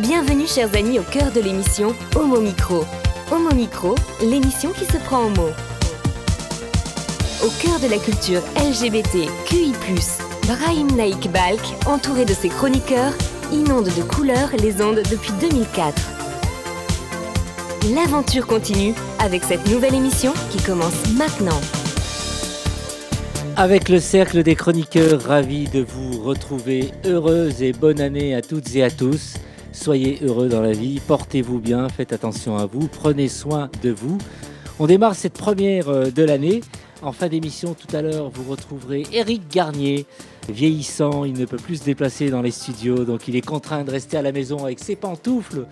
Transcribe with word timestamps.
Bienvenue 0.00 0.46
chers 0.46 0.76
amis 0.76 0.98
au 0.98 1.02
cœur 1.02 1.32
de 1.32 1.40
l'émission 1.40 1.94
Homo 2.14 2.38
Micro. 2.38 2.84
Homo 3.32 3.54
Micro, 3.54 3.94
l'émission 4.20 4.70
qui 4.72 4.84
se 4.84 4.98
prend 4.98 5.24
en 5.24 5.30
mots. 5.30 5.54
Au 7.42 7.48
cœur 7.62 7.80
de 7.80 7.88
la 7.88 7.96
culture 7.96 8.42
LGBT, 8.58 9.26
QI+, 9.46 9.72
Brahim 10.46 10.88
Naik 10.96 11.32
Balk, 11.32 11.62
entouré 11.86 12.26
de 12.26 12.34
ses 12.34 12.50
chroniqueurs, 12.50 13.14
inonde 13.50 13.86
de 13.86 14.02
couleurs 14.02 14.50
les 14.58 14.82
ondes 14.82 15.00
depuis 15.10 15.32
2004. 15.40 15.94
L'aventure 17.94 18.46
continue 18.46 18.92
avec 19.18 19.44
cette 19.44 19.66
nouvelle 19.70 19.94
émission 19.94 20.34
qui 20.50 20.62
commence 20.62 21.08
maintenant. 21.16 21.60
Avec 23.56 23.88
le 23.88 23.98
cercle 23.98 24.42
des 24.42 24.56
chroniqueurs, 24.56 25.22
ravi 25.22 25.68
de 25.68 25.80
vous 25.80 26.22
retrouver. 26.22 26.90
Heureuse 27.06 27.62
et 27.62 27.72
bonne 27.72 28.02
année 28.02 28.34
à 28.34 28.42
toutes 28.42 28.76
et 28.76 28.82
à 28.84 28.90
tous. 28.90 29.36
Soyez 29.76 30.18
heureux 30.22 30.48
dans 30.48 30.62
la 30.62 30.72
vie, 30.72 31.00
portez-vous 31.06 31.60
bien, 31.60 31.88
faites 31.88 32.12
attention 32.12 32.56
à 32.56 32.64
vous, 32.64 32.88
prenez 32.88 33.28
soin 33.28 33.70
de 33.82 33.90
vous. 33.90 34.18
On 34.80 34.86
démarre 34.86 35.14
cette 35.14 35.34
première 35.34 35.90
euh, 35.90 36.10
de 36.10 36.24
l'année. 36.24 36.62
En 37.02 37.12
fin 37.12 37.28
d'émission, 37.28 37.74
tout 37.74 37.94
à 37.94 38.00
l'heure, 38.00 38.30
vous 38.30 38.50
retrouverez 38.50 39.04
Eric 39.12 39.42
Garnier. 39.48 40.06
Vieillissant, 40.48 41.24
il 41.24 41.34
ne 41.34 41.44
peut 41.44 41.58
plus 41.58 41.76
se 41.76 41.84
déplacer 41.84 42.30
dans 42.30 42.40
les 42.40 42.50
studios, 42.50 43.04
donc 43.04 43.28
il 43.28 43.36
est 43.36 43.46
contraint 43.46 43.84
de 43.84 43.90
rester 43.90 44.16
à 44.16 44.22
la 44.22 44.32
maison 44.32 44.64
avec 44.64 44.80
ses 44.80 44.96
pantoufles, 44.96 45.66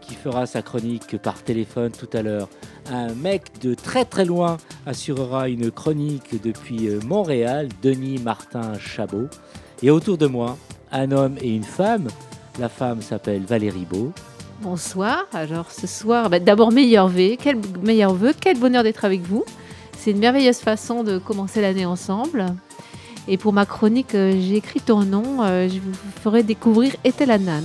qui 0.00 0.14
fera 0.14 0.46
sa 0.46 0.62
chronique 0.62 1.18
par 1.18 1.42
téléphone 1.42 1.90
tout 1.90 2.08
à 2.16 2.22
l'heure. 2.22 2.48
Un 2.90 3.12
mec 3.12 3.60
de 3.60 3.74
très 3.74 4.04
très 4.04 4.24
loin 4.24 4.56
assurera 4.86 5.48
une 5.48 5.70
chronique 5.72 6.40
depuis 6.42 6.88
euh, 6.88 7.00
Montréal, 7.04 7.68
Denis 7.82 8.20
Martin 8.22 8.78
Chabot. 8.78 9.26
Et 9.82 9.90
autour 9.90 10.16
de 10.16 10.26
moi, 10.26 10.56
un 10.92 11.10
homme 11.10 11.36
et 11.42 11.50
une 11.50 11.64
femme. 11.64 12.06
La 12.58 12.68
femme 12.68 13.00
s'appelle 13.00 13.42
Valérie 13.44 13.86
Beau. 13.88 14.12
Bonsoir. 14.60 15.26
Alors 15.32 15.70
ce 15.70 15.86
soir, 15.86 16.30
bah, 16.30 16.38
d'abord 16.38 16.70
meilleur 16.70 17.08
vœu, 17.08 17.36
quel 17.42 17.58
meilleur 17.82 18.14
vœu, 18.14 18.32
quel 18.38 18.58
bonheur 18.58 18.82
d'être 18.82 19.04
avec 19.04 19.22
vous. 19.22 19.44
C'est 19.98 20.10
une 20.10 20.18
merveilleuse 20.18 20.58
façon 20.58 21.02
de 21.02 21.18
commencer 21.18 21.60
l'année 21.60 21.86
ensemble. 21.86 22.46
Et 23.28 23.36
pour 23.36 23.52
ma 23.52 23.66
chronique, 23.66 24.14
euh, 24.14 24.32
j'ai 24.38 24.56
écrit 24.56 24.80
ton 24.80 25.00
nom. 25.04 25.42
euh, 25.42 25.68
je 25.68 25.78
vous 25.78 25.92
ferai 26.22 26.42
découvrir 26.42 26.94
Ethel 27.04 27.30
Anan. 27.30 27.62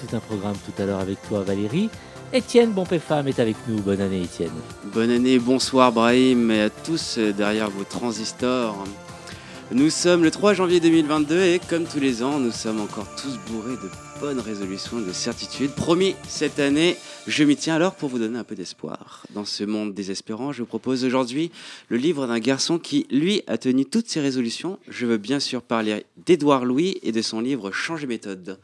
Tout 0.00 0.16
un 0.16 0.20
programme 0.20 0.56
tout 0.64 0.82
à 0.82 0.86
l'heure 0.86 1.00
avec 1.00 1.20
toi 1.28 1.42
Valérie. 1.42 1.90
Étienne 2.32 2.70
Bonpé 2.72 2.98
Femme 2.98 3.28
est 3.28 3.38
avec 3.38 3.56
nous. 3.68 3.80
Bonne 3.80 4.00
année 4.00 4.22
Étienne. 4.22 4.50
Bonne 4.92 5.10
année, 5.10 5.38
bonsoir 5.38 5.92
Brahim 5.92 6.50
et 6.50 6.62
à 6.62 6.70
tous 6.70 7.16
euh, 7.18 7.32
derrière 7.32 7.70
vos 7.70 7.84
transistors. 7.84 8.76
Nous 9.74 9.90
sommes 9.90 10.22
le 10.22 10.30
3 10.30 10.54
janvier 10.54 10.78
2022 10.78 11.42
et 11.46 11.58
comme 11.58 11.82
tous 11.84 11.98
les 11.98 12.22
ans, 12.22 12.38
nous 12.38 12.52
sommes 12.52 12.80
encore 12.80 13.08
tous 13.16 13.40
bourrés 13.50 13.74
de 13.74 13.90
bonnes 14.20 14.38
résolutions 14.38 15.00
et 15.00 15.04
de 15.04 15.12
certitudes. 15.12 15.72
Promis, 15.72 16.14
cette 16.28 16.60
année, 16.60 16.96
je 17.26 17.42
m'y 17.42 17.56
tiens 17.56 17.74
alors 17.74 17.96
pour 17.96 18.08
vous 18.08 18.20
donner 18.20 18.38
un 18.38 18.44
peu 18.44 18.54
d'espoir. 18.54 19.26
Dans 19.34 19.44
ce 19.44 19.64
monde 19.64 19.92
désespérant, 19.92 20.52
je 20.52 20.62
vous 20.62 20.68
propose 20.68 21.04
aujourd'hui 21.04 21.50
le 21.88 21.96
livre 21.96 22.28
d'un 22.28 22.38
garçon 22.38 22.78
qui, 22.78 23.08
lui, 23.10 23.42
a 23.48 23.58
tenu 23.58 23.84
toutes 23.84 24.06
ses 24.08 24.20
résolutions. 24.20 24.78
Je 24.86 25.06
veux 25.06 25.18
bien 25.18 25.40
sûr 25.40 25.60
parler 25.60 26.06
d'Édouard 26.24 26.64
Louis 26.64 27.00
et 27.02 27.10
de 27.10 27.20
son 27.20 27.40
livre 27.40 27.72
Changer 27.72 28.06
méthode. 28.06 28.60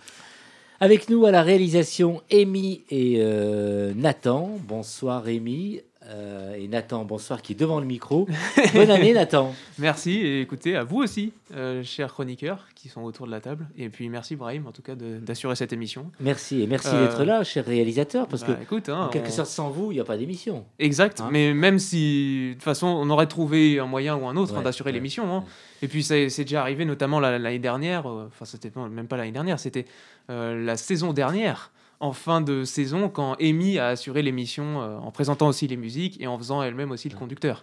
Avec 0.79 1.11
nous 1.11 1.27
à 1.27 1.33
la 1.33 1.43
réalisation, 1.43 2.23
Amy 2.33 2.83
et 2.89 3.17
euh, 3.19 3.93
Nathan. 3.97 4.61
Bonsoir 4.69 5.27
Amy. 5.27 5.81
Euh, 6.11 6.55
et 6.55 6.67
Nathan, 6.67 7.05
bonsoir, 7.05 7.41
qui 7.41 7.53
est 7.53 7.57
devant 7.57 7.79
le 7.79 7.87
micro. 7.87 8.27
Bonne 8.75 8.91
année 8.91 9.13
Nathan. 9.13 9.55
Merci 9.79 10.13
et 10.19 10.41
écoutez 10.41 10.75
à 10.75 10.83
vous 10.83 10.97
aussi, 10.99 11.33
euh, 11.55 11.85
chers 11.85 12.13
chroniqueurs 12.13 12.67
qui 12.75 12.89
sont 12.89 13.03
autour 13.03 13.27
de 13.27 13.31
la 13.31 13.41
table. 13.41 13.69
Et 13.79 13.89
puis 13.91 14.09
merci 14.09 14.35
Brahim 14.35 14.67
en 14.67 14.73
tout 14.73 14.83
cas 14.83 14.95
d'assurer 14.97 15.55
cette 15.55 15.73
émission. 15.73 16.11
Merci 16.19 16.63
et 16.63 16.67
merci 16.67 16.89
Euh, 16.93 17.07
d'être 17.07 17.23
là, 17.23 17.45
cher 17.45 17.65
réalisateur, 17.65 18.27
parce 18.27 18.43
Bah, 18.45 18.55
que 18.55 18.63
écoute, 18.63 18.89
hein, 18.89 19.03
en 19.07 19.09
quelque 19.09 19.29
on- 19.29 19.31
sorte, 19.31 19.49
sans 19.51 19.71
vous, 19.71 19.93
il 19.93 19.97
n'y 19.97 20.01
a 20.01 20.05
pas 20.05 20.17
d'émission. 20.17 20.65
Exact, 20.81 21.21
Hein 21.21 21.29
mais 21.31 21.55
même 21.55 21.79
si 21.79 22.49
de 22.49 22.53
toute 22.55 22.63
façon 22.65 22.89
on 22.89 23.09
aurait 23.11 23.29
trouvé 23.29 23.79
un 23.79 23.87
moyen 23.87 24.17
ou 24.17 24.27
un 24.27 24.37
autre 24.37 24.57
hein, 24.57 24.63
d'assurer 24.63 24.89
ouais, 24.91 24.95
l'émission. 24.95 25.39
ouais. 25.39 25.45
Et 25.83 25.87
puis 25.89 26.03
ça- 26.03 26.29
c'est 26.29 26.43
déjà 26.45 26.63
arrivé 26.63 26.85
notamment 26.87 27.21
la- 27.21 27.39
l'année 27.39 27.59
dernière, 27.61 28.09
euh, 28.11 28.27
enfin 28.27 28.47
c'était 28.47 28.73
même 28.77 29.07
pas 29.07 29.17
l'année 29.17 29.31
dernière, 29.33 29.61
c'était 29.61 29.87
euh, 30.29 30.61
la 30.65 30.77
saison 30.77 31.13
dernière, 31.13 31.71
en 32.01 32.13
fin 32.13 32.41
de 32.41 32.65
saison, 32.65 33.09
quand 33.09 33.35
Amy 33.41 33.79
a 33.79 33.89
assuré 33.89 34.23
l'émission 34.23 34.81
euh, 34.81 34.97
en 34.99 35.11
présentant 35.11 35.49
aussi 35.49 35.69
les 35.69 35.77
musiques 35.77 36.21
et 36.21 36.27
en 36.27 36.39
faisant 36.39 36.63
elle-même 36.63 36.91
aussi 36.91 37.09
le 37.09 37.17
conducteur. 37.17 37.63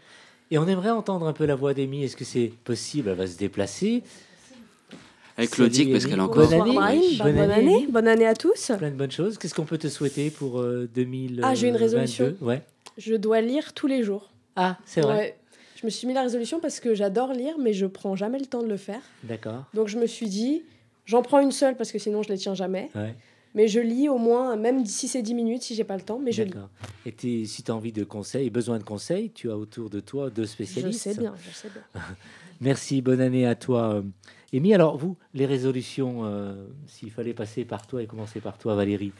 Et 0.51 0.57
on 0.57 0.67
aimerait 0.67 0.91
entendre 0.91 1.27
un 1.27 1.33
peu 1.33 1.45
la 1.45 1.55
voix 1.55 1.73
d'Amy. 1.73 2.03
Est-ce 2.03 2.15
que 2.15 2.23
c'est 2.23 2.53
possible? 2.63 3.09
Elle 3.09 3.15
va 3.15 3.27
se 3.27 3.37
déplacer. 3.37 4.03
Avec 5.35 5.51
Claudic, 5.51 5.91
parce 5.91 6.05
qu'elle 6.05 6.19
a 6.19 6.23
encore... 6.23 6.47
Bonne 6.47 6.77
année. 6.77 7.17
Bonne 7.17 7.35
bonne, 7.35 7.37
année. 7.37 7.53
année. 7.53 7.87
Bonne 7.89 8.07
année 8.07 8.25
à 8.25 8.33
tous. 8.33 8.71
Plein 8.77 8.89
de 8.89 8.95
bonnes 8.95 9.11
choses. 9.11 9.37
Qu'est-ce 9.37 9.53
qu'on 9.53 9.65
peut 9.65 9.77
te 9.77 9.87
souhaiter 9.87 10.31
pour 10.31 10.59
euh, 10.59 10.89
2022 10.95 11.41
Ah, 11.43 11.53
j'ai 11.53 11.67
une 11.67 11.75
résolution. 11.75 12.35
Ouais. 12.41 12.63
Je 12.97 13.15
dois 13.15 13.41
lire 13.41 13.73
tous 13.73 13.87
les 13.87 14.03
jours. 14.03 14.31
Ah, 14.55 14.77
c'est 14.85 15.01
vrai. 15.01 15.15
Ouais. 15.15 15.37
Je 15.79 15.85
me 15.85 15.91
suis 15.91 16.07
mis 16.07 16.13
la 16.13 16.23
résolution 16.23 16.59
parce 16.59 16.79
que 16.79 16.95
j'adore 16.95 17.33
lire, 17.33 17.55
mais 17.59 17.73
je 17.73 17.85
prends 17.85 18.15
jamais 18.15 18.39
le 18.39 18.47
temps 18.47 18.63
de 18.63 18.67
le 18.67 18.77
faire. 18.77 19.01
D'accord. 19.23 19.65
Donc 19.75 19.89
je 19.89 19.99
me 19.99 20.07
suis 20.07 20.27
dit, 20.27 20.63
j'en 21.05 21.21
prends 21.21 21.39
une 21.39 21.51
seule 21.51 21.75
parce 21.75 21.91
que 21.91 21.99
sinon 21.99 22.23
je 22.23 22.29
les 22.29 22.37
tiens 22.37 22.55
jamais. 22.55 22.89
Ouais. 22.95 23.13
Mais 23.55 23.67
je 23.67 23.79
lis 23.79 24.09
au 24.09 24.17
moins, 24.17 24.55
même 24.55 24.83
d'ici 24.83 25.07
ces 25.07 25.21
10 25.21 25.33
minutes 25.33 25.63
si 25.63 25.73
j'ai 25.75 25.83
pas 25.83 25.95
le 25.95 26.03
temps, 26.03 26.19
mais 26.19 26.31
je 26.31 26.43
lis. 26.43 26.53
Et 27.05 27.45
si 27.45 27.63
tu 27.63 27.71
as 27.71 27.75
envie 27.75 27.91
de 27.91 28.03
conseils, 28.03 28.49
besoin 28.49 28.77
de 28.77 28.83
conseils, 28.83 29.31
tu 29.31 29.49
as 29.49 29.57
autour 29.57 29.89
de 29.89 29.99
toi 29.99 30.29
deux 30.29 30.43
Je 30.43 30.47
spécialistes. 30.47 31.01
sais 31.01 31.15
bien, 31.15 31.33
je 31.43 31.55
sais 31.55 31.69
bien. 31.69 32.01
Merci, 32.61 33.01
bonne 33.01 33.21
année 33.21 33.45
à 33.45 33.55
toi, 33.55 33.93
euh, 33.95 34.01
Amy. 34.53 34.73
Alors, 34.73 34.97
vous, 34.97 35.15
les 35.33 35.45
résolutions, 35.45 36.25
euh, 36.25 36.55
s'il 36.87 37.11
fallait 37.11 37.33
passer 37.33 37.65
par 37.65 37.85
toi 37.87 38.01
et 38.01 38.07
commencer 38.07 38.39
par 38.41 38.57
toi, 38.57 38.75
Valérie. 38.75 39.11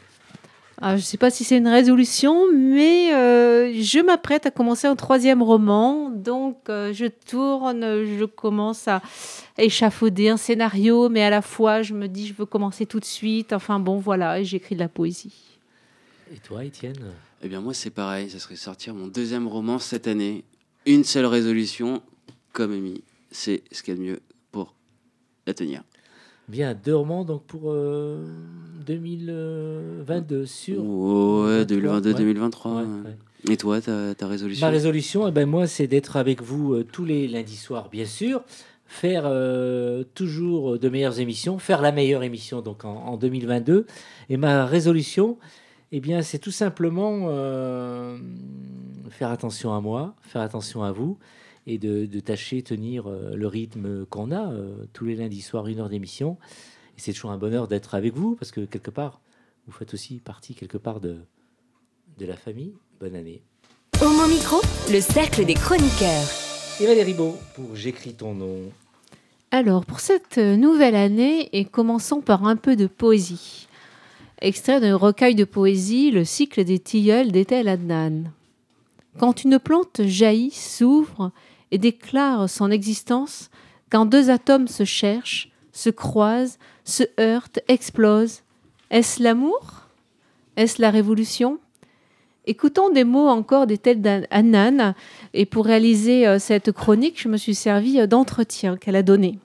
Ah, 0.79 0.95
je 0.95 1.01
ne 1.01 1.05
sais 1.05 1.17
pas 1.17 1.31
si 1.31 1.43
c'est 1.43 1.57
une 1.57 1.67
résolution, 1.67 2.51
mais 2.53 3.13
euh, 3.13 3.73
je 3.73 3.99
m'apprête 3.99 4.45
à 4.45 4.51
commencer 4.51 4.85
un 4.85 4.95
troisième 4.95 5.41
roman. 5.41 6.11
Donc, 6.11 6.69
euh, 6.69 6.93
je 6.93 7.05
tourne, 7.07 7.81
je 7.81 8.25
commence 8.25 8.87
à 8.87 9.01
échafauder 9.57 10.29
un 10.29 10.37
scénario, 10.37 11.09
mais 11.09 11.23
à 11.23 11.31
la 11.31 11.41
fois, 11.41 11.81
je 11.81 11.95
me 11.95 12.07
dis, 12.07 12.27
je 12.27 12.33
veux 12.33 12.45
commencer 12.45 12.85
tout 12.85 12.99
de 12.99 13.05
suite. 13.05 13.53
Enfin, 13.53 13.79
bon, 13.79 13.97
voilà, 13.97 14.39
et 14.39 14.45
j'écris 14.45 14.75
de 14.75 14.81
la 14.81 14.89
poésie. 14.89 15.33
Et 16.31 16.37
toi, 16.37 16.63
Étienne? 16.63 17.11
Eh 17.43 17.49
bien 17.49 17.61
moi 17.61 17.73
c'est 17.73 17.91
pareil, 17.91 18.29
ça 18.29 18.39
serait 18.39 18.55
sortir 18.55 18.95
mon 18.95 19.07
deuxième 19.07 19.47
roman 19.47 19.77
cette 19.77 20.07
année. 20.07 20.43
Une 20.85 21.03
seule 21.03 21.25
résolution, 21.25 22.01
comme 22.51 22.71
Amy, 22.71 23.03
c'est 23.31 23.63
ce 23.71 23.83
qu'il 23.83 23.93
y 23.93 23.97
a 23.97 23.99
de 23.99 24.05
mieux 24.05 24.19
pour 24.51 24.73
la 25.45 25.53
tenir. 25.53 25.83
Bien, 26.47 26.73
deux 26.73 26.95
romans 26.95 27.25
donc 27.25 27.43
pour 27.43 27.63
euh, 27.65 28.25
2022 28.85 30.45
sur. 30.45 30.81
Ouais, 30.81 31.65
2022, 31.65 32.11
ouais. 32.11 32.17
2023. 32.17 32.71
Ouais, 32.71 32.77
ouais. 32.77 32.85
ouais. 32.85 33.53
Et 33.53 33.57
toi, 33.57 33.81
ta, 33.81 34.15
ta 34.15 34.27
résolution 34.27 34.65
Ma 34.65 34.71
résolution, 34.71 35.27
eh 35.27 35.31
ben, 35.31 35.45
moi, 35.45 35.67
c'est 35.67 35.87
d'être 35.87 36.15
avec 36.15 36.41
vous 36.41 36.73
euh, 36.73 36.83
tous 36.89 37.03
les 37.03 37.27
lundis 37.27 37.57
soirs, 37.57 37.89
bien 37.89 38.05
sûr. 38.05 38.43
Faire 38.85 39.23
euh, 39.25 40.05
toujours 40.15 40.79
de 40.79 40.89
meilleures 40.89 41.19
émissions, 41.19 41.59
faire 41.59 41.81
la 41.81 41.91
meilleure 41.91 42.23
émission 42.23 42.61
donc 42.61 42.85
en, 42.85 42.95
en 42.95 43.17
2022. 43.17 43.85
Et 44.29 44.37
ma 44.37 44.65
résolution, 44.65 45.37
eh 45.91 45.99
bien, 45.99 46.21
c'est 46.21 46.39
tout 46.39 46.51
simplement 46.51 47.25
euh, 47.25 48.17
faire 49.09 49.31
attention 49.31 49.73
à 49.73 49.81
moi, 49.81 50.15
faire 50.21 50.41
attention 50.41 50.83
à 50.83 50.93
vous 50.93 51.17
et 51.67 51.77
de, 51.77 52.05
de 52.05 52.19
tâcher 52.21 52.63
tenir 52.63 53.07
euh, 53.07 53.35
le 53.35 53.45
rythme 53.45 54.05
qu'on 54.05 54.31
a 54.31 54.51
euh, 54.51 54.85
tous 54.93 55.05
les 55.05 55.15
lundis 55.15 55.41
soirs, 55.41 55.67
une 55.67 55.79
heure 55.79 55.89
d'émission. 55.89 56.37
Et 56.97 57.01
c'est 57.01 57.13
toujours 57.13 57.31
un 57.31 57.37
bonheur 57.37 57.67
d'être 57.67 57.93
avec 57.93 58.15
vous 58.15 58.35
parce 58.35 58.51
que 58.51 58.61
quelque 58.61 58.89
part, 58.89 59.21
vous 59.67 59.73
faites 59.73 59.93
aussi 59.93 60.15
partie 60.15 60.55
quelque 60.55 60.77
part 60.77 61.01
de, 61.01 61.17
de 62.17 62.25
la 62.25 62.37
famille. 62.37 62.73
Bonne 62.99 63.15
année. 63.15 63.43
Homo 64.01 64.27
Micro, 64.27 64.61
le 64.91 65.01
cercle 65.01 65.45
des 65.45 65.53
chroniqueurs. 65.53 66.29
Et 66.79 66.87
Valérie 66.87 67.13
Beau 67.13 67.35
pour 67.53 67.75
J'écris 67.75 68.13
ton 68.13 68.33
nom. 68.33 68.71
Alors, 69.51 69.85
pour 69.85 69.99
cette 69.99 70.37
nouvelle 70.37 70.95
année, 70.95 71.49
et 71.53 71.65
commençons 71.65 72.21
par 72.21 72.45
un 72.45 72.55
peu 72.55 72.75
de 72.75 72.87
poésie. 72.87 73.67
Extrait 74.41 74.79
d'un 74.79 74.95
recueil 74.95 75.35
de 75.35 75.45
poésie, 75.45 76.11
Le 76.11 76.23
cycle 76.25 76.63
des 76.63 76.79
tilleuls 76.79 77.31
d'Ethel 77.31 77.67
Adnan. 77.67 78.31
Quand 79.17 79.43
une 79.43 79.57
plante 79.57 80.01
jaillit, 80.05 80.51
s'ouvre 80.51 81.31
et 81.71 81.77
déclare 81.77 82.49
son 82.49 82.71
existence, 82.71 83.49
quand 83.89 84.05
deux 84.05 84.29
atomes 84.29 84.67
se 84.67 84.85
cherchent, 84.85 85.49
se 85.71 85.89
croisent, 85.89 86.57
se 86.83 87.03
heurtent, 87.19 87.59
explosent, 87.67 88.43
est-ce 88.89 89.21
l'amour? 89.21 89.87
Est-ce 90.55 90.81
la 90.81 90.89
révolution? 90.89 91.59
Écoutons 92.45 92.89
des 92.89 93.03
mots 93.03 93.27
encore 93.27 93.67
d'Ethel 93.67 94.27
Adnan, 94.31 94.95
et 95.33 95.45
pour 95.45 95.65
réaliser 95.65 96.25
euh, 96.25 96.39
cette 96.39 96.71
chronique, 96.71 97.21
je 97.21 97.27
me 97.27 97.35
suis 97.35 97.55
servi 97.55 97.99
euh, 97.99 98.07
d'entretien 98.07 98.77
qu'elle 98.77 98.95
a 98.95 99.03
donné. 99.03 99.37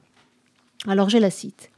Alors 0.86 1.08
je 1.08 1.18
la 1.18 1.30
cite. 1.30 1.70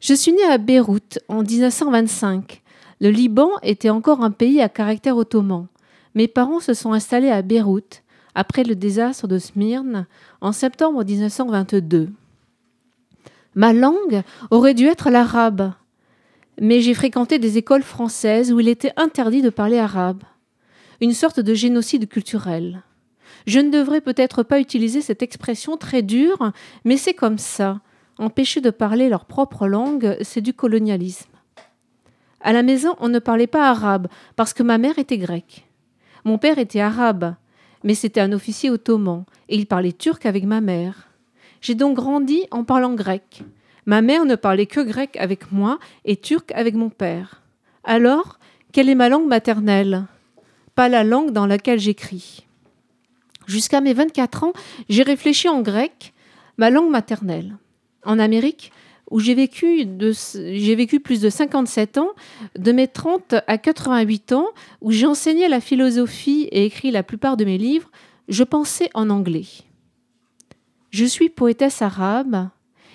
Je 0.00 0.14
suis 0.14 0.32
née 0.32 0.44
à 0.44 0.58
Beyrouth 0.58 1.20
en 1.28 1.42
1925. 1.42 2.62
Le 3.00 3.10
Liban 3.10 3.50
était 3.62 3.90
encore 3.90 4.22
un 4.22 4.32
pays 4.32 4.60
à 4.60 4.68
caractère 4.68 5.16
ottoman. 5.16 5.66
Mes 6.14 6.26
parents 6.26 6.60
se 6.60 6.74
sont 6.74 6.92
installés 6.92 7.30
à 7.30 7.42
Beyrouth 7.42 8.02
après 8.38 8.62
le 8.62 8.76
désastre 8.76 9.26
de 9.26 9.36
Smyrne 9.36 10.06
en 10.40 10.52
septembre 10.52 11.04
1922. 11.04 12.08
Ma 13.56 13.72
langue 13.72 14.22
aurait 14.52 14.74
dû 14.74 14.86
être 14.86 15.10
l'arabe. 15.10 15.72
mais 16.60 16.80
j'ai 16.80 16.94
fréquenté 16.94 17.40
des 17.40 17.58
écoles 17.58 17.82
françaises 17.82 18.52
où 18.52 18.60
il 18.60 18.68
était 18.68 18.92
interdit 18.96 19.42
de 19.42 19.50
parler 19.50 19.78
arabe. 19.78 20.22
Une 21.00 21.14
sorte 21.14 21.40
de 21.40 21.52
génocide 21.52 22.08
culturel. 22.08 22.82
Je 23.48 23.58
ne 23.58 23.70
devrais 23.70 24.00
peut-être 24.00 24.44
pas 24.44 24.60
utiliser 24.60 25.00
cette 25.00 25.22
expression 25.22 25.76
très 25.76 26.02
dure, 26.02 26.52
mais 26.84 26.96
c'est 26.96 27.14
comme 27.14 27.38
ça. 27.38 27.80
Empêcher 28.18 28.60
de 28.60 28.70
parler 28.70 29.08
leur 29.08 29.24
propre 29.24 29.66
langue, 29.66 30.16
c'est 30.22 30.42
du 30.42 30.54
colonialisme. 30.54 31.30
À 32.40 32.52
la 32.52 32.62
maison, 32.62 32.94
on 33.00 33.08
ne 33.08 33.18
parlait 33.18 33.48
pas 33.48 33.68
arabe 33.68 34.06
parce 34.36 34.54
que 34.54 34.62
ma 34.62 34.78
mère 34.78 35.00
était 35.00 35.18
grecque. 35.18 35.66
Mon 36.24 36.38
père 36.38 36.58
était 36.58 36.80
arabe, 36.80 37.34
mais 37.84 37.94
c'était 37.94 38.20
un 38.20 38.32
officier 38.32 38.70
ottoman 38.70 39.24
et 39.48 39.56
il 39.56 39.66
parlait 39.66 39.92
turc 39.92 40.26
avec 40.26 40.44
ma 40.44 40.60
mère. 40.60 41.08
J'ai 41.60 41.74
donc 41.74 41.96
grandi 41.96 42.44
en 42.50 42.64
parlant 42.64 42.94
grec. 42.94 43.42
Ma 43.86 44.02
mère 44.02 44.24
ne 44.24 44.36
parlait 44.36 44.66
que 44.66 44.80
grec 44.80 45.16
avec 45.18 45.50
moi 45.50 45.78
et 46.04 46.16
turc 46.16 46.52
avec 46.52 46.74
mon 46.74 46.90
père. 46.90 47.42
Alors, 47.84 48.38
quelle 48.72 48.88
est 48.88 48.94
ma 48.94 49.08
langue 49.08 49.26
maternelle? 49.26 50.04
Pas 50.74 50.88
la 50.88 51.04
langue 51.04 51.32
dans 51.32 51.46
laquelle 51.46 51.80
j'écris. 51.80 52.46
Jusqu'à 53.46 53.80
mes 53.80 53.94
24 53.94 54.44
ans, 54.44 54.52
j'ai 54.88 55.02
réfléchi 55.02 55.48
en 55.48 55.62
grec, 55.62 56.12
ma 56.58 56.70
langue 56.70 56.90
maternelle. 56.90 57.56
En 58.04 58.18
Amérique, 58.18 58.72
où 59.10 59.20
j'ai 59.20 59.34
vécu, 59.34 59.86
j'ai 60.34 60.74
vécu 60.74 61.00
plus 61.00 61.20
de 61.20 61.30
57 61.30 61.98
ans, 61.98 62.10
de 62.58 62.72
mes 62.72 62.88
30 62.88 63.36
à 63.46 63.58
88 63.58 64.32
ans, 64.32 64.48
où 64.80 64.90
j'ai 64.90 65.06
enseigné 65.06 65.48
la 65.48 65.60
philosophie 65.60 66.48
et 66.52 66.64
écrit 66.64 66.90
la 66.90 67.02
plupart 67.02 67.36
de 67.36 67.44
mes 67.44 67.58
livres, 67.58 67.90
je 68.28 68.44
pensais 68.44 68.90
en 68.94 69.10
anglais. 69.10 69.46
Je 70.90 71.04
suis 71.04 71.28
poétesse 71.28 71.82
arabe 71.82 72.48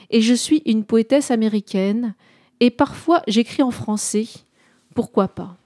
et 0.09 0.21
je 0.21 0.33
suis 0.33 0.61
une 0.65 0.83
poétesse 0.83 1.31
américaine 1.31 2.13
et 2.59 2.69
parfois 2.69 3.23
j'écris 3.27 3.63
en 3.63 3.71
français. 3.71 4.27
Pourquoi 4.95 5.27
pas? 5.27 5.57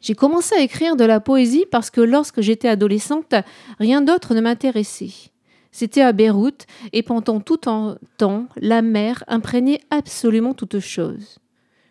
J'ai 0.00 0.14
commencé 0.14 0.54
à 0.54 0.60
écrire 0.60 0.96
de 0.96 1.04
la 1.04 1.20
poésie 1.20 1.66
parce 1.70 1.90
que 1.90 2.00
lorsque 2.00 2.40
j'étais 2.40 2.68
adolescente, 2.68 3.34
rien 3.78 4.00
d'autre 4.00 4.34
ne 4.34 4.40
m'intéressait. 4.40 5.30
C'était 5.70 6.02
à 6.02 6.12
Beyrouth 6.12 6.66
et 6.92 7.02
pendant 7.02 7.40
tout 7.40 7.60
un 7.66 7.98
temps, 8.16 8.46
la 8.56 8.82
mer 8.82 9.22
imprégnait 9.28 9.80
absolument 9.90 10.54
toute 10.54 10.80
chose. 10.80 11.38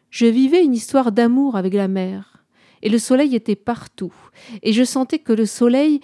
Je 0.10 0.26
vivais 0.26 0.64
une 0.64 0.74
histoire 0.74 1.12
d'amour 1.12 1.56
avec 1.56 1.74
la 1.74 1.88
mer 1.88 2.44
et 2.82 2.90
le 2.90 3.00
soleil 3.00 3.36
était 3.36 3.56
partout 3.56 4.14
et 4.64 4.74
je 4.74 4.84
sentais 4.84 5.20
que 5.20 5.34
le 5.34 5.46
soleil 5.46 6.02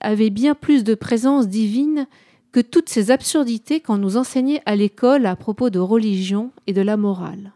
avait 0.00 0.30
bien 0.30 0.54
plus 0.54 0.84
de 0.84 0.94
présence 0.94 1.48
divine 1.48 2.06
que 2.52 2.60
toutes 2.60 2.88
ces 2.88 3.10
absurdités 3.10 3.80
qu'on 3.80 3.96
nous 3.96 4.16
enseignait 4.16 4.62
à 4.66 4.76
l'école 4.76 5.26
à 5.26 5.36
propos 5.36 5.70
de 5.70 5.78
religion 5.78 6.50
et 6.66 6.72
de 6.72 6.82
la 6.82 6.96
morale. 6.96 7.52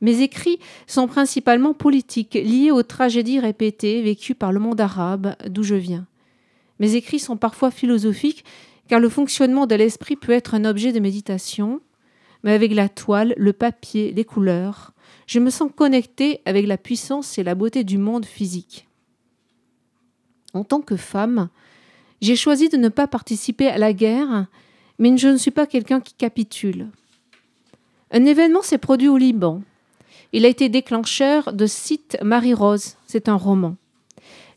Mes 0.00 0.22
écrits 0.22 0.58
sont 0.86 1.08
principalement 1.08 1.74
politiques, 1.74 2.34
liés 2.34 2.70
aux 2.70 2.82
tragédies 2.82 3.40
répétées 3.40 4.00
vécues 4.00 4.34
par 4.34 4.52
le 4.52 4.60
monde 4.60 4.80
arabe 4.80 5.34
d'où 5.46 5.62
je 5.62 5.74
viens. 5.74 6.06
Mes 6.80 6.96
écrits 6.96 7.20
sont 7.20 7.36
parfois 7.36 7.70
philosophiques, 7.70 8.44
car 8.88 8.98
le 8.98 9.08
fonctionnement 9.08 9.66
de 9.66 9.76
l'esprit 9.76 10.16
peut 10.16 10.32
être 10.32 10.54
un 10.54 10.64
objet 10.64 10.92
de 10.92 10.98
méditation, 10.98 11.80
mais 12.42 12.52
avec 12.52 12.72
la 12.72 12.88
toile, 12.88 13.34
le 13.36 13.52
papier, 13.52 14.12
les 14.12 14.24
couleurs, 14.24 14.92
je 15.26 15.38
me 15.38 15.50
sens 15.50 15.70
connecté 15.74 16.40
avec 16.46 16.66
la 16.66 16.78
puissance 16.78 17.38
et 17.38 17.44
la 17.44 17.54
beauté 17.54 17.84
du 17.84 17.98
monde 17.98 18.24
physique. 18.24 18.88
En 20.54 20.64
tant 20.64 20.80
que 20.80 20.96
femme, 20.96 21.50
j'ai 22.20 22.34
choisi 22.34 22.68
de 22.68 22.76
ne 22.76 22.88
pas 22.88 23.06
participer 23.06 23.68
à 23.68 23.78
la 23.78 23.92
guerre, 23.92 24.46
mais 24.98 25.16
je 25.16 25.28
ne 25.28 25.36
suis 25.36 25.50
pas 25.50 25.66
quelqu'un 25.66 26.00
qui 26.00 26.14
capitule. 26.14 26.88
Un 28.10 28.24
événement 28.24 28.62
s'est 28.62 28.78
produit 28.78 29.08
au 29.08 29.18
Liban. 29.18 29.62
Il 30.32 30.44
a 30.44 30.48
été 30.48 30.68
déclencheur 30.68 31.52
de 31.52 31.66
Cite 31.66 32.16
Marie-Rose, 32.22 32.96
c'est 33.06 33.28
un 33.28 33.36
roman. 33.36 33.76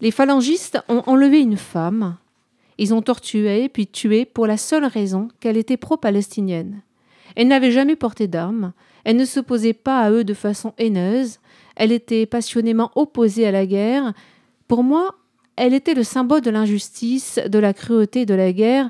Les 0.04 0.12
phalangistes 0.12 0.80
ont 0.90 1.02
enlevé 1.06 1.40
une 1.40 1.56
femme. 1.56 2.18
Ils 2.78 2.94
ont 2.94 3.02
torturé 3.02 3.70
puis 3.70 3.88
tué 3.88 4.26
pour 4.26 4.48
la 4.48 4.58
seule 4.58 4.84
raison 4.84 5.30
qu'elle 5.40 5.56
était 5.56 5.78
pro-palestinienne. 5.78 6.82
Elle 7.38 7.48
n'avait 7.48 7.72
jamais 7.72 7.96
porté 7.96 8.28
d'armes, 8.28 8.74
elle 9.06 9.16
ne 9.16 9.24
s'opposait 9.24 9.72
pas 9.72 10.02
à 10.02 10.12
eux 10.12 10.26
de 10.26 10.34
façon 10.34 10.74
haineuse, 10.78 11.40
elle 11.78 11.94
était 11.94 12.26
passionnément 12.26 12.92
opposée 12.96 13.48
à 13.48 13.52
la 13.52 13.66
guerre. 13.66 14.12
Pour 14.68 14.84
moi, 14.84 15.16
elle 15.56 15.74
était 15.74 15.94
le 15.94 16.04
symbole 16.04 16.42
de 16.42 16.52
l'injustice, 16.52 17.40
de 17.48 17.60
la 17.60 17.74
cruauté 17.74 18.26
de 18.26 18.34
la 18.34 18.52
guerre. 18.52 18.90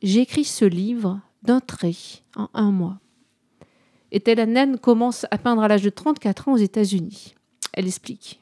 J'écris 0.00 0.44
ce 0.44 0.64
livre 0.64 1.18
d'un 1.42 1.58
trait, 1.58 1.96
en 2.36 2.48
un 2.54 2.70
mois. 2.70 3.00
Et 4.12 4.20
Tel 4.20 4.78
commence 4.78 5.26
à 5.32 5.38
peindre 5.38 5.62
à 5.62 5.66
l'âge 5.66 5.82
de 5.82 5.90
34 5.90 6.48
ans 6.48 6.52
aux 6.52 6.56
États-Unis. 6.56 7.34
Elle 7.72 7.88
explique. 7.88 8.40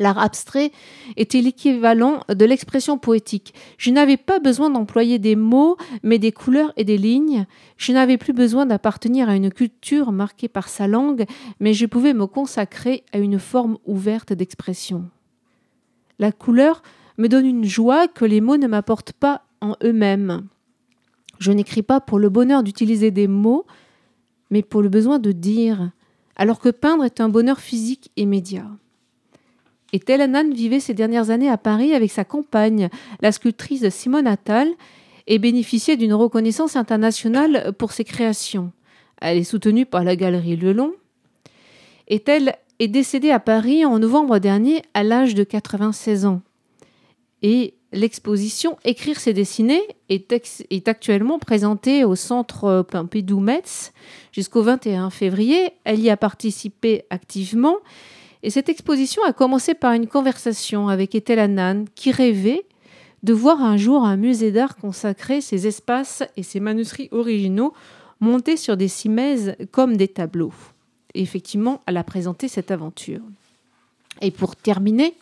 L'art 0.00 0.18
abstrait 0.18 0.72
était 1.18 1.42
l'équivalent 1.42 2.22
de 2.28 2.44
l'expression 2.46 2.96
poétique. 2.96 3.52
Je 3.76 3.90
n'avais 3.90 4.16
pas 4.16 4.40
besoin 4.40 4.70
d'employer 4.70 5.18
des 5.18 5.36
mots, 5.36 5.76
mais 6.02 6.18
des 6.18 6.32
couleurs 6.32 6.72
et 6.78 6.84
des 6.84 6.96
lignes. 6.96 7.44
Je 7.76 7.92
n'avais 7.92 8.16
plus 8.16 8.32
besoin 8.32 8.64
d'appartenir 8.64 9.28
à 9.28 9.36
une 9.36 9.52
culture 9.52 10.10
marquée 10.10 10.48
par 10.48 10.70
sa 10.70 10.88
langue, 10.88 11.26
mais 11.60 11.74
je 11.74 11.84
pouvais 11.84 12.14
me 12.14 12.26
consacrer 12.26 13.04
à 13.12 13.18
une 13.18 13.38
forme 13.38 13.76
ouverte 13.84 14.32
d'expression. 14.32 15.04
La 16.18 16.32
couleur 16.32 16.82
me 17.18 17.28
donne 17.28 17.46
une 17.46 17.64
joie 17.64 18.08
que 18.08 18.24
les 18.24 18.40
mots 18.40 18.56
ne 18.56 18.68
m'apportent 18.68 19.12
pas 19.12 19.42
en 19.60 19.76
eux-mêmes. 19.84 20.46
Je 21.38 21.52
n'écris 21.52 21.82
pas 21.82 22.00
pour 22.00 22.18
le 22.18 22.30
bonheur 22.30 22.62
d'utiliser 22.62 23.10
des 23.10 23.28
mots, 23.28 23.66
mais 24.50 24.62
pour 24.62 24.80
le 24.80 24.88
besoin 24.88 25.18
de 25.18 25.32
dire, 25.32 25.90
alors 26.36 26.58
que 26.58 26.70
peindre 26.70 27.04
est 27.04 27.20
un 27.20 27.28
bonheur 27.28 27.60
physique 27.60 28.10
immédiat. 28.16 28.66
Et 29.92 30.00
Telanan 30.00 30.52
vivait 30.52 30.80
ces 30.80 30.94
dernières 30.94 31.30
années 31.30 31.48
à 31.48 31.58
Paris 31.58 31.94
avec 31.94 32.10
sa 32.10 32.24
compagne, 32.24 32.88
la 33.20 33.32
sculptrice 33.32 33.88
Simone 33.88 34.26
Attal, 34.26 34.68
et 35.26 35.38
bénéficiait 35.38 35.96
d'une 35.96 36.14
reconnaissance 36.14 36.76
internationale 36.76 37.72
pour 37.78 37.92
ses 37.92 38.04
créations. 38.04 38.72
Elle 39.20 39.38
est 39.38 39.44
soutenue 39.44 39.86
par 39.86 40.04
la 40.04 40.16
galerie 40.16 40.56
Lelon. 40.56 40.92
Est-elle 42.08 42.54
est 42.80 42.88
décédé 42.88 43.30
à 43.30 43.38
Paris 43.38 43.84
en 43.84 43.98
novembre 43.98 44.38
dernier 44.38 44.82
à 44.94 45.04
l'âge 45.04 45.34
de 45.34 45.44
96 45.44 46.24
ans. 46.24 46.40
Et 47.42 47.74
l'exposition 47.92 48.78
Écrire 48.84 49.20
ses 49.20 49.34
dessinées 49.34 49.82
est, 50.08 50.32
est, 50.70 50.88
actuellement 50.88 51.38
présentée 51.38 52.04
au 52.04 52.14
centre 52.14 52.82
Pompidou-Metz 52.90 53.92
jusqu'au 54.32 54.62
21 54.62 55.10
février. 55.10 55.72
Elle 55.84 56.00
y 56.00 56.10
a 56.10 56.16
participé 56.16 57.04
activement. 57.10 57.76
Et 58.42 58.50
cette 58.50 58.68
exposition 58.68 59.22
a 59.24 59.32
commencé 59.32 59.74
par 59.74 59.92
une 59.92 60.06
conversation 60.06 60.88
avec 60.88 61.14
Ethel 61.14 61.38
Annan 61.38 61.84
qui 61.94 62.10
rêvait 62.10 62.64
de 63.22 63.34
voir 63.34 63.62
un 63.62 63.76
jour 63.76 64.04
un 64.04 64.16
musée 64.16 64.50
d'art 64.50 64.76
consacrer 64.76 65.40
ses 65.40 65.66
espaces 65.66 66.22
et 66.36 66.42
ses 66.42 66.60
manuscrits 66.60 67.08
originaux 67.12 67.74
montés 68.18 68.56
sur 68.56 68.76
des 68.76 68.88
cimaises 68.88 69.56
comme 69.72 69.96
des 69.96 70.08
tableaux 70.08 70.52
effectivement, 71.14 71.80
elle 71.86 71.96
a 71.96 72.04
présenté 72.04 72.48
cette 72.48 72.70
aventure. 72.70 73.20
Et 74.20 74.30
pour 74.30 74.56
terminer, 74.56 75.14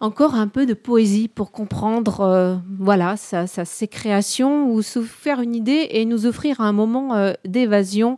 encore 0.00 0.34
un 0.34 0.48
peu 0.48 0.66
de 0.66 0.74
poésie 0.74 1.28
pour 1.28 1.52
comprendre 1.52 2.20
euh, 2.20 2.56
voilà 2.78 3.16
sa, 3.16 3.46
ses 3.46 3.88
créations 3.88 4.70
ou 4.70 4.82
se 4.82 5.02
faire 5.02 5.40
une 5.40 5.54
idée 5.54 5.88
et 5.90 6.04
nous 6.04 6.26
offrir 6.26 6.60
un 6.60 6.72
moment 6.72 7.14
euh, 7.14 7.32
d'évasion 7.44 8.16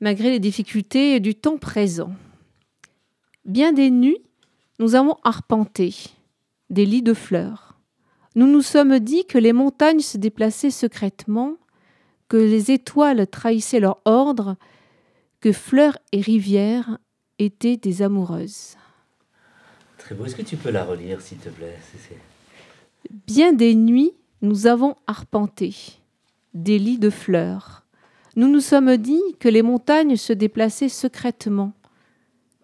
malgré 0.00 0.30
les 0.30 0.40
difficultés 0.40 1.20
du 1.20 1.34
temps 1.34 1.58
présent. 1.58 2.10
Bien 3.44 3.72
des 3.72 3.90
nuits, 3.90 4.22
nous 4.78 4.94
avons 4.94 5.16
arpenté 5.24 5.94
des 6.70 6.86
lits 6.86 7.02
de 7.02 7.14
fleurs. 7.14 7.76
Nous 8.34 8.46
nous 8.46 8.62
sommes 8.62 8.98
dit 8.98 9.26
que 9.26 9.38
les 9.38 9.52
montagnes 9.52 10.00
se 10.00 10.16
déplaçaient 10.16 10.70
secrètement, 10.70 11.56
que 12.28 12.36
les 12.36 12.70
étoiles 12.70 13.26
trahissaient 13.26 13.80
leur 13.80 14.00
ordre 14.04 14.56
que 15.40 15.52
fleurs 15.52 15.98
et 16.12 16.20
rivières 16.20 16.98
étaient 17.38 17.76
des 17.76 18.00
amoureuses. 18.00 18.76
Très 19.98 20.14
beau. 20.14 20.24
Est-ce 20.24 20.36
que 20.36 20.42
tu 20.42 20.56
peux 20.56 20.70
la 20.70 20.84
relire, 20.84 21.20
s'il 21.20 21.38
te 21.38 21.48
plaît 21.48 21.76
Bien 23.26 23.52
des 23.52 23.74
nuits, 23.74 24.12
nous 24.40 24.66
avons 24.66 24.94
arpenté 25.06 25.74
des 26.54 26.78
lits 26.78 26.98
de 26.98 27.10
fleurs. 27.10 27.84
Nous 28.36 28.48
nous 28.48 28.60
sommes 28.60 28.96
dit 28.96 29.20
que 29.40 29.48
les 29.48 29.62
montagnes 29.62 30.16
se 30.16 30.32
déplaçaient 30.32 30.88
secrètement, 30.88 31.72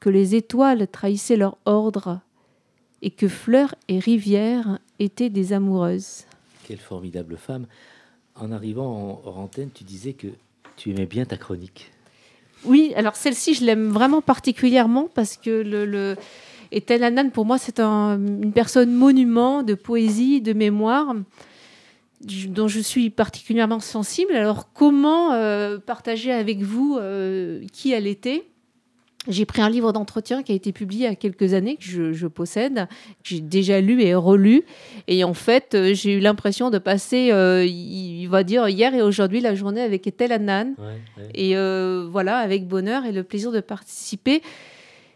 que 0.00 0.11
les 0.11 0.35
étoiles 0.35 0.87
trahissaient 0.88 1.37
leur 1.37 1.57
ordre, 1.64 2.21
et 3.02 3.11
que 3.11 3.28
fleurs 3.28 3.75
et 3.88 3.99
rivières 3.99 4.78
étaient 4.99 5.31
des 5.31 5.52
amoureuses. 5.52 6.25
Quelle 6.67 6.78
formidable 6.78 7.37
femme. 7.37 7.67
En 8.35 8.52
arrivant 8.52 9.23
en 9.25 9.37
antenne, 9.37 9.71
tu 9.73 9.85
disais 9.85 10.12
que 10.12 10.28
tu 10.76 10.90
aimais 10.90 11.07
bien 11.07 11.25
ta 11.25 11.37
chronique. 11.37 11.90
Oui, 12.64 12.93
alors 12.97 13.17
celle-ci, 13.17 13.55
je 13.55 13.64
l'aime 13.64 13.88
vraiment 13.88 14.21
particulièrement 14.21 15.09
parce 15.14 15.37
que 15.37 15.62
le, 15.62 15.87
le... 15.87 16.17
pour 17.33 17.45
moi, 17.45 17.59
c'est 17.59 17.78
une 17.78 18.52
personne 18.52 18.93
monument 18.93 19.62
de 19.62 19.75
poésie, 19.75 20.40
de 20.40 20.52
mémoire. 20.52 21.14
dont 22.49 22.69
je 22.69 22.81
suis 22.81 23.11
particulièrement 23.11 23.81
sensible. 23.81 24.35
Alors, 24.35 24.73
comment 24.73 25.33
euh, 25.33 25.78
partager 25.78 26.33
avec 26.33 26.62
vous 26.62 26.97
euh, 26.99 27.64
qui 27.73 27.93
elle 27.93 28.07
était? 28.07 28.45
J'ai 29.28 29.44
pris 29.44 29.62
un 29.62 29.68
livre 29.68 29.92
d'entretien 29.92 30.42
qui 30.42 30.52
a 30.52 30.54
été 30.54 30.73
publié 30.73 31.06
il 31.06 31.08
y 31.08 31.12
a 31.12 31.14
quelques 31.14 31.54
années, 31.54 31.76
que 31.76 32.12
je, 32.12 32.26
possède, 32.26 32.87
que 33.23 33.28
j'ai 33.28 33.40
déjà 33.40 33.80
lu 33.80 34.02
et 34.02 34.14
relu. 34.14 34.64
Et 35.06 35.25
en 35.25 35.35
fait, 35.35 35.75
euh, 35.75 35.94
j'ai 35.94 36.14
eu 36.14 36.20
l'impression 36.20 36.70
de 36.70 36.78
passer, 36.78 37.30
il, 37.66 38.26
va 38.26 38.42
dire, 38.42 38.68
hier 38.68 38.94
et 38.94 39.02
aujourd'hui, 39.02 39.40
la 39.40 39.54
journée 39.54 39.82
avec 39.82 40.06
Ethel 40.06 40.32
Annan. 40.32 40.75
Et 41.35 41.54
voilà, 42.11 42.38
avec 42.38 42.66
bonheur 42.66 43.04
et 43.04 43.12
le 43.12 43.23
plaisir 43.23 43.52
de 43.52 43.61
participer 43.61 44.42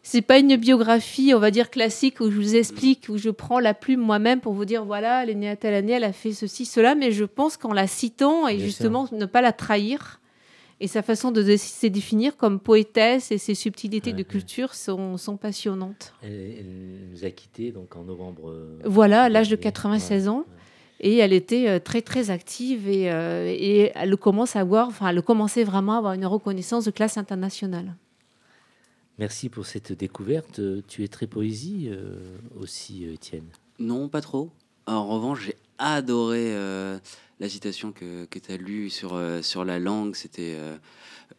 c'est 0.03 0.23
pas 0.23 0.39
une 0.39 0.57
biographie, 0.57 1.33
on 1.35 1.39
va 1.39 1.51
dire 1.51 1.71
classique 1.71 2.21
où 2.21 2.31
je 2.31 2.37
vous 2.37 2.57
explique, 2.57 3.07
où 3.09 3.19
je 3.19 3.31
prends 3.31 3.61
la 3.61 3.73
plume 3.73 4.01
moi-même 4.01 4.41
pour 4.41 4.53
vous 4.53 4.65
dire 4.65 4.85
voilà, 4.85 5.23
elle 5.23 5.31
est 5.31 5.35
née 5.35 5.49
à 5.49 5.57
telle 5.57 5.75
année, 5.75 5.93
elle 5.93 6.05
a 6.05 6.13
fait 6.13 6.33
ceci, 6.33 6.65
cela, 6.65 6.95
mais 6.95 7.13
je 7.13 7.25
pense 7.25 7.57
qu'en 7.57 7.73
la 7.73 7.87
citant 7.87 8.49
et 8.49 8.59
justement 8.59 9.09
ne 9.13 9.27
pas 9.27 9.41
la 9.41 9.53
trahir 9.53 10.21
et 10.83 10.89
sa 10.89 11.03
façon 11.03 11.31
de 11.31 11.43
se 11.57 11.87
définir 11.87 12.37
comme 12.37 12.59
poétesse 12.59 13.31
et 13.31 13.39
ses 13.39 13.55
subtilités 13.55 14.13
de 14.13 14.23
culture 14.25 14.75
sont, 14.75 15.17
sont 15.17 15.37
passionnantes. 15.37 16.13
Elle, 16.23 16.67
nous 17.13 17.25
a 17.25 17.31
quittés 17.31 17.71
donc 17.71 17.95
en 17.95 18.03
novembre. 18.03 18.51
Euh, 18.51 18.79
voilà, 18.85 19.23
à 19.23 19.29
l'âge 19.29 19.49
de 19.49 19.55
96 19.55 20.27
ans. 20.27 20.45
Et 20.99 21.19
elle 21.19 21.33
était 21.33 21.69
euh, 21.69 21.79
très 21.79 22.03
très 22.03 22.31
active 22.31 22.89
et, 22.89 23.13
euh, 23.13 23.47
et 23.47 23.93
elle 23.95 24.17
commence 24.17 24.57
à 24.57 24.61
avoir, 24.61 24.89
enfin, 24.89 25.09
elle 25.09 25.23
commençait 25.23 25.65
vraiment 25.65 25.95
à 25.95 25.99
avoir 25.99 26.13
une 26.15 26.27
reconnaissance 26.27 26.85
de 26.85 26.91
classe 26.91 27.17
internationale. 27.17 27.95
Merci 29.19 29.49
pour 29.49 29.67
cette 29.67 29.93
découverte. 29.93 30.61
Tu 30.89 31.05
es 31.05 31.09
très 31.09 31.29
poésie 31.29 31.89
euh, 31.91 32.39
aussi, 32.59 33.05
Étienne 33.05 33.47
Non, 33.79 34.09
pas 34.09 34.21
trop. 34.21 34.51
En 34.87 35.07
revanche, 35.07 35.45
j'ai 35.47 35.57
adoré 35.79 36.55
euh, 36.55 36.99
la 37.41 37.49
citation 37.49 37.93
que, 37.93 38.25
que 38.27 38.39
tu 38.39 38.53
as 38.53 38.57
lue 38.57 38.91
sur, 38.91 39.21
sur 39.43 39.65
la 39.65 39.79
langue. 39.79 40.15
C'était 40.15 40.57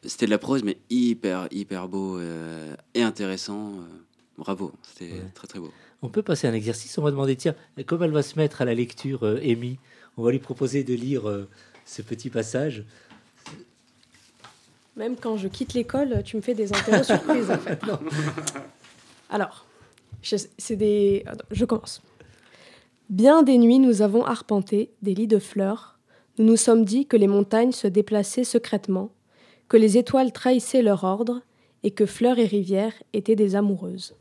c'était 0.04 0.26
de 0.26 0.32
la 0.32 0.38
prose, 0.38 0.64
mais 0.64 0.78
hyper, 0.90 1.48
hyper 1.52 1.88
beau 1.88 2.20
et 2.94 3.02
intéressant. 3.02 3.76
bravo, 4.38 4.74
c'était 4.82 5.22
très, 5.34 5.48
très 5.48 5.60
beau. 5.60 5.72
On 6.02 6.10
peut 6.10 6.24
passer 6.24 6.48
un 6.48 6.54
exercice. 6.54 6.98
On 6.98 7.04
va 7.04 7.12
demander, 7.12 7.36
tiens, 7.38 7.56
comme 7.86 8.04
elle 8.04 8.12
va 8.12 8.24
se 8.24 8.38
mettre 8.38 8.62
à 8.62 8.66
la 8.66 8.74
lecture, 8.74 9.24
Amy, 9.24 9.80
on 10.18 10.24
va 10.24 10.32
lui 10.32 10.40
proposer 10.40 10.84
de 10.84 10.94
lire 10.94 11.24
ce 11.86 12.02
petit 12.02 12.30
passage. 12.30 12.84
Même 14.96 15.16
quand 15.16 15.38
je 15.38 15.48
quitte 15.48 15.74
l'école, 15.74 16.22
tu 16.24 16.38
me 16.38 16.42
fais 16.42 16.54
des 16.54 16.72
interros 16.72 17.04
surprises, 17.04 17.50
en 17.50 17.58
fait. 17.60 17.80
Alors, 19.30 19.66
c'est 20.22 20.76
des... 20.76 21.26
Je 21.52 21.66
commence. 21.66 22.02
Bien 23.14 23.44
des 23.44 23.60
nuits, 23.60 23.78
nous 23.78 24.02
avons 24.02 24.26
arpenté 24.26 24.90
des 25.04 25.14
lits 25.14 25.28
de 25.28 25.38
fleurs. 25.38 26.00
Nous 26.40 26.46
nous 26.46 26.58
sommes 26.58 26.84
dit 26.84 27.06
que 27.06 27.16
les 27.16 27.28
montagnes 27.28 27.72
se 27.72 27.86
déplaçaient 27.86 28.44
secrètement, 28.44 29.12
que 29.68 29.78
les 29.78 30.00
étoiles 30.00 30.32
trahissaient 30.32 30.82
leur 30.82 31.04
ordre 31.04 31.42
et 31.84 31.92
que 31.92 32.08
fleurs 32.08 32.40
et 32.40 32.48
rivières 32.48 32.96
étaient 33.14 33.36
des 33.36 33.56
amoureuses. 33.56 34.16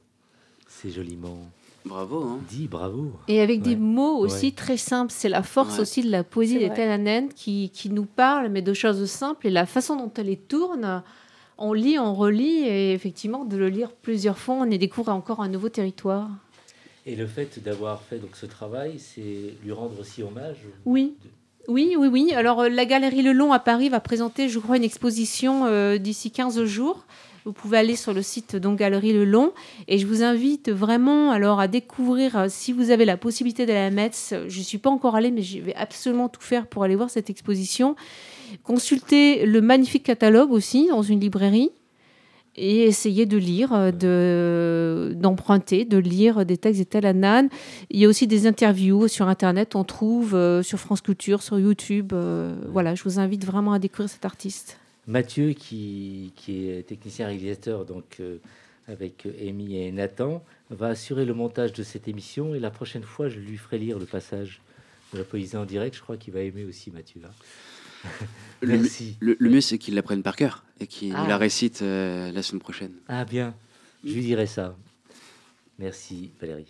C'est 0.69 0.91
joliment 0.91 1.39
Bravo. 1.87 2.23
Hein. 2.23 2.41
Dis 2.51 2.69
bravo. 2.69 3.13
Et 3.29 3.41
avec 3.41 3.63
des 3.63 3.77
mots 3.77 4.19
aussi 4.19 4.53
très 4.53 4.77
simples. 4.77 5.11
C'est 5.11 5.31
la 5.31 5.43
force 5.43 5.79
aussi 5.79 6.03
de 6.03 6.11
la 6.11 6.23
poésie 6.23 6.59
des 6.59 6.69
Telanen 6.69 7.31
qui, 7.31 7.71
qui 7.71 7.89
nous 7.89 8.05
parle, 8.05 8.51
mais 8.51 8.61
de 8.61 8.75
choses 8.75 9.07
simples. 9.07 9.47
Et 9.47 9.51
la 9.51 9.65
façon 9.65 9.97
dont 9.97 10.13
elle 10.19 10.27
les 10.27 10.37
tourne, 10.37 11.03
on 11.57 11.73
lit, 11.73 11.99
on 11.99 12.15
relit. 12.15 12.69
Et 12.69 12.93
effectivement, 12.93 13.47
de 13.47 13.57
le 13.57 13.71
lire 13.71 13.91
plusieurs 13.91 14.37
fois, 14.37 14.57
on 14.57 14.71
y 14.71 14.77
découvre 14.77 15.13
encore 15.13 15.41
un 15.41 15.49
nouveau 15.49 15.71
territoire. 15.71 16.29
Et 17.05 17.17
le 17.17 17.27
fait 17.27 17.63
d'avoir 17.63 18.03
fait 18.03 18.19
donc 18.19 18.37
ce 18.37 18.47
travail, 18.47 18.99
c'est 18.99 19.55
lui 19.65 19.73
rendre 19.73 19.99
aussi 20.01 20.23
hommage 20.23 20.59
Oui. 20.85 21.15
Oui, 21.69 21.95
oui, 21.97 22.09
oui. 22.09 22.33
Alors, 22.35 22.63
euh, 22.63 22.69
la 22.69 22.85
Galerie 22.85 23.23
Le 23.23 23.33
Long 23.33 23.53
à 23.53 23.61
Paris 23.61 23.89
va 23.89 24.01
présenter, 24.01 24.49
je 24.49 24.59
crois, 24.59 24.77
une 24.77 24.85
exposition 24.85 25.67
euh, 25.67 25.99
d'ici 25.99 26.31
15 26.31 26.65
jours 26.65 27.05
vous 27.45 27.53
pouvez 27.53 27.79
aller 27.79 27.97
sur 27.97 28.13
le 28.13 28.23
site 28.23 28.57
donc 28.57 28.79
Galerie 28.79 29.13
Le 29.13 29.25
Long 29.25 29.53
et 29.89 29.99
je 29.99 30.07
vous 30.07 30.23
invite 30.23 30.71
vraiment 30.71 31.33
alors 31.33 31.59
à 31.59 31.69
découvrir 31.69 32.37
euh, 32.37 32.47
si 32.49 32.73
vous 32.73 32.91
avez 32.91 33.05
la 33.05 33.17
possibilité 33.17 33.67
d'aller 33.67 33.81
à 33.81 33.91
Metz. 33.91 34.35
Je 34.47 34.59
ne 34.59 34.65
suis 34.65 34.79
pas 34.79 34.91
encore 34.91 35.17
allée 35.17 35.31
mais 35.31 35.43
je 35.43 35.59
vais 35.61 35.75
absolument 35.75 36.29
tout 36.29 36.41
faire 36.41 36.67
pour 36.67 36.85
aller 36.85 36.95
voir 36.95 37.11
cette 37.11 37.31
exposition. 37.31 37.97
Consultez 38.63 39.45
le 39.45 39.61
magnifique 39.61 40.05
catalogue 40.05 40.53
aussi 40.53 40.89
dans 40.89 41.03
une 41.03 41.21
librairie 41.21 41.71
et 42.57 42.83
essayer 42.83 43.27
de 43.27 43.37
lire, 43.37 43.73
euh, 43.73 43.91
de, 43.93 45.15
d'emprunter, 45.15 45.85
de 45.85 45.99
lire 45.99 46.45
des 46.45 46.59
textes 46.59 46.81
d'Ethel 46.81 47.07
Hanan. 47.07 47.49
Il 47.91 48.01
y 48.01 48.05
a 48.05 48.09
aussi 48.09 48.27
des 48.27 48.47
interviews 48.47 49.09
sur 49.09 49.29
Internet, 49.29 49.75
on 49.75 49.85
trouve 49.85 50.35
euh, 50.35 50.63
sur 50.63 50.79
France 50.79 51.01
Culture, 51.01 51.43
sur 51.43 51.59
YouTube. 51.59 52.13
voilà, 52.69 52.95
je 52.95 53.03
vous 53.05 53.19
invite 53.19 53.45
vraiment 53.45 53.73
à 53.73 53.79
découvrir 53.79 54.11
cet 54.11 54.25
artiste. 54.25 54.79
Mathieu, 55.07 55.53
qui, 55.53 56.33
est 56.49 56.87
technicien 56.87 57.27
réalisateur 57.27 57.85
donc, 57.85 58.19
euh, 58.21 58.39
avec 58.87 59.27
Amy 59.41 59.77
et 59.77 59.91
Nathan, 59.91 60.45
va 60.71 60.89
assurer 60.89 61.25
le 61.25 61.35
montage 61.35 61.73
de 61.73 61.83
cette 61.83 62.07
émission. 62.07 62.55
Et 62.55 62.61
la 62.61 62.71
prochaine 62.71 63.03
fois, 63.03 63.29
je 63.29 63.41
lui 63.41 63.57
ferai 63.57 63.79
lire 63.79 63.99
le 63.99 64.07
passage 64.07 64.61
de 65.13 65.19
la 65.19 65.25
poésie 65.25 65.57
en 65.57 65.65
direct. 65.65 65.97
Je 65.97 66.03
crois 66.03 66.17
qu'il 66.17 66.33
va 66.33 66.41
aimer 66.41 66.65
aussi 66.65 66.91
Mathieu. 66.91 67.21
Hein. 67.25 67.31
Le, 68.61 69.37
Le, 69.39 69.51
mieux, 69.51 69.61
c'est 69.61 69.79
qu'il 69.79 69.95
l'apprenne 69.95 70.23
par 70.23 70.37
cœur 70.37 70.65
et 70.81 70.87
qu'il 70.87 71.15
ah. 71.17 71.27
la 71.27 71.37
récite 71.37 71.83
euh, 71.83 72.31
la 72.33 72.43
semaine 72.43 72.61
prochaine. 72.61 72.93
Ah 73.09 73.25
bien, 73.25 73.55
je 74.05 74.13
lui 74.13 74.23
dirai 74.23 74.47
ça. 74.47 74.77
Merci 75.79 76.31
Valérie. 76.41 76.67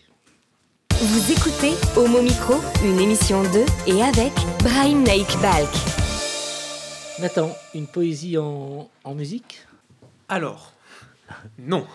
Vous 1.01 1.33
écoutez 1.33 1.73
Homo 1.97 2.23
Micro, 2.23 2.55
une 2.85 3.01
émission 3.01 3.43
de 3.43 3.65
et 3.87 4.03
avec 4.03 4.33
Brahim 4.63 5.03
Naik 5.03 5.27
Balk. 5.41 5.69
Nathan, 7.21 7.55
une 7.75 7.87
poésie 7.87 8.39
en, 8.39 8.89
musique? 9.15 9.67
Alors, 10.29 10.73
non, 11.59 11.87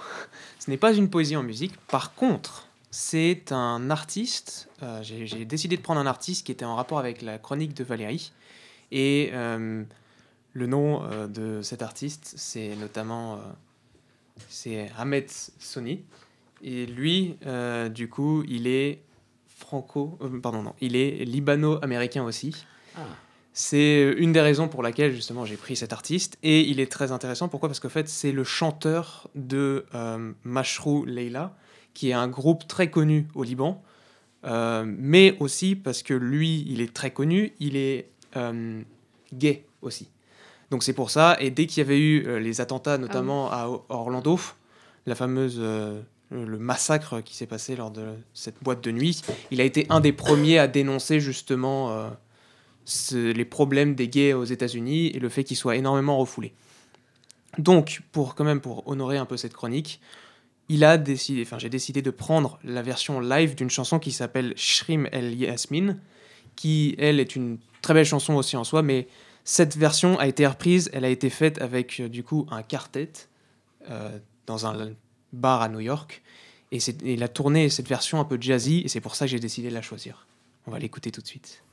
ce 0.60 0.70
n'est 0.70 0.78
pas 0.78 0.94
une 0.94 1.10
poésie 1.10 1.36
en 1.36 1.44
musique. 1.44 1.76
Par 1.88 2.14
contre, 2.14 2.68
c'est 2.92 3.52
un 3.52 3.90
artiste. 3.90 4.70
Euh, 4.84 5.02
j'ai 5.02 5.46
décidé 5.46 5.78
de 5.78 5.82
prendre 5.82 6.02
un 6.02 6.06
artiste 6.06 6.46
qui 6.46 6.52
était 6.52 6.66
en 6.66 6.76
rapport 6.76 7.00
avec 7.00 7.22
la 7.22 7.38
chronique 7.38 7.74
de 7.74 7.84
Valérie. 7.84 8.32
Et 8.92 9.30
euh, 9.34 9.84
le 10.54 10.68
nom 10.68 11.04
euh, 11.04 11.28
de 11.28 11.62
cet 11.62 11.82
artiste, 11.82 12.34
c'est 12.38 12.76
notamment 12.76 13.40
c'est 14.50 14.90
Ahmed 14.98 15.30
Soni. 15.30 16.04
Et 16.64 16.86
lui, 16.86 17.38
du 17.94 18.10
coup, 18.10 18.44
il 18.48 18.68
est 18.68 19.04
franco, 19.48 20.18
pardon, 20.42 20.64
non, 20.64 20.74
il 20.82 20.96
est 20.96 21.24
libano-américain 21.26 22.24
aussi. 22.24 22.66
Ah. 22.96 23.02
C'est 23.60 24.14
une 24.20 24.34
des 24.34 24.42
raisons 24.42 24.68
pour 24.68 24.84
laquelle 24.84 25.16
justement 25.16 25.44
j'ai 25.44 25.58
pris 25.58 25.76
cet 25.76 25.92
artiste 25.92 26.38
et 26.44 26.62
il 26.62 26.80
est 26.80 26.92
très 26.92 27.12
intéressant. 27.12 27.48
Pourquoi? 27.48 27.68
Parce 27.70 27.80
qu'en 27.80 27.90
fait 27.90 28.08
c'est 28.08 28.32
le 28.32 28.44
chanteur 28.44 29.32
de 29.34 29.88
euh, 29.96 30.32
Mashrou 30.44 31.06
Leila, 31.06 31.58
qui 31.96 32.12
est 32.12 32.14
un 32.14 32.28
groupe 32.28 32.68
très 32.68 32.92
connu 32.92 33.28
au 33.34 33.42
Liban, 33.42 33.84
euh, 34.46 34.84
mais 34.86 35.36
aussi 35.40 35.76
parce 35.76 36.04
que 36.04 36.14
lui 36.14 36.66
il 36.68 36.82
est 36.82 36.94
très 36.94 37.10
connu, 37.10 37.54
il 37.60 37.76
est 37.78 38.12
euh, 38.38 38.82
gay 39.34 39.66
aussi. 39.82 40.10
Donc 40.72 40.84
c'est 40.84 40.94
pour 40.94 41.10
ça. 41.10 41.38
Et 41.40 41.52
dès 41.52 41.66
qu'il 41.66 41.80
y 41.80 41.86
avait 41.86 42.00
eu 42.00 42.40
les 42.40 42.62
attentats, 42.62 42.98
notamment 42.98 43.50
ah 43.52 43.64
à 43.64 43.94
Orlando, 43.94 44.40
la 45.06 45.16
fameuse 45.16 45.62
le 46.30 46.58
massacre 46.58 47.22
qui 47.22 47.36
s'est 47.38 47.46
passé 47.46 47.78
lors 47.78 47.90
de 47.90 48.04
cette 48.34 48.62
boîte 48.62 48.84
de 48.84 48.92
nuit, 48.92 49.22
il 49.50 49.62
a 49.62 49.64
été 49.64 49.86
un 49.90 50.02
des 50.02 50.12
premiers 50.12 50.60
à 50.60 50.68
dénoncer 50.68 51.22
justement 51.22 52.12
les 53.14 53.46
problèmes 53.46 53.96
des 53.96 54.10
gays 54.10 54.34
aux 54.34 54.44
États-Unis 54.44 55.08
et 55.08 55.20
le 55.20 55.30
fait 55.30 55.44
qu'ils 55.46 55.58
soient 55.58 55.78
énormément 55.78 56.18
refoulés. 56.18 56.54
Donc, 57.58 58.02
pour 58.12 58.36
quand 58.36 58.44
même 58.44 58.62
pour 58.62 58.88
honorer 58.88 59.18
un 59.18 59.26
peu 59.26 59.38
cette 59.38 59.54
chronique, 59.54 60.00
il 60.70 60.84
a 60.84 60.98
décidé, 60.98 61.42
enfin 61.44 61.58
j'ai 61.58 61.70
décidé 61.70 62.02
de 62.02 62.12
prendre 62.12 62.60
la 62.64 62.82
version 62.82 63.20
live 63.20 63.56
d'une 63.56 63.70
chanson 63.70 64.00
qui 64.00 64.12
s'appelle 64.12 64.54
Shrim 64.56 65.08
El 65.12 65.34
Yasmin, 65.34 65.98
qui 66.58 66.96
elle 66.98 67.22
est 67.22 67.38
une 67.38 67.58
très 67.82 67.94
belle 67.94 68.06
chanson 68.06 68.34
aussi 68.34 68.58
en 68.58 68.66
soi, 68.66 68.82
mais 68.82 69.08
cette 69.46 69.78
version 69.78 70.20
a 70.20 70.28
été 70.28 70.46
reprise, 70.46 70.90
elle 70.92 71.06
a 71.06 71.10
été 71.10 71.30
faite 71.30 71.62
avec 71.62 72.02
euh, 72.02 72.10
du 72.10 72.24
coup 72.24 72.46
un 72.52 72.64
quartet 72.64 73.14
euh, 73.90 74.20
dans 74.46 74.66
un 74.66 74.92
bar 75.32 75.62
à 75.62 75.70
New 75.70 75.80
York, 75.80 76.22
et, 76.74 76.78
et 76.78 77.14
il 77.14 77.24
a 77.24 77.30
tourné 77.30 77.70
cette 77.70 77.88
version 77.88 78.20
un 78.20 78.26
peu 78.26 78.38
jazzy, 78.42 78.82
et 78.84 78.90
c'est 78.90 79.00
pour 79.00 79.16
ça 79.16 79.26
que 79.26 79.32
j'ai 79.32 79.40
décidé 79.40 79.70
de 79.70 79.74
la 79.74 79.82
choisir. 79.82 80.28
On 80.66 80.72
va 80.72 80.80
l'écouter 80.80 81.12
tout 81.12 81.22
de 81.22 81.28
suite. 81.28 81.64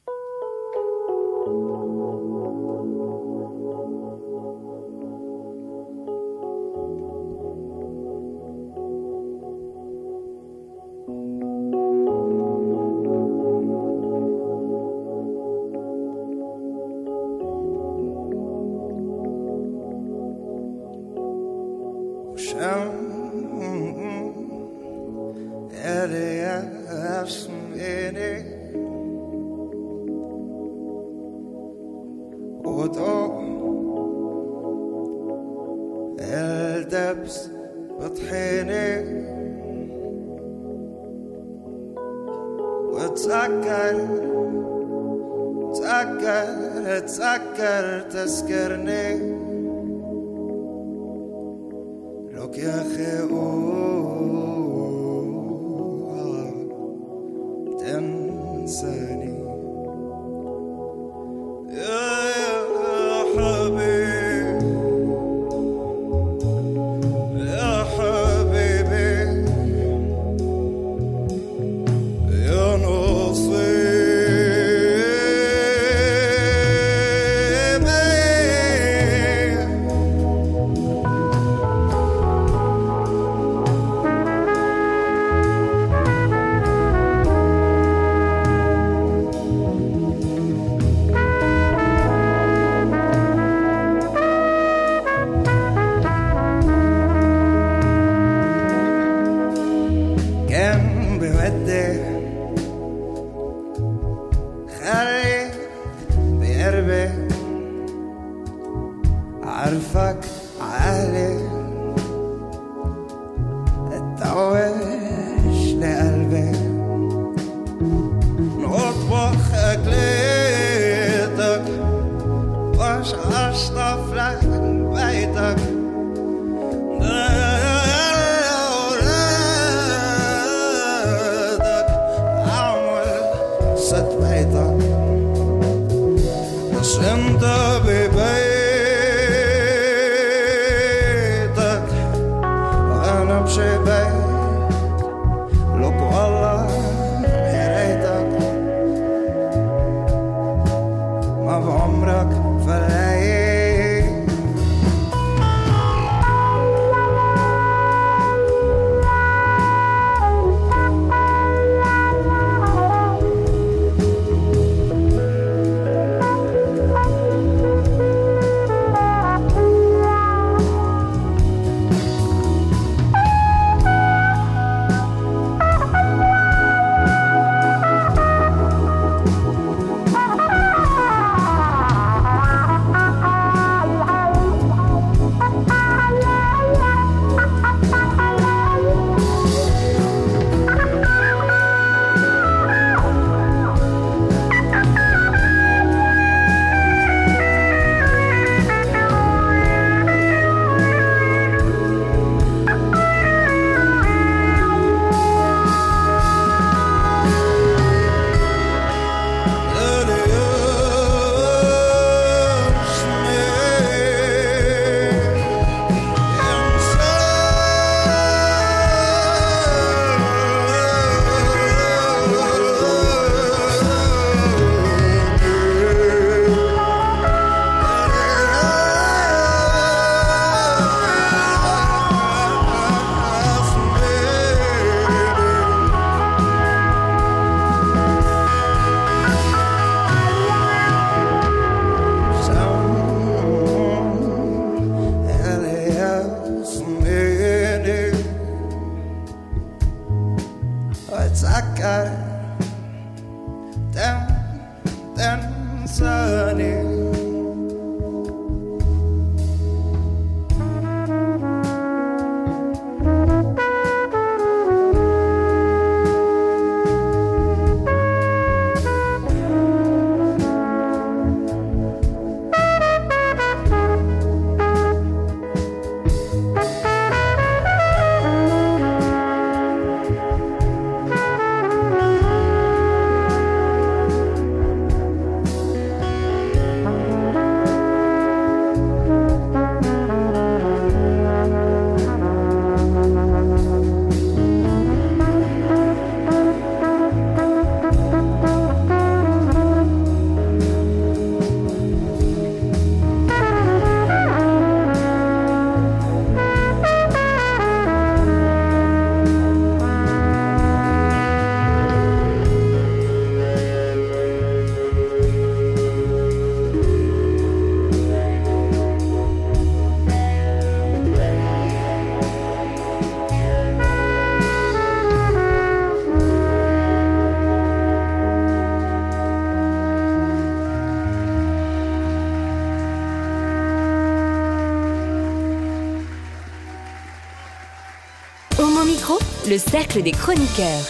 Le 339.54 339.58
cercle 339.60 340.02
des 340.02 340.10
chroniqueurs. 340.10 340.84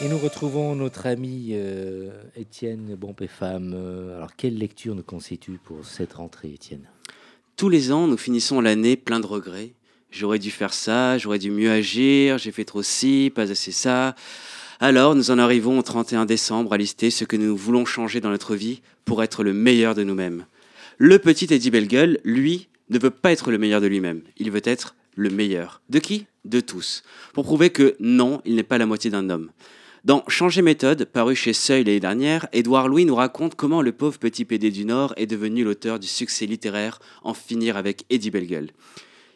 Et 0.00 0.08
nous 0.08 0.18
retrouvons 0.18 0.74
notre 0.74 1.06
ami 1.06 1.50
euh, 1.52 2.10
Étienne 2.34 2.96
Bompé-Femme. 2.96 3.74
Euh, 3.76 4.16
alors, 4.16 4.34
quelle 4.36 4.58
lecture 4.58 4.96
nous 4.96 5.04
constitue 5.04 5.60
pour 5.62 5.86
cette 5.86 6.14
rentrée, 6.14 6.48
Étienne? 6.52 6.82
Tous 7.56 7.68
les 7.68 7.92
ans, 7.92 8.08
nous 8.08 8.16
finissons 8.16 8.60
l'année 8.60 8.96
plein 8.96 9.20
de 9.20 9.26
regrets. 9.26 9.74
J'aurais 10.10 10.40
dû 10.40 10.50
faire 10.50 10.74
ça, 10.74 11.16
j'aurais 11.16 11.38
dû 11.38 11.52
mieux 11.52 11.70
agir, 11.70 12.38
j'ai 12.38 12.50
fait 12.50 12.64
trop 12.64 12.82
ci, 12.82 13.30
pas 13.32 13.52
assez 13.52 13.70
ça. 13.70 14.16
Alors, 14.80 15.14
nous 15.14 15.30
en 15.30 15.38
arrivons 15.38 15.78
au 15.78 15.82
31 15.82 16.24
décembre 16.24 16.72
à 16.72 16.78
lister 16.78 17.08
ce 17.08 17.24
que 17.24 17.36
nous 17.36 17.56
voulons 17.56 17.84
changer 17.84 18.20
dans 18.20 18.30
notre 18.30 18.56
vie 18.56 18.82
pour 19.04 19.22
être 19.22 19.44
le 19.44 19.52
meilleur 19.52 19.94
de 19.94 20.02
nous-mêmes. 20.02 20.46
Le 20.98 21.20
petit 21.20 21.54
Eddie 21.54 21.70
Bellegueule, 21.70 22.18
lui, 22.24 22.66
ne 22.90 22.98
veut 22.98 23.10
pas 23.10 23.30
être 23.30 23.52
le 23.52 23.58
meilleur 23.58 23.80
de 23.80 23.86
lui-même. 23.86 24.22
Il 24.38 24.50
veut 24.50 24.62
être 24.64 24.96
le 25.14 25.30
meilleur. 25.30 25.82
De 25.88 25.98
qui? 25.98 26.26
De 26.44 26.60
tous. 26.60 27.02
Pour 27.32 27.44
prouver 27.44 27.70
que 27.70 27.96
non, 28.00 28.40
il 28.44 28.56
n'est 28.56 28.62
pas 28.62 28.78
la 28.78 28.86
moitié 28.86 29.10
d'un 29.10 29.30
homme. 29.30 29.50
Dans 30.04 30.24
Changer 30.26 30.62
méthode, 30.62 31.04
paru 31.04 31.36
chez 31.36 31.52
Seuil 31.52 31.84
l'année 31.84 32.00
dernière, 32.00 32.48
Édouard 32.52 32.88
Louis 32.88 33.04
nous 33.04 33.14
raconte 33.14 33.54
comment 33.54 33.82
le 33.82 33.92
pauvre 33.92 34.18
petit 34.18 34.44
PD 34.44 34.72
du 34.72 34.84
Nord 34.84 35.14
est 35.16 35.26
devenu 35.26 35.62
l'auteur 35.62 36.00
du 36.00 36.08
succès 36.08 36.44
littéraire 36.46 36.98
En 37.22 37.34
finir 37.34 37.76
avec 37.76 38.04
Eddie 38.10 38.30
Bellegueule. 38.30 38.70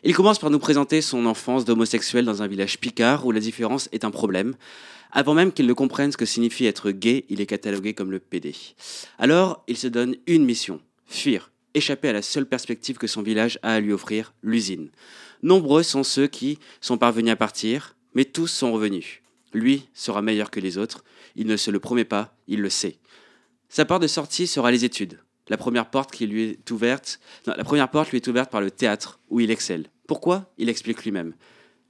Il 0.03 0.15
commence 0.15 0.41
par 0.41 0.51
nous 0.51 0.59
présenter 0.59 1.03
son 1.03 1.25
enfance 1.27 1.65
d'homosexuel 1.65 2.25
dans 2.25 2.43
un 2.43 2.49
village 2.49 2.79
picard 2.79 3.27
où 3.27 3.31
la 3.31 3.41
différence 3.41 3.89
est 3.93 4.05
un 4.05 4.11
problème. 4.11 4.55
Avant 5.13 5.35
même 5.35 5.53
qu'il 5.53 5.67
ne 5.67 5.73
comprenne 5.73 6.11
ce 6.11 6.17
que 6.17 6.27
signifie 6.27 6.67
être 6.67 6.91
gay, 6.91 7.25
il 7.29 7.41
est 7.41 7.47
catalogué 7.47 7.95
comme 7.95 8.11
le 8.11 8.19
PD. 8.19 8.55
Alors, 9.19 9.63
il 9.69 9.77
se 9.77 9.87
donne 9.87 10.17
une 10.27 10.45
mission, 10.45 10.81
fuir, 11.07 11.51
échapper 11.75 12.09
à 12.09 12.13
la 12.13 12.23
seule 12.23 12.47
perspective 12.47 12.99
que 12.99 13.07
son 13.07 13.23
village 13.23 13.59
a 13.63 13.75
à 13.75 13.81
lui 13.81 13.93
offrir, 13.93 14.35
l'usine. 14.43 14.91
Nombreux 15.43 15.83
sont 15.83 16.03
ceux 16.03 16.27
qui 16.27 16.59
sont 16.81 16.99
parvenus 16.99 17.33
à 17.33 17.37
partir, 17.37 17.97
mais 18.15 18.25
tous 18.25 18.49
sont 18.49 18.73
revenus. 18.73 19.23
Lui 19.53 19.89
sera 19.95 20.23
meilleur 20.23 20.51
que 20.51 20.61
les 20.61 20.79
autres. 20.79 21.05
Il 21.35 21.47
ne 21.47 21.57
se 21.57 21.71
le 21.71 21.81
promet 21.81 22.05
pas, 22.05 22.37
il 22.49 22.61
le 22.61 22.71
sait. 22.71 22.99
Sa 23.69 23.85
porte 23.85 24.03
de 24.03 24.07
sortie 24.07 24.47
sera 24.47 24.71
les 24.71 24.85
études. 24.85 25.21
La 25.49 25.57
première 25.57 25.91
porte 25.91 26.11
qui 26.11 26.27
lui 26.27 26.43
est 26.43 26.71
ouverte, 26.71 27.21
la 27.47 27.63
première 27.63 27.91
porte 27.91 28.11
lui 28.11 28.17
est 28.17 28.27
ouverte 28.27 28.51
par 28.51 28.61
le 28.61 28.71
théâtre, 28.71 29.21
où 29.29 29.39
il 29.41 29.51
excelle. 29.51 29.91
Pourquoi? 30.09 30.53
Il 30.59 30.69
explique 30.69 31.05
lui-même. 31.05 31.35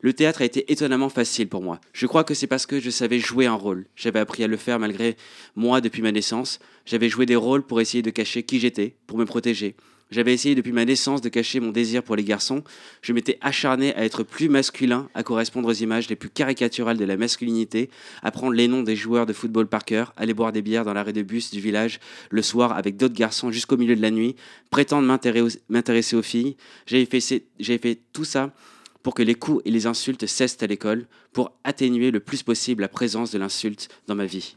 Le 0.00 0.12
théâtre 0.12 0.42
a 0.42 0.44
été 0.44 0.70
étonnamment 0.70 1.08
facile 1.08 1.48
pour 1.48 1.62
moi. 1.62 1.80
Je 1.92 2.06
crois 2.06 2.22
que 2.22 2.34
c'est 2.34 2.46
parce 2.46 2.66
que 2.66 2.80
je 2.80 2.90
savais 2.90 3.18
jouer 3.18 3.46
un 3.46 3.54
rôle. 3.54 3.86
J'avais 3.96 4.18
appris 4.18 4.44
à 4.44 4.46
le 4.46 4.58
faire 4.58 4.78
malgré 4.78 5.16
moi 5.54 5.80
depuis 5.80 6.02
ma 6.02 6.12
naissance. 6.12 6.58
J'avais 6.84 7.08
joué 7.08 7.24
des 7.24 7.36
rôles 7.36 7.62
pour 7.62 7.80
essayer 7.80 8.02
de 8.02 8.10
cacher 8.10 8.42
qui 8.42 8.60
j'étais, 8.60 8.96
pour 9.06 9.16
me 9.16 9.24
protéger. 9.24 9.74
J'avais 10.12 10.32
essayé 10.32 10.54
depuis 10.54 10.70
ma 10.70 10.84
naissance 10.84 11.20
de 11.20 11.28
cacher 11.28 11.58
mon 11.58 11.72
désir 11.72 12.04
pour 12.04 12.14
les 12.14 12.22
garçons. 12.22 12.62
Je 13.02 13.12
m'étais 13.12 13.38
acharné 13.40 13.92
à 13.96 14.04
être 14.04 14.22
plus 14.22 14.48
masculin, 14.48 15.08
à 15.14 15.24
correspondre 15.24 15.68
aux 15.68 15.72
images 15.72 16.08
les 16.08 16.14
plus 16.14 16.30
caricaturales 16.30 16.96
de 16.96 17.04
la 17.04 17.16
masculinité, 17.16 17.90
à 18.22 18.30
prendre 18.30 18.52
les 18.52 18.68
noms 18.68 18.84
des 18.84 18.94
joueurs 18.94 19.26
de 19.26 19.32
football 19.32 19.66
par 19.66 19.84
cœur, 19.84 20.12
aller 20.16 20.32
boire 20.32 20.52
des 20.52 20.62
bières 20.62 20.84
dans 20.84 20.94
l'arrêt 20.94 21.12
de 21.12 21.22
bus 21.22 21.50
du 21.50 21.60
village 21.60 21.98
le 22.30 22.42
soir 22.42 22.72
avec 22.72 22.96
d'autres 22.96 23.14
garçons 23.14 23.50
jusqu'au 23.50 23.76
milieu 23.76 23.96
de 23.96 24.02
la 24.02 24.12
nuit, 24.12 24.36
prétendre 24.70 25.08
m'intéresser 25.68 26.16
aux 26.16 26.22
filles. 26.22 26.56
J'avais 26.86 27.06
fait, 27.06 27.20
fait 27.20 27.98
tout 28.12 28.24
ça 28.24 28.52
pour 29.02 29.14
que 29.14 29.22
les 29.22 29.34
coups 29.34 29.62
et 29.64 29.70
les 29.70 29.86
insultes 29.86 30.26
cessent 30.26 30.62
à 30.62 30.66
l'école, 30.66 31.06
pour 31.32 31.52
atténuer 31.64 32.10
le 32.10 32.20
plus 32.20 32.42
possible 32.42 32.82
la 32.82 32.88
présence 32.88 33.32
de 33.32 33.38
l'insulte 33.38 33.88
dans 34.06 34.14
ma 34.14 34.26
vie. 34.26 34.56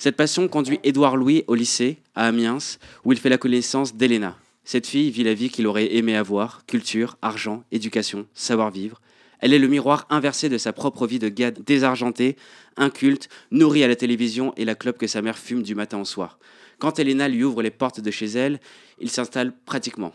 Cette 0.00 0.16
passion 0.16 0.48
conduit 0.48 0.80
Édouard 0.82 1.14
Louis 1.14 1.44
au 1.46 1.54
lycée, 1.54 1.98
à 2.14 2.28
Amiens, 2.28 2.56
où 3.04 3.12
il 3.12 3.18
fait 3.18 3.28
la 3.28 3.36
connaissance 3.36 3.94
d'Elena. 3.94 4.34
Cette 4.64 4.86
fille 4.86 5.10
vit 5.10 5.24
la 5.24 5.34
vie 5.34 5.50
qu'il 5.50 5.66
aurait 5.66 5.94
aimé 5.94 6.16
avoir, 6.16 6.64
culture, 6.64 7.18
argent, 7.20 7.64
éducation, 7.70 8.26
savoir-vivre. 8.32 9.02
Elle 9.40 9.52
est 9.52 9.58
le 9.58 9.68
miroir 9.68 10.06
inversé 10.08 10.48
de 10.48 10.56
sa 10.56 10.72
propre 10.72 11.06
vie 11.06 11.18
de 11.18 11.28
gars 11.28 11.50
désargenté, 11.50 12.36
inculte, 12.78 13.28
nourri 13.50 13.84
à 13.84 13.88
la 13.88 13.94
télévision 13.94 14.54
et 14.56 14.64
la 14.64 14.74
clope 14.74 14.96
que 14.96 15.06
sa 15.06 15.20
mère 15.20 15.36
fume 15.36 15.62
du 15.62 15.74
matin 15.74 16.00
au 16.00 16.06
soir. 16.06 16.38
Quand 16.78 16.98
Elena 16.98 17.28
lui 17.28 17.44
ouvre 17.44 17.60
les 17.60 17.70
portes 17.70 18.00
de 18.00 18.10
chez 18.10 18.28
elle, 18.28 18.58
il 19.00 19.10
s'installe 19.10 19.52
pratiquement. 19.66 20.14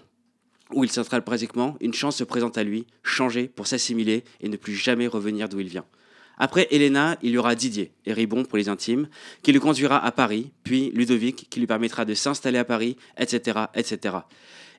Où 0.74 0.84
il 0.84 0.90
s'installe 0.90 1.24
pratiquement, 1.24 1.78
une 1.80 1.94
chance 1.94 2.16
se 2.16 2.24
présente 2.24 2.58
à 2.58 2.64
lui, 2.64 2.88
changer 3.04 3.48
pour 3.48 3.68
s'assimiler 3.68 4.24
et 4.42 4.50
ne 4.50 4.58
plus 4.58 4.74
jamais 4.74 5.06
revenir 5.06 5.48
d'où 5.48 5.60
il 5.60 5.68
vient. 5.68 5.86
Après 6.38 6.68
Elena, 6.72 7.18
il 7.22 7.32
y 7.32 7.38
aura 7.38 7.56
Didier, 7.56 7.92
et 8.06 8.14
Ribon 8.14 8.44
pour 8.44 8.58
les 8.58 8.70
intimes, 8.70 9.08
qui 9.42 9.52
le 9.52 9.60
conduira 9.60 10.04
à 10.04 10.12
Paris, 10.12 10.52
puis 10.64 10.92
Ludovic, 10.94 11.48
qui 11.50 11.60
lui 11.60 11.68
permettra 11.68 12.06
de 12.06 12.14
s'installer 12.14 12.58
à 12.58 12.66
Paris, 12.66 12.98
etc., 13.18 13.60
etc. 13.76 14.16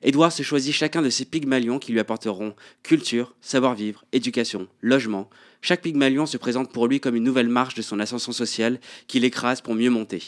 Édouard 0.03 0.31
se 0.31 0.43
choisit 0.43 0.73
chacun 0.73 1.01
de 1.01 1.09
ces 1.09 1.25
pygmalions 1.25 1.79
qui 1.79 1.91
lui 1.91 1.99
apporteront 1.99 2.55
culture, 2.83 3.33
savoir-vivre, 3.41 4.05
éducation, 4.13 4.67
logement. 4.81 5.29
Chaque 5.61 5.81
pygmalion 5.81 6.25
se 6.27 6.37
présente 6.37 6.71
pour 6.71 6.87
lui 6.87 6.99
comme 6.99 7.15
une 7.15 7.23
nouvelle 7.23 7.49
marche 7.49 7.75
de 7.75 7.81
son 7.81 7.99
ascension 7.99 8.31
sociale 8.31 8.79
qu'il 9.07 9.25
écrase 9.25 9.61
pour 9.61 9.73
mieux 9.73 9.89
monter. 9.89 10.21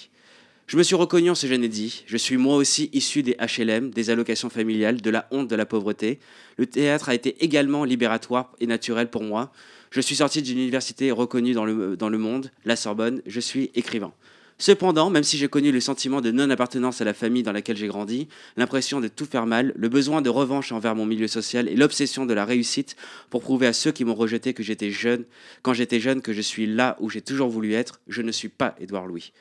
Je 0.66 0.78
me 0.78 0.84
suis 0.84 0.96
reconnu 0.96 1.32
en 1.32 1.36
ce 1.36 1.48
jeune 1.48 1.64
Eddy. 1.64 2.04
Je 2.06 2.18
suis 2.18 2.38
moi 2.38 2.56
aussi 2.56 2.92
issu 2.94 3.24
des 3.24 3.36
HLM, 3.40 3.90
des 3.90 4.12
allocations 4.12 4.50
familiales, 4.50 5.02
de 5.02 5.10
la 5.10 5.28
honte 5.32 5.48
de 5.48 5.56
la 5.56 5.66
pauvreté. 5.66 6.20
Le 6.58 6.68
théâtre 6.68 7.10
a 7.10 7.16
été 7.16 7.44
également 7.44 7.84
libératoire 7.84 8.52
et 8.60 8.68
naturel 8.68 9.10
pour 9.10 9.24
moi. 9.24 9.52
Je 9.92 10.02
suis 10.02 10.16
sorti 10.16 10.42
d'une 10.42 10.60
université 10.60 11.12
reconnue 11.12 11.54
dans 11.54 11.66
le, 11.66 11.98
dans 11.98 12.10
le 12.10 12.18
monde, 12.18 12.52
la 12.66 12.76
Sorbonne, 12.76 13.22
je 13.26 13.40
suis 13.40 13.72
écrivain. 13.74 14.14
Cependant, 14.62 15.10
même 15.10 15.24
si 15.24 15.38
j'ai 15.38 15.48
connu 15.48 15.72
le 15.72 15.80
sentiment 15.80 16.20
de 16.20 16.32
non-appartenance 16.32 17.00
à 17.00 17.06
la 17.06 17.14
famille 17.14 17.44
dans 17.44 17.54
laquelle 17.54 17.78
j'ai 17.78 17.88
grandi, 17.88 18.28
l'impression 18.58 19.00
de 19.00 19.08
tout 19.08 19.26
faire 19.26 19.46
mal, 19.46 19.72
le 19.74 19.88
besoin 19.88 20.22
de 20.22 20.30
revanche 20.30 20.74
envers 20.74 20.96
mon 20.96 21.06
milieu 21.06 21.28
social 21.28 21.70
et 21.70 21.78
l'obsession 21.78 22.26
de 22.26 22.34
la 22.34 22.44
réussite 22.44 22.98
pour 23.30 23.42
prouver 23.42 23.68
à 23.68 23.74
ceux 23.74 23.94
qui 23.94 24.04
m'ont 24.04 24.16
rejeté 24.16 24.54
que 24.54 24.62
j'étais 24.62 24.92
jeune, 24.92 25.24
quand 25.62 25.74
j'étais 25.74 26.02
jeune, 26.02 26.22
que 26.22 26.34
je 26.34 26.42
suis 26.42 26.68
là 26.68 26.98
où 27.00 27.10
j'ai 27.10 27.22
toujours 27.22 27.48
voulu 27.48 27.74
être, 27.74 28.02
je 28.10 28.22
ne 28.22 28.34
suis 28.34 28.50
pas 28.50 28.76
Édouard 28.82 29.08
Louis. 29.08 29.32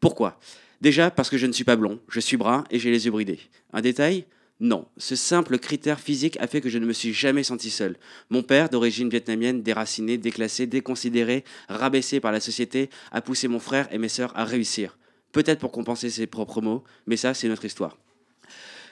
Pourquoi? 0.00 0.40
Déjà 0.80 1.08
parce 1.08 1.30
que 1.30 1.38
je 1.38 1.46
ne 1.46 1.52
suis 1.52 1.62
pas 1.62 1.76
blond, 1.76 2.00
je 2.08 2.18
suis 2.18 2.36
brun 2.36 2.64
et 2.72 2.80
j'ai 2.80 2.90
les 2.90 3.06
yeux 3.06 3.12
bridés. 3.12 3.38
Un 3.72 3.80
détail? 3.80 4.24
Non, 4.64 4.86
ce 4.96 5.14
simple 5.14 5.58
critère 5.58 6.00
physique 6.00 6.38
a 6.40 6.46
fait 6.46 6.62
que 6.62 6.70
je 6.70 6.78
ne 6.78 6.86
me 6.86 6.94
suis 6.94 7.12
jamais 7.12 7.42
senti 7.42 7.68
seul. 7.68 7.98
Mon 8.30 8.42
père, 8.42 8.70
d'origine 8.70 9.10
vietnamienne, 9.10 9.62
déraciné, 9.62 10.16
déclassé, 10.16 10.66
déconsidéré, 10.66 11.44
rabaissé 11.68 12.18
par 12.18 12.32
la 12.32 12.40
société, 12.40 12.88
a 13.12 13.20
poussé 13.20 13.46
mon 13.46 13.58
frère 13.58 13.92
et 13.92 13.98
mes 13.98 14.08
sœurs 14.08 14.32
à 14.34 14.46
réussir. 14.46 14.96
Peut-être 15.32 15.60
pour 15.60 15.70
compenser 15.70 16.08
ses 16.08 16.26
propres 16.26 16.62
mots, 16.62 16.82
mais 17.06 17.18
ça, 17.18 17.34
c'est 17.34 17.46
notre 17.46 17.66
histoire. 17.66 17.98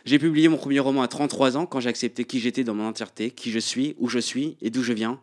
J'ai 0.05 0.19
publié 0.19 0.49
mon 0.49 0.59
premier 0.59 0.79
roman 0.79 1.01
à 1.01 1.09
33 1.09 1.57
ans 1.57 1.65
quand 1.65 1.81
j'ai 1.81 1.89
accepté 1.89 2.25
qui 2.25 2.39
j'étais 2.39 2.65
dans 2.65 2.75
mon 2.75 2.85
entièreté, 2.85 3.31
qui 3.31 3.51
je 3.51 3.59
suis, 3.59 3.97
où 3.99 4.11
je 4.11 4.19
suis 4.19 4.59
et 4.61 4.69
d'où 4.69 4.83
je 4.83 4.93
viens. 4.93 5.21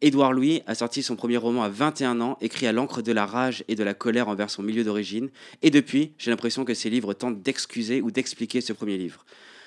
Édouard 0.00 0.32
Louis 0.32 0.62
a 0.66 0.74
sorti 0.74 1.02
son 1.02 1.16
premier 1.16 1.36
roman 1.36 1.64
à 1.64 1.68
21 1.68 2.22
ans, 2.22 2.38
écrit 2.40 2.66
à 2.66 2.72
l'encre 2.72 3.02
de 3.02 3.12
la 3.12 3.26
rage 3.26 3.62
et 3.68 3.74
de 3.74 3.84
la 3.84 3.92
colère 3.92 4.28
envers 4.28 4.48
son 4.48 4.62
milieu 4.62 4.84
d'origine, 4.84 5.28
et 5.60 5.68
depuis, 5.68 6.14
j'ai 6.16 6.30
l'impression 6.30 6.64
que 6.64 6.72
ses 6.72 6.88
livres 6.88 7.12
tentent 7.12 7.42
d'excuser 7.42 8.00
ou 8.00 8.10
d'expliquer 8.10 8.62
ce 8.62 8.72
premier 8.72 8.96
livre. 8.96 9.26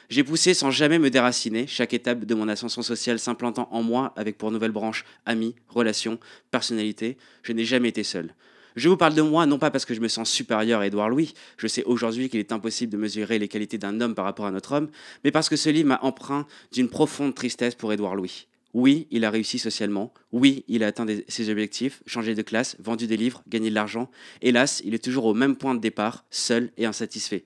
J'ai 0.09 0.23
poussé 0.23 0.53
sans 0.53 0.69
jamais 0.69 0.99
me 0.99 1.09
déraciner, 1.09 1.65
chaque 1.67 1.93
étape 1.93 2.25
de 2.25 2.35
mon 2.35 2.47
ascension 2.47 2.81
sociale 2.81 3.17
s'implantant 3.17 3.67
en 3.71 3.81
moi 3.81 4.13
avec 4.15 4.37
pour 4.37 4.51
nouvelle 4.51 4.71
branche 4.71 5.03
amis, 5.25 5.55
relations, 5.67 6.19
personnalité. 6.51 7.17
Je 7.41 7.53
n'ai 7.53 7.65
jamais 7.65 7.89
été 7.89 8.03
seul. 8.03 8.35
Je 8.75 8.89
vous 8.89 8.97
parle 8.97 9.15
de 9.15 9.21
moi 9.21 9.45
non 9.45 9.57
pas 9.57 9.71
parce 9.71 9.85
que 9.85 9.93
je 9.93 10.01
me 10.01 10.07
sens 10.07 10.29
supérieur 10.29 10.81
à 10.81 10.87
Édouard 10.87 11.09
Louis, 11.09 11.33
je 11.57 11.67
sais 11.67 11.83
aujourd'hui 11.85 12.29
qu'il 12.29 12.41
est 12.41 12.51
impossible 12.51 12.91
de 12.91 12.97
mesurer 12.97 13.39
les 13.39 13.47
qualités 13.47 13.77
d'un 13.77 14.01
homme 14.01 14.15
par 14.15 14.25
rapport 14.25 14.45
à 14.45 14.51
notre 14.51 14.73
homme, 14.73 14.89
mais 15.23 15.31
parce 15.31 15.47
que 15.47 15.55
ce 15.55 15.69
livre 15.69 15.87
m'a 15.87 15.99
empreint 16.03 16.45
d'une 16.73 16.89
profonde 16.89 17.33
tristesse 17.33 17.73
pour 17.73 17.93
Édouard 17.93 18.15
Louis. 18.15 18.47
Oui, 18.73 19.07
il 19.09 19.23
a 19.23 19.29
réussi 19.29 19.57
socialement. 19.57 20.13
Oui, 20.33 20.65
il 20.67 20.83
a 20.83 20.87
atteint 20.87 21.05
ses 21.29 21.49
objectifs, 21.49 22.03
changé 22.05 22.35
de 22.35 22.41
classe, 22.41 22.75
vendu 22.79 23.07
des 23.07 23.15
livres, 23.15 23.41
gagné 23.47 23.69
de 23.69 23.75
l'argent. 23.75 24.11
Hélas, 24.41 24.81
il 24.83 24.93
est 24.93 25.01
toujours 25.01 25.23
au 25.23 25.33
même 25.33 25.55
point 25.55 25.75
de 25.75 25.79
départ, 25.79 26.25
seul 26.29 26.69
et 26.75 26.85
insatisfait. 26.85 27.45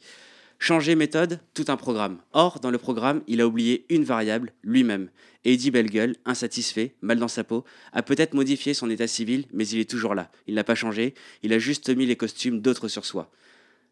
Changer 0.61 0.95
méthode, 0.95 1.39
tout 1.53 1.63
un 1.69 1.77
programme. 1.77 2.17
Or, 2.33 2.59
dans 2.59 2.69
le 2.69 2.77
programme, 2.77 3.21
il 3.27 3.39
a 3.39 3.47
oublié 3.47 3.85
une 3.89 4.03
variable, 4.03 4.51
lui-même. 4.61 5.09
Eddie 5.45 5.71
Bellegueule, 5.71 6.17
insatisfait, 6.25 6.95
mal 7.01 7.17
dans 7.17 7.29
sa 7.29 7.45
peau, 7.45 7.63
a 7.93 8.03
peut-être 8.03 8.33
modifié 8.33 8.73
son 8.73 8.89
état 8.89 9.07
civil, 9.07 9.45
mais 9.53 9.65
il 9.69 9.79
est 9.79 9.89
toujours 9.89 10.15
là. 10.15 10.29
Il 10.47 10.55
n'a 10.55 10.65
pas 10.65 10.75
changé, 10.75 11.13
il 11.43 11.53
a 11.53 11.59
juste 11.59 11.89
mis 11.89 12.05
les 12.05 12.17
costumes 12.17 12.59
d'autres 12.59 12.89
sur 12.89 13.05
soi. 13.05 13.31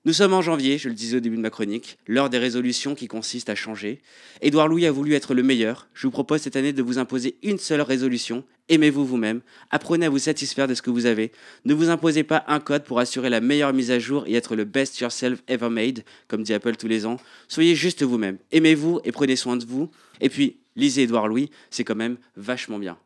Nous 0.08 0.14
sommes 0.14 0.32
en 0.32 0.42
janvier, 0.42 0.78
je 0.78 0.88
le 0.88 0.96
disais 0.96 1.18
au 1.18 1.20
début 1.20 1.36
de 1.36 1.42
ma 1.42 1.50
chronique, 1.50 1.98
l'heure 2.08 2.30
des 2.30 2.38
résolutions 2.38 2.96
qui 2.96 3.10
consistent 3.10 3.50
à 3.50 3.56
changer. 3.56 4.00
Édouard 4.42 4.70
Louis 4.70 4.86
a 4.86 4.92
voulu 4.94 5.16
être 5.16 5.34
le 5.34 5.44
meilleur. 5.44 5.90
Je 5.94 6.08
vous 6.08 6.12
propose 6.12 6.40
cette 6.40 6.56
année 6.56 6.72
de 6.72 6.82
vous 6.82 6.98
imposer 6.98 7.36
une 7.44 7.58
seule 7.58 7.82
résolution. 7.82 8.46
Aimez-vous 8.70 9.06
vous-même. 9.06 9.42
Apprenez 9.70 10.06
à 10.06 10.10
vous 10.10 10.18
satisfaire 10.18 10.70
de 10.70 10.76
ce 10.76 10.82
que 10.82 10.90
vous 10.90 11.08
avez. 11.08 11.34
Ne 11.66 11.74
vous 11.74 11.90
imposez 11.90 12.24
pas 12.24 12.46
un 12.48 12.62
code 12.62 12.86
pour 12.86 13.00
assurer 13.00 13.30
la 13.30 13.42
meilleure 13.42 13.74
mise 13.74 13.92
à 13.92 14.00
jour 14.00 14.24
et 14.28 14.36
être 14.36 14.56
le 14.56 14.64
best 14.64 14.98
yourself 14.98 15.44
ever 15.50 15.68
made, 15.70 16.06
comme 16.30 16.44
dit 16.44 16.54
Apple 16.54 16.78
tous 16.78 16.88
les 16.88 17.06
ans. 17.06 17.18
Soyez 17.50 17.76
juste 17.76 18.02
vous-même. 18.02 18.38
Aimez-vous 18.54 19.02
et 19.04 19.12
prenez 19.12 19.36
soin 19.36 19.58
de 19.58 19.66
vous. 19.66 19.92
Et 20.22 20.30
puis, 20.30 20.56
lisez 20.78 21.02
Édouard 21.02 21.28
Louis, 21.28 21.50
c'est 21.70 21.84
quand 21.84 21.96
même 21.96 22.16
vachement 22.38 22.80
bien. 22.80 22.98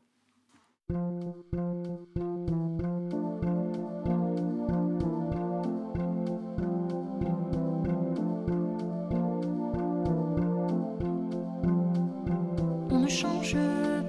Change 13.12 13.58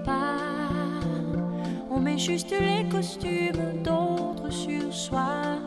pas, 0.05 0.37
on 1.91 1.99
met 1.99 2.19
juste 2.19 2.55
les 2.59 2.89
costumes 2.89 3.83
d'autres 3.83 4.51
sur 4.51 4.93
soi. 4.93 5.59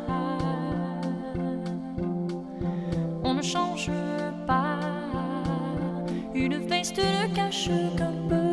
On 3.24 3.34
ne 3.34 3.42
change 3.42 3.92
pas. 4.48 4.80
Une 6.34 6.58
veste 6.68 6.98
ne 6.98 7.36
cache 7.36 7.70
qu'un 7.98 8.14
peu 8.30 8.45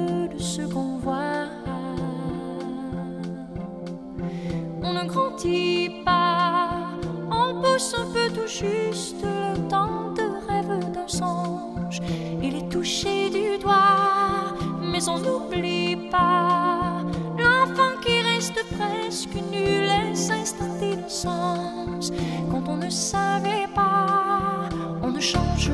Quand 21.25 22.65
on 22.69 22.77
ne 22.77 22.91
savait 22.91 23.69
pas, 23.75 24.69
on 25.03 25.11
ne 25.13 25.21
change 25.21 25.71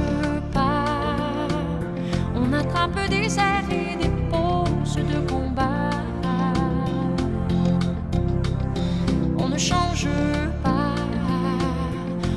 pas. 0.52 0.84
On 2.34 2.52
attrape 2.52 3.08
des 3.08 3.38
airs 3.38 3.64
et 3.70 3.96
des 3.96 4.10
poses 4.30 4.96
de 4.96 5.26
combat. 5.30 5.90
On 9.38 9.48
ne 9.48 9.56
change 9.56 10.08
pas. 10.62 10.94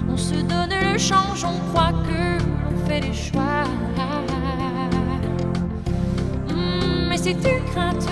On 0.09 0.15
se 0.15 0.35
donne 0.35 0.69
le 0.69 0.97
change, 0.97 1.43
on 1.43 1.57
croit 1.71 1.93
que 2.07 2.41
l'on 2.41 2.85
fait 2.87 3.01
des 3.01 3.13
choix. 3.13 3.65
Hmm, 6.47 7.07
mais 7.09 7.17
ces 7.17 7.33
deux 7.33 7.59
craintes-là, 7.73 8.10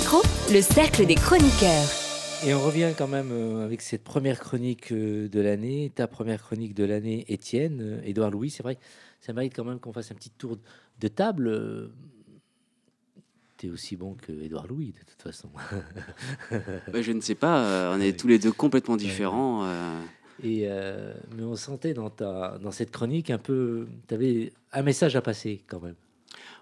Micro, 0.00 0.22
le 0.50 0.62
cercle 0.62 1.04
des 1.04 1.14
chroniqueurs. 1.14 1.84
Et 2.46 2.54
on 2.54 2.60
revient 2.62 2.94
quand 2.96 3.06
même 3.06 3.28
euh, 3.32 3.62
avec 3.66 3.82
cette 3.82 4.02
première 4.02 4.40
chronique 4.40 4.92
euh, 4.92 5.28
de 5.28 5.40
l'année, 5.40 5.92
ta 5.94 6.06
première 6.06 6.40
chronique 6.42 6.72
de 6.74 6.84
l'année, 6.84 7.26
Étienne, 7.28 7.80
euh, 7.82 8.00
Édouard 8.02 8.30
Louis. 8.30 8.48
C'est 8.48 8.62
vrai, 8.62 8.78
ça 9.20 9.34
mérite 9.34 9.52
quand 9.54 9.64
même 9.64 9.78
qu'on 9.78 9.92
fasse 9.92 10.10
un 10.10 10.14
petit 10.14 10.30
tour 10.30 10.56
de 10.98 11.08
table. 11.08 11.90
T'es 13.58 13.68
aussi 13.68 13.94
bon 13.96 14.14
que 14.14 14.32
Édouard 14.32 14.68
Louis, 14.68 14.94
de 14.98 15.04
toute 15.04 15.20
façon. 15.20 15.50
Bah, 16.90 17.02
je 17.02 17.12
ne 17.12 17.20
sais 17.20 17.34
pas, 17.34 17.92
on 17.94 18.00
est 18.00 18.06
Oui. 18.06 18.16
tous 18.16 18.28
les 18.28 18.38
deux 18.38 18.52
complètement 18.52 18.96
différents. 18.96 19.66
Et 20.42 20.62
euh, 20.64 21.12
mais 21.36 21.42
on 21.42 21.56
sentait 21.56 21.92
dans 21.92 22.08
ta 22.08 22.56
dans 22.62 22.70
cette 22.70 22.90
chronique 22.90 23.28
un 23.28 23.36
peu, 23.36 23.86
tu 24.08 24.14
avais 24.14 24.52
un 24.72 24.80
message 24.82 25.14
à 25.14 25.20
passer 25.20 25.62
quand 25.66 25.80
même. 25.82 25.96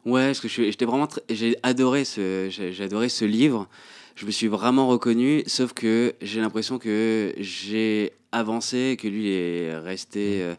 Ouais, 0.04 0.26
parce 0.26 0.40
que 0.40 0.48
j'étais 0.48 0.84
vraiment, 0.84 1.08
j'ai 1.28 1.56
adoré 1.62 2.04
ce, 2.04 2.48
j'ai 2.50 2.84
adoré 2.84 3.08
ce 3.08 3.24
livre. 3.24 3.68
Je 4.14 4.26
me 4.26 4.30
suis 4.30 4.48
vraiment 4.48 4.88
reconnu, 4.88 5.42
sauf 5.46 5.72
que 5.72 6.14
j'ai 6.20 6.40
l'impression 6.40 6.78
que 6.78 7.32
j'ai 7.38 8.12
avancé, 8.32 8.96
que 8.98 9.06
lui 9.06 9.30
est 9.32 9.76
resté 9.78 10.42
euh, 10.42 10.54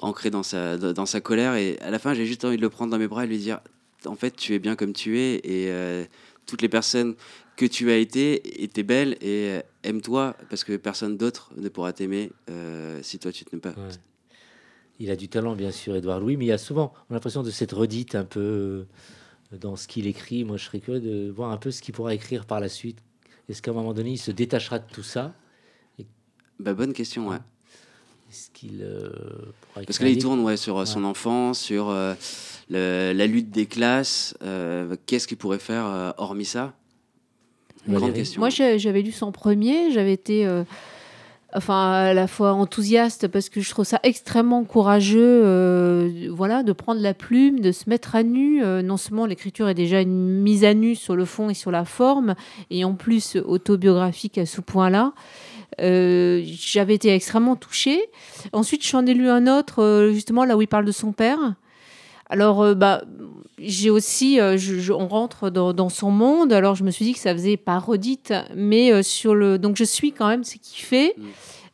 ancré 0.00 0.30
dans 0.30 0.42
sa, 0.42 0.76
dans 0.76 1.06
sa 1.06 1.20
colère. 1.20 1.54
Et 1.54 1.78
à 1.80 1.90
la 1.90 1.98
fin, 1.98 2.12
j'ai 2.14 2.26
juste 2.26 2.44
envie 2.44 2.56
de 2.56 2.62
le 2.62 2.70
prendre 2.70 2.90
dans 2.90 2.98
mes 2.98 3.06
bras 3.06 3.24
et 3.24 3.28
lui 3.28 3.38
dire, 3.38 3.60
en 4.04 4.16
fait, 4.16 4.34
tu 4.36 4.54
es 4.54 4.58
bien 4.58 4.74
comme 4.74 4.92
tu 4.92 5.18
es 5.18 5.36
et 5.36 5.68
euh, 5.68 6.04
toutes 6.46 6.60
les 6.60 6.68
personnes 6.68 7.14
que 7.56 7.66
tu 7.66 7.90
as 7.92 7.96
été 7.96 8.64
étaient 8.64 8.82
belles 8.82 9.12
et 9.20 9.50
euh, 9.50 9.60
aime-toi 9.84 10.34
parce 10.50 10.64
que 10.64 10.76
personne 10.76 11.16
d'autre 11.16 11.50
ne 11.56 11.68
pourra 11.68 11.92
t'aimer 11.92 12.32
si 13.02 13.18
toi 13.18 13.30
tu 13.30 13.44
ne 13.52 13.58
pas. 13.58 13.70
Ouais. 13.70 13.94
Il 15.00 15.10
a 15.10 15.16
du 15.16 15.28
talent, 15.28 15.56
bien 15.56 15.72
sûr, 15.72 15.96
Édouard 15.96 16.20
Louis, 16.20 16.36
mais 16.36 16.44
il 16.44 16.48
y 16.48 16.52
a 16.52 16.58
souvent 16.58 16.92
on 17.08 17.12
a 17.12 17.14
l'impression 17.14 17.42
de 17.42 17.50
cette 17.50 17.72
redite 17.72 18.14
un 18.14 18.24
peu 18.24 18.40
euh, 18.40 19.56
dans 19.60 19.76
ce 19.76 19.88
qu'il 19.88 20.06
écrit. 20.06 20.44
Moi, 20.44 20.56
je 20.56 20.64
serais 20.64 20.80
curieux 20.80 21.00
de 21.00 21.30
voir 21.30 21.50
un 21.50 21.56
peu 21.56 21.70
ce 21.70 21.82
qu'il 21.82 21.94
pourra 21.94 22.14
écrire 22.14 22.46
par 22.46 22.60
la 22.60 22.68
suite. 22.68 22.98
Est-ce 23.48 23.60
qu'à 23.60 23.72
un 23.72 23.74
moment 23.74 23.92
donné, 23.92 24.10
il 24.12 24.18
se 24.18 24.30
détachera 24.30 24.78
de 24.78 24.86
tout 24.90 25.02
ça 25.02 25.34
Bah, 26.60 26.72
bonne 26.74 26.92
question, 26.92 27.28
ouais. 27.28 27.38
Est-ce 28.30 28.50
qu'il 28.50 28.80
euh, 28.82 29.10
pourra 29.60 29.84
Parce 29.84 29.98
que 29.98 30.04
là, 30.04 30.10
il 30.10 30.18
tourne 30.18 30.40
ouais, 30.40 30.56
sur 30.56 30.78
euh, 30.78 30.84
son 30.86 31.04
enfance, 31.04 31.58
sur 31.60 31.88
euh, 31.90 32.14
le- 32.70 33.12
la 33.14 33.26
lutte 33.26 33.50
des 33.50 33.66
classes. 33.66 34.36
euh, 34.42 34.96
Qu'est-ce 35.06 35.26
qu'il 35.28 35.36
pourrait 35.36 35.58
faire 35.58 35.86
euh, 35.86 36.10
hormis 36.18 36.44
ça? 36.44 36.74
Grande 37.86 38.00
Valérie 38.00 38.18
question. 38.20 38.40
Moi, 38.40 38.48
j'avais 38.50 39.02
lu 39.02 39.12
son 39.12 39.30
premier, 39.30 39.90
j'avais 39.92 40.14
été 40.14 40.46
euh, 40.46 40.64
enfin, 41.54 41.92
à 41.92 42.14
la 42.14 42.26
fois 42.26 42.52
enthousiaste 42.52 43.28
parce 43.28 43.48
que 43.48 43.60
je 43.60 43.70
trouve 43.70 43.84
ça 43.84 44.00
extrêmement 44.02 44.64
courageux 44.64 45.42
euh, 45.44 46.28
voilà, 46.30 46.62
de 46.62 46.72
prendre 46.72 47.00
la 47.00 47.14
plume, 47.14 47.60
de 47.60 47.72
se 47.72 47.88
mettre 47.88 48.16
à 48.16 48.22
nu. 48.22 48.62
Euh, 48.62 48.82
non 48.82 48.96
seulement 48.96 49.26
l'écriture 49.26 49.68
est 49.68 49.74
déjà 49.74 50.00
une 50.00 50.40
mise 50.42 50.64
à 50.64 50.74
nu 50.74 50.94
sur 50.94 51.16
le 51.16 51.24
fond 51.24 51.50
et 51.50 51.54
sur 51.54 51.70
la 51.70 51.84
forme, 51.84 52.34
et 52.70 52.84
en 52.84 52.94
plus 52.94 53.36
autobiographique 53.36 54.38
à 54.38 54.46
ce 54.46 54.60
point-là. 54.60 55.12
Euh, 55.80 56.42
j'avais 56.44 56.94
été 56.94 57.12
extrêmement 57.12 57.56
touchée. 57.56 58.00
Ensuite, 58.52 58.86
j'en 58.86 59.06
ai 59.06 59.14
lu 59.14 59.28
un 59.28 59.46
autre, 59.46 59.82
euh, 59.82 60.12
justement, 60.12 60.44
là 60.44 60.56
où 60.56 60.62
il 60.62 60.68
parle 60.68 60.84
de 60.84 60.92
son 60.92 61.12
père. 61.12 61.38
Alors, 62.34 62.62
euh, 62.62 62.74
bah, 62.74 63.02
j'ai 63.58 63.90
aussi, 63.90 64.40
euh, 64.40 64.56
je- 64.58 64.80
je- 64.80 64.92
on 64.92 65.06
rentre 65.06 65.50
dans, 65.50 65.72
dans 65.72 65.88
son 65.88 66.10
monde. 66.10 66.52
Alors, 66.52 66.74
je 66.74 66.82
me 66.82 66.90
suis 66.90 67.04
dit 67.04 67.12
que 67.14 67.20
ça 67.20 67.32
faisait 67.32 67.56
pas 67.56 67.78
redite, 67.78 68.34
mais 68.56 68.92
euh, 68.92 69.02
sur 69.04 69.36
le, 69.36 69.56
donc 69.56 69.76
je 69.76 69.84
suis 69.84 70.10
quand 70.10 70.26
même 70.26 70.42
ce 70.42 70.56
qu'il 70.56 70.84
fait. 70.84 71.14
Mm. 71.16 71.22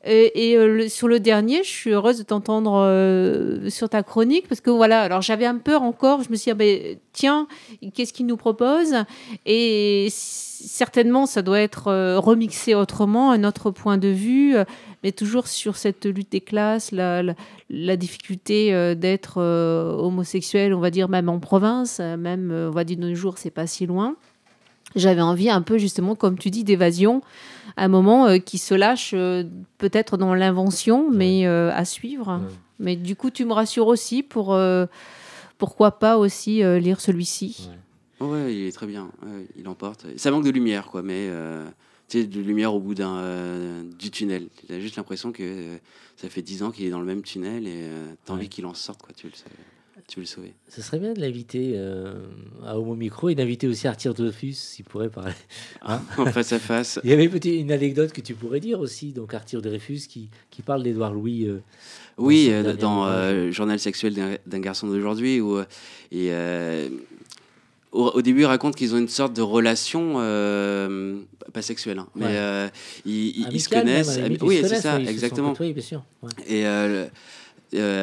Et, 0.04 0.50
et, 0.52 0.56
le- 0.56 0.88
sur 0.90 1.08
le 1.08 1.18
dernier, 1.18 1.62
je 1.64 1.68
suis 1.70 1.90
heureuse 1.92 2.18
de 2.18 2.22
t'entendre 2.24 2.74
euh, 2.84 3.70
sur 3.70 3.88
ta 3.88 4.02
chronique 4.02 4.48
parce 4.48 4.60
que 4.60 4.68
voilà. 4.70 5.00
Alors, 5.00 5.22
j'avais 5.22 5.46
un 5.46 5.56
peur 5.56 5.80
encore. 5.82 6.22
Je 6.22 6.28
me 6.28 6.36
suis 6.36 6.44
dit, 6.44 6.50
ah 6.50 6.54
ben, 6.54 6.96
tiens, 7.14 7.46
qu'est-ce 7.94 8.12
qu'il 8.12 8.26
nous 8.26 8.36
propose? 8.36 8.94
Et 9.46 10.08
certainement, 10.12 11.24
ça 11.24 11.40
doit 11.40 11.60
être 11.60 11.88
euh, 11.88 12.18
remixé 12.18 12.74
autrement, 12.74 13.30
un 13.30 13.44
autre 13.44 13.70
point 13.70 13.96
de 13.96 14.08
vue, 14.08 14.56
mais 15.02 15.12
toujours 15.12 15.46
sur 15.46 15.76
cette 15.76 16.04
lutte 16.06 16.32
des 16.32 16.40
classes, 16.40 16.92
la, 16.92 17.22
la, 17.22 17.34
la 17.68 17.96
difficulté 17.96 18.74
euh, 18.74 18.94
d'être 18.94 19.38
euh, 19.38 19.92
homosexuel, 19.92 20.74
on 20.74 20.80
va 20.80 20.90
dire 20.90 21.08
même 21.08 21.28
en 21.28 21.38
province, 21.38 21.98
euh, 22.00 22.16
même 22.16 22.50
on 22.50 22.70
va 22.70 22.84
dire 22.84 22.96
de 22.96 23.08
nos 23.08 23.14
jours, 23.14 23.38
c'est 23.38 23.50
pas 23.50 23.66
si 23.66 23.86
loin. 23.86 24.16
J'avais 24.96 25.22
envie 25.22 25.48
un 25.48 25.62
peu 25.62 25.78
justement, 25.78 26.16
comme 26.16 26.36
tu 26.36 26.50
dis, 26.50 26.64
d'évasion, 26.64 27.22
un 27.76 27.86
moment 27.86 28.26
euh, 28.26 28.38
qui 28.38 28.58
se 28.58 28.74
lâche 28.74 29.12
euh, 29.14 29.44
peut-être 29.78 30.16
dans 30.16 30.34
l'invention, 30.34 31.08
mais 31.12 31.46
euh, 31.46 31.70
à 31.72 31.84
suivre. 31.84 32.40
Ouais. 32.42 32.54
Mais 32.80 32.96
du 32.96 33.14
coup, 33.14 33.30
tu 33.30 33.44
me 33.44 33.52
rassures 33.52 33.86
aussi 33.86 34.24
pour 34.24 34.52
euh, 34.52 34.86
pourquoi 35.58 35.92
pas 36.00 36.18
aussi 36.18 36.64
euh, 36.64 36.80
lire 36.80 37.00
celui-ci? 37.00 37.70
Oh 38.18 38.32
ouais, 38.32 38.52
il 38.52 38.66
est 38.66 38.72
très 38.72 38.86
bien. 38.88 39.10
Ouais, 39.22 39.46
il 39.56 39.68
emporte. 39.68 40.06
Ça 40.16 40.32
manque 40.32 40.44
de 40.44 40.50
lumière, 40.50 40.86
quoi, 40.86 41.02
mais 41.02 41.28
euh, 41.30 41.64
tu 42.10 42.20
sais, 42.20 42.26
de 42.26 42.40
lumière 42.40 42.74
au 42.74 42.80
bout 42.80 42.94
d'un 42.94 43.16
euh, 43.18 43.82
du 43.98 44.10
tunnel. 44.10 44.48
Tu 44.66 44.74
as 44.74 44.80
juste 44.80 44.96
l'impression 44.96 45.32
que 45.32 45.42
euh, 45.42 45.76
ça 46.16 46.28
fait 46.28 46.42
10 46.42 46.62
ans 46.64 46.70
qu'il 46.70 46.84
est 46.84 46.90
dans 46.90 47.00
le 47.00 47.06
même 47.06 47.22
tunnel 47.22 47.66
et 47.66 47.84
tu 48.26 48.30
as 48.32 48.34
envie 48.34 48.42
Ouais. 48.42 48.48
qu'il 48.48 48.66
en 48.66 48.74
sorte, 48.74 49.00
quoi. 49.02 49.10
Tu 49.16 49.26
veux 49.26 49.32
le, 49.32 49.36
sauver. 49.38 49.54
tu 50.08 50.16
veux 50.16 50.22
le 50.22 50.26
sauver. 50.26 50.54
Ce 50.68 50.82
serait 50.82 50.98
bien 50.98 51.12
de 51.14 51.20
l'inviter 51.20 51.72
euh, 51.76 52.14
à 52.66 52.78
Homo 52.78 52.94
Micro 52.96 53.28
et 53.28 53.34
d'inviter 53.34 53.66
aussi 53.68 53.86
Arthur 53.86 54.12
Dreyfus, 54.12 54.52
s'il 54.54 54.84
pourrait 54.84 55.08
parler. 55.08 55.32
Hein 55.82 56.02
en 56.18 56.26
face 56.26 56.52
à 56.52 56.58
face. 56.58 56.98
Il 57.04 57.10
y 57.10 57.12
avait 57.12 57.28
petit- 57.28 57.58
une 57.60 57.72
anecdote 57.72 58.12
que 58.12 58.20
tu 58.20 58.34
pourrais 58.34 58.60
dire 58.60 58.80
aussi, 58.80 59.12
donc 59.12 59.32
Arthur 59.32 59.62
Dreyfus 59.62 60.00
qui, 60.08 60.28
qui 60.50 60.62
parle 60.62 60.82
d'Édouard 60.82 61.14
Louis. 61.14 61.46
euh, 61.46 61.60
Oui, 62.18 62.48
euh, 62.50 62.74
dans 62.76 63.06
euh, 63.06 63.50
Journal 63.52 63.78
sexuel 63.78 64.38
d'un 64.46 64.60
garçon 64.60 64.88
d'aujourd'hui, 64.88 65.40
où 65.40 65.56
euh, 65.58 65.64
et, 66.12 66.28
euh, 66.32 66.88
au, 67.92 68.06
au 68.14 68.22
début, 68.22 68.40
il 68.42 68.46
raconte 68.46 68.76
qu'ils 68.76 68.94
ont 68.94 68.98
une 68.98 69.08
sorte 69.08 69.32
de 69.32 69.42
relation, 69.42 70.14
euh, 70.18 71.16
pas 71.52 71.62
sexuelle, 71.62 71.98
hein, 71.98 72.08
mais 72.14 72.26
euh, 72.28 72.68
ils, 73.04 73.28
ils- 73.40 73.48
ils 73.52 73.60
se 73.60 73.70
même, 73.74 73.84
connaissent. 73.84 74.18
limite, 74.18 74.40
ils 74.42 74.46
oui, 74.46 74.56
se 74.62 74.68
c'est 74.68 74.80
ça, 74.80 74.94
ouais, 74.96 75.02
ils 75.02 75.06
se 75.06 75.10
exactement. 75.12 75.50
côtoyés, 75.50 75.72
bien 75.72 75.82
sûr. 75.82 76.02
ouais. 76.22 76.30
Et 76.48 76.66
euh, 76.66 77.06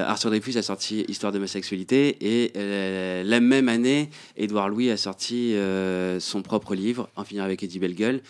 Arthur 0.05 0.29
Dreyfus 0.29 0.57
a 0.57 0.61
sorti 0.61 1.05
Histoire 1.09 1.31
de 1.33 1.39
ma 1.39 1.47
sexualité 1.47 2.17
et 2.21 2.51
la 3.25 3.39
même 3.39 3.67
année, 3.69 4.09
Édouard 4.37 4.69
Louis 4.69 4.89
a 4.91 4.97
sorti 4.97 5.55
son 6.19 6.41
propre 6.41 6.73
livre, 6.75 7.09
En 7.15 7.23
finir 7.23 7.43
avec 7.43 7.63
Eddie 7.63 7.79
Bellegueule. 7.79 8.21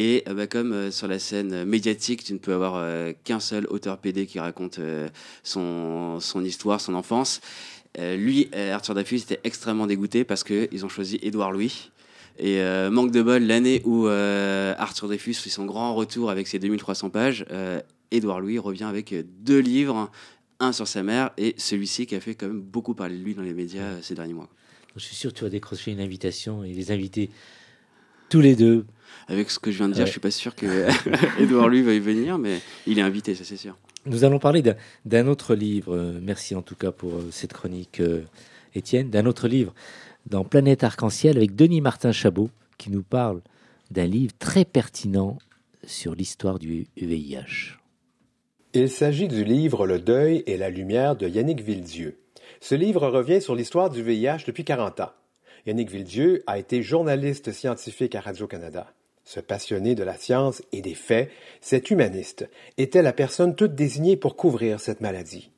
Et 0.00 0.22
bah, 0.32 0.46
comme 0.46 0.92
sur 0.92 1.08
la 1.08 1.18
scène 1.18 1.64
médiatique, 1.64 2.22
tu 2.22 2.32
ne 2.32 2.38
peux 2.38 2.54
avoir 2.54 2.82
qu'un 3.24 3.40
seul 3.40 3.66
auteur 3.68 3.98
PD 3.98 4.26
qui 4.26 4.38
raconte 4.38 4.78
son, 5.42 6.20
son 6.20 6.44
histoire, 6.44 6.80
son 6.80 6.94
enfance, 6.94 7.40
euh, 7.98 8.16
lui, 8.16 8.48
euh, 8.54 8.74
Arthur 8.74 8.94
Dreyfus, 8.94 9.16
était 9.16 9.40
extrêmement 9.44 9.86
dégoûté 9.86 10.24
parce 10.24 10.44
qu'ils 10.44 10.84
ont 10.84 10.88
choisi 10.88 11.18
Édouard 11.22 11.52
Louis. 11.52 11.90
Et 12.38 12.60
euh, 12.60 12.90
manque 12.90 13.10
de 13.10 13.22
bol, 13.22 13.42
l'année 13.42 13.82
où 13.84 14.06
euh, 14.06 14.74
Arthur 14.78 15.08
Dreyfus 15.08 15.34
fait 15.34 15.50
son 15.50 15.64
grand 15.64 15.94
retour 15.94 16.30
avec 16.30 16.46
ses 16.46 16.58
2300 16.58 17.10
pages, 17.10 17.44
Édouard 18.10 18.40
Louis 18.40 18.58
revient 18.58 18.84
avec 18.84 19.14
deux 19.42 19.58
livres, 19.58 20.10
un 20.60 20.72
sur 20.72 20.86
sa 20.88 21.02
mère 21.02 21.30
et 21.36 21.54
celui-ci 21.58 22.06
qui 22.06 22.14
a 22.14 22.20
fait 22.20 22.34
quand 22.34 22.46
même 22.46 22.60
beaucoup 22.60 22.94
parler 22.94 23.16
de 23.16 23.24
lui 23.24 23.34
dans 23.34 23.42
les 23.42 23.54
médias 23.54 24.00
ces 24.02 24.14
derniers 24.14 24.34
mois. 24.34 24.48
Je 24.96 25.00
suis 25.00 25.14
sûr 25.16 25.32
que 25.32 25.38
tu 25.38 25.44
vas 25.44 25.50
décrocher 25.50 25.92
une 25.92 26.00
invitation 26.00 26.64
et 26.64 26.72
les 26.72 26.90
inviter 26.90 27.30
tous 28.28 28.40
les 28.40 28.56
deux. 28.56 28.84
Avec 29.28 29.50
ce 29.50 29.58
que 29.58 29.70
je 29.70 29.78
viens 29.78 29.88
de 29.88 29.94
dire, 29.94 30.02
Ouais. 30.02 30.06
je 30.06 30.10
suis 30.12 30.20
pas 30.20 30.30
sûr 30.30 30.54
que 30.54 30.86
Édouard 31.40 31.68
Louis 31.68 31.82
va 31.82 31.92
y 31.94 31.98
venir, 32.00 32.38
mais 32.38 32.60
il 32.86 32.98
est 32.98 33.02
invité, 33.02 33.34
ça 33.34 33.44
c'est 33.44 33.56
sûr. 33.56 33.76
Nous 34.08 34.24
allons 34.24 34.38
parler 34.38 34.62
d'un- 35.04 35.26
autre 35.26 35.54
livre. 35.54 35.94
euh, 35.94 36.18
Merci 36.22 36.54
en 36.54 36.62
tout 36.62 36.74
cas 36.76 36.90
pour 36.92 37.14
euh, 37.14 37.28
cette 37.30 37.52
chronique, 37.52 38.00
euh, 38.00 38.22
Étienne. 38.74 39.10
D'un 39.10 39.26
autre 39.26 39.48
livre 39.48 39.74
dans 40.26 40.44
Planète 40.44 40.84
Arc-en-Ciel 40.84 41.36
avec 41.36 41.54
Denis 41.56 41.80
Martin 41.80 42.12
Chabot 42.12 42.50
qui 42.76 42.90
nous 42.90 43.02
parle 43.02 43.40
d'un 43.90 44.06
livre 44.06 44.32
très 44.38 44.64
pertinent 44.64 45.38
sur 45.84 46.14
l'histoire 46.14 46.58
du 46.58 46.86
VIH. 46.96 47.76
Il 48.74 48.90
s'agit 48.90 49.28
du 49.28 49.44
livre 49.44 49.86
Le 49.86 49.98
deuil 49.98 50.42
et 50.46 50.56
la 50.58 50.68
lumière 50.70 51.16
de 51.16 51.26
Yannick 51.26 51.62
Villedieu. 51.62 52.18
Ce 52.60 52.74
livre 52.74 53.08
revient 53.08 53.40
sur 53.40 53.54
l'histoire 53.54 53.88
du 53.90 54.02
VIH 54.02 54.44
depuis 54.46 54.64
40 54.64 55.00
ans. 55.00 55.10
Yannick 55.66 55.90
Villedieu 55.90 56.42
a 56.46 56.58
été 56.58 56.82
journaliste 56.82 57.52
scientifique 57.52 58.14
à 58.14 58.20
Radio-Canada. 58.20 58.92
Ce 59.28 59.40
passionné 59.40 59.94
de 59.94 60.04
la 60.04 60.16
science 60.16 60.62
et 60.72 60.80
des 60.80 60.94
faits, 60.94 61.28
cet 61.60 61.90
humaniste, 61.90 62.48
était 62.78 63.02
la 63.02 63.12
personne 63.12 63.54
toute 63.54 63.74
désignée 63.74 64.16
pour 64.16 64.36
couvrir 64.36 64.80
cette 64.80 65.02
maladie. 65.02 65.50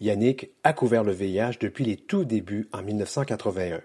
Yannick 0.00 0.50
a 0.64 0.72
couvert 0.72 1.04
le 1.04 1.12
VIH 1.12 1.58
depuis 1.60 1.84
les 1.84 1.96
tout 1.96 2.24
débuts 2.24 2.68
en 2.72 2.82
1981. 2.82 3.80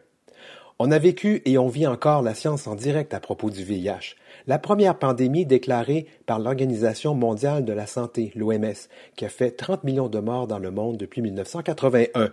On 0.80 0.90
a 0.90 0.98
vécu 0.98 1.44
et 1.46 1.60
on 1.60 1.68
vit 1.68 1.86
encore 1.86 2.24
la 2.24 2.34
science 2.34 2.66
en 2.66 2.74
direct 2.74 3.14
à 3.14 3.20
propos 3.20 3.52
du 3.52 3.64
VIH, 3.64 4.16
la 4.48 4.58
première 4.58 4.98
pandémie 4.98 5.46
déclarée 5.46 6.08
par 6.26 6.40
l'Organisation 6.40 7.14
mondiale 7.14 7.64
de 7.64 7.74
la 7.74 7.86
santé, 7.86 8.32
l'OMS, 8.36 8.74
qui 9.16 9.26
a 9.26 9.30
fait 9.30 9.52
30 9.52 9.84
millions 9.84 10.10
de 10.10 10.20
morts 10.20 10.48
dans 10.48 10.60
le 10.60 10.72
monde 10.72 10.98
depuis 10.98 11.22
1981. 11.22 12.32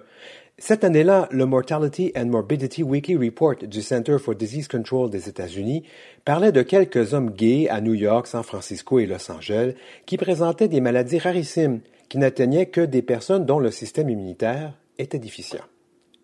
Cette 0.59 0.85
année-là, 0.85 1.29
le 1.33 1.47
Mortality 1.47 2.13
and 2.17 2.27
Morbidity 2.27 2.85
Weekly 2.85 3.17
Report 3.17 3.57
du 3.57 3.83
Center 3.83 4.19
for 4.21 4.37
Disease 4.37 4.69
Control 4.69 5.11
des 5.11 5.29
États-Unis 5.29 5.83
parlait 6.25 6.53
de 6.53 6.63
quelques 6.63 7.13
hommes 7.13 7.33
gays 7.33 7.69
à 7.69 7.81
New 7.81 7.95
York, 7.95 8.29
San 8.29 8.45
Francisco 8.45 9.01
et 9.01 9.07
Los 9.07 9.33
Angeles 9.33 9.75
qui 10.07 10.17
présentaient 10.17 10.69
des 10.69 10.81
maladies 10.81 11.19
rarissimes 11.19 11.81
qui 12.09 12.19
n'atteignaient 12.19 12.67
que 12.67 12.81
des 12.81 13.03
personnes 13.03 13.47
dont 13.47 13.59
le 13.59 13.73
système 13.73 14.09
immunitaire 14.09 14.75
était 14.97 15.19
déficient. 15.19 15.65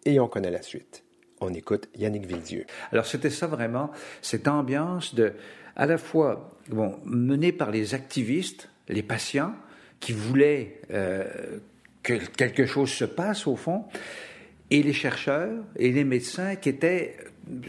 Et 0.04 0.20
on 0.20 0.28
connaît 0.28 0.52
la 0.52 0.62
suite. 0.62 1.02
On 1.40 1.52
écoute 1.52 1.88
Yannick 1.96 2.26
Villedieu. 2.26 2.66
Alors 2.92 3.06
c'était 3.06 3.30
ça 3.30 3.48
vraiment, 3.48 3.90
cette 4.22 4.46
ambiance 4.46 5.12
de, 5.12 5.32
à 5.74 5.86
la 5.86 5.98
fois 5.98 6.56
bon, 6.68 6.94
menée 7.04 7.50
par 7.50 7.72
les 7.72 7.94
activistes, 7.94 8.68
les 8.88 9.02
patients, 9.02 9.54
qui 9.98 10.12
voulaient 10.12 10.80
euh, 10.92 11.58
que 12.02 12.14
quelque 12.14 12.66
chose 12.66 12.90
se 12.90 13.04
passe 13.04 13.46
au 13.46 13.56
fond, 13.56 13.84
et 14.70 14.82
les 14.82 14.92
chercheurs 14.92 15.64
et 15.76 15.90
les 15.90 16.04
médecins 16.04 16.54
qui 16.54 16.68
étaient 16.68 17.16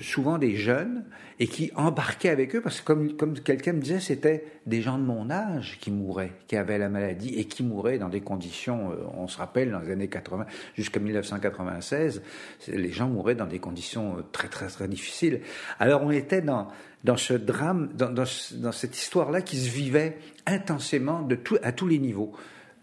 souvent 0.02 0.38
des 0.38 0.56
jeunes 0.56 1.04
et 1.40 1.48
qui 1.48 1.72
embarquaient 1.76 2.30
avec 2.30 2.56
eux, 2.56 2.62
parce 2.62 2.82
que 2.82 2.86
comme, 2.86 3.14
comme 3.14 3.34
quelqu'un 3.40 3.74
me 3.74 3.80
disait, 3.82 4.00
c'était 4.00 4.46
des 4.68 4.84
gens 4.84 5.00
de 5.00 5.04
mon 5.04 5.32
âge 5.32 5.80
qui 5.82 5.90
mouraient, 5.90 6.34
qui 6.48 6.56
avaient 6.56 6.78
la 6.78 6.90
maladie 6.90 7.34
et 7.40 7.46
qui 7.46 7.64
mouraient 7.64 7.98
dans 7.98 8.10
des 8.10 8.22
conditions, 8.22 8.92
euh, 8.92 8.98
on 9.18 9.28
se 9.28 9.40
rappelle, 9.40 9.72
dans 9.72 9.80
les 9.80 9.92
années 9.92 10.08
80, 10.08 10.46
jusqu'à 10.76 11.00
1996, 11.00 12.22
c'est- 12.60 12.78
les 12.78 12.92
gens 12.92 13.08
mouraient 13.10 13.34
dans 13.34 13.48
des 13.48 13.58
conditions 13.60 14.18
euh, 14.18 14.22
très 14.32 14.50
très 14.50 14.68
très 14.68 14.88
difficiles. 14.88 15.42
Alors 15.80 16.04
on 16.04 16.12
était 16.12 16.42
dans, 16.44 16.68
dans 17.04 17.18
ce 17.18 17.34
drame, 17.34 17.90
dans, 17.96 18.12
dans 18.14 18.72
cette 18.72 18.96
histoire-là 18.96 19.42
qui 19.42 19.58
se 19.58 19.70
vivait 19.72 20.18
intensément 20.46 21.24
de 21.24 21.34
tout, 21.36 21.58
à 21.64 21.72
tous 21.72 21.88
les 21.88 21.98
niveaux 21.98 22.32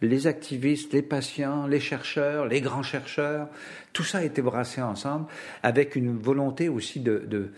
les 0.01 0.26
activistes, 0.26 0.92
les 0.92 1.03
patients, 1.03 1.66
les 1.66 1.80
chercheurs, 1.80 2.46
les 2.46 2.61
grands 2.61 2.82
chercheurs, 2.82 3.49
tout 3.92 4.05
ça 4.05 4.18
a 4.18 4.24
été 4.24 4.42
brassé 4.42 4.80
ensemble 4.80 5.26
avec 5.62 5.96
une 5.96 6.16
volonté 6.16 6.68
aussi 6.68 7.01
de, 7.01 7.26
de, 7.26 7.51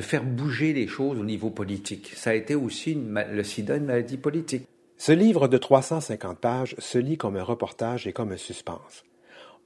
faire 0.00 0.24
bouger 0.24 0.72
les 0.72 0.86
choses 0.86 1.18
au 1.18 1.24
niveau 1.24 1.50
politique. 1.50 2.12
Ça 2.16 2.30
a 2.30 2.34
été 2.34 2.54
aussi 2.54 2.94
le 2.94 3.44
sida, 3.44 3.76
une 3.76 3.84
maladie 3.84 4.16
politique. 4.16 4.66
Ce 4.96 5.12
livre 5.12 5.46
de 5.46 5.58
350 5.58 6.38
pages 6.38 6.74
se 6.78 6.96
lit 6.96 7.18
comme 7.18 7.36
un 7.36 7.42
reportage 7.42 8.06
et 8.06 8.12
comme 8.12 8.32
un 8.32 8.38
suspense. 8.38 9.04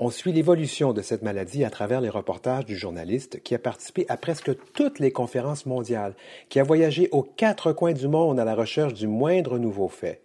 On 0.01 0.11
suit 0.11 0.33
l'évolution 0.33 0.93
de 0.93 1.03
cette 1.03 1.23
maladie 1.23 1.63
à 1.63 1.71
travers 1.71 2.01
les 2.01 2.09
reportages 2.09 2.65
du 2.65 2.77
journaliste 2.77 3.41
qui 3.45 3.55
a 3.55 3.61
participé 3.61 4.07
à 4.09 4.17
presque 4.17 4.51
toutes 4.73 4.99
les 4.99 5.13
conférences 5.13 5.67
mondiales, 5.67 6.17
qui 6.49 6.59
a 6.59 6.65
voyagé 6.65 7.09
aux 7.13 7.23
quatre 7.23 7.73
coins 7.73 7.93
du 7.93 8.09
monde 8.09 8.41
à 8.41 8.45
la 8.45 8.57
recherche 8.57 8.95
du 8.95 9.07
moindre 9.07 9.57
nouveau 9.57 9.87
fait. 9.87 10.24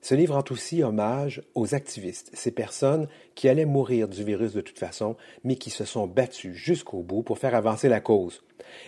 Ce 0.00 0.14
livre 0.14 0.34
rend 0.34 0.44
aussi 0.50 0.82
hommage 0.82 1.42
aux 1.54 1.74
activistes, 1.74 2.30
ces 2.32 2.52
personnes 2.52 3.08
qui 3.34 3.48
allaient 3.48 3.64
mourir 3.64 4.08
du 4.08 4.22
virus 4.22 4.52
de 4.52 4.60
toute 4.60 4.78
façon, 4.78 5.16
mais 5.42 5.56
qui 5.56 5.70
se 5.70 5.84
sont 5.84 6.06
battues 6.06 6.54
jusqu'au 6.54 7.02
bout 7.02 7.22
pour 7.22 7.38
faire 7.38 7.54
avancer 7.54 7.88
la 7.88 8.00
cause. 8.00 8.42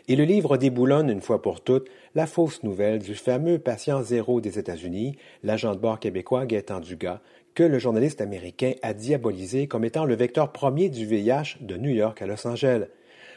Et 0.08 0.14
le 0.14 0.24
livre 0.24 0.56
déboulonne 0.56 1.10
une 1.10 1.20
fois 1.20 1.42
pour 1.42 1.62
toutes 1.62 1.88
la 2.14 2.26
fausse 2.26 2.62
nouvelle 2.62 3.00
du 3.00 3.14
fameux 3.14 3.58
patient 3.58 4.02
zéro 4.02 4.40
des 4.40 4.58
États-Unis, 4.58 5.16
l'agent 5.42 5.74
de 5.74 5.80
bord 5.80 5.98
québécois 5.98 6.46
Gaétan 6.46 6.80
Dugas, 6.80 7.20
que 7.54 7.62
le 7.64 7.78
journaliste 7.78 8.20
américain 8.20 8.72
a 8.82 8.94
diabolisé 8.94 9.66
comme 9.66 9.84
étant 9.84 10.04
le 10.04 10.14
vecteur 10.14 10.52
premier 10.52 10.88
du 10.88 11.06
VIH 11.06 11.58
de 11.60 11.76
New 11.76 11.90
York 11.90 12.22
à 12.22 12.26
Los 12.26 12.46
Angeles. 12.46 12.86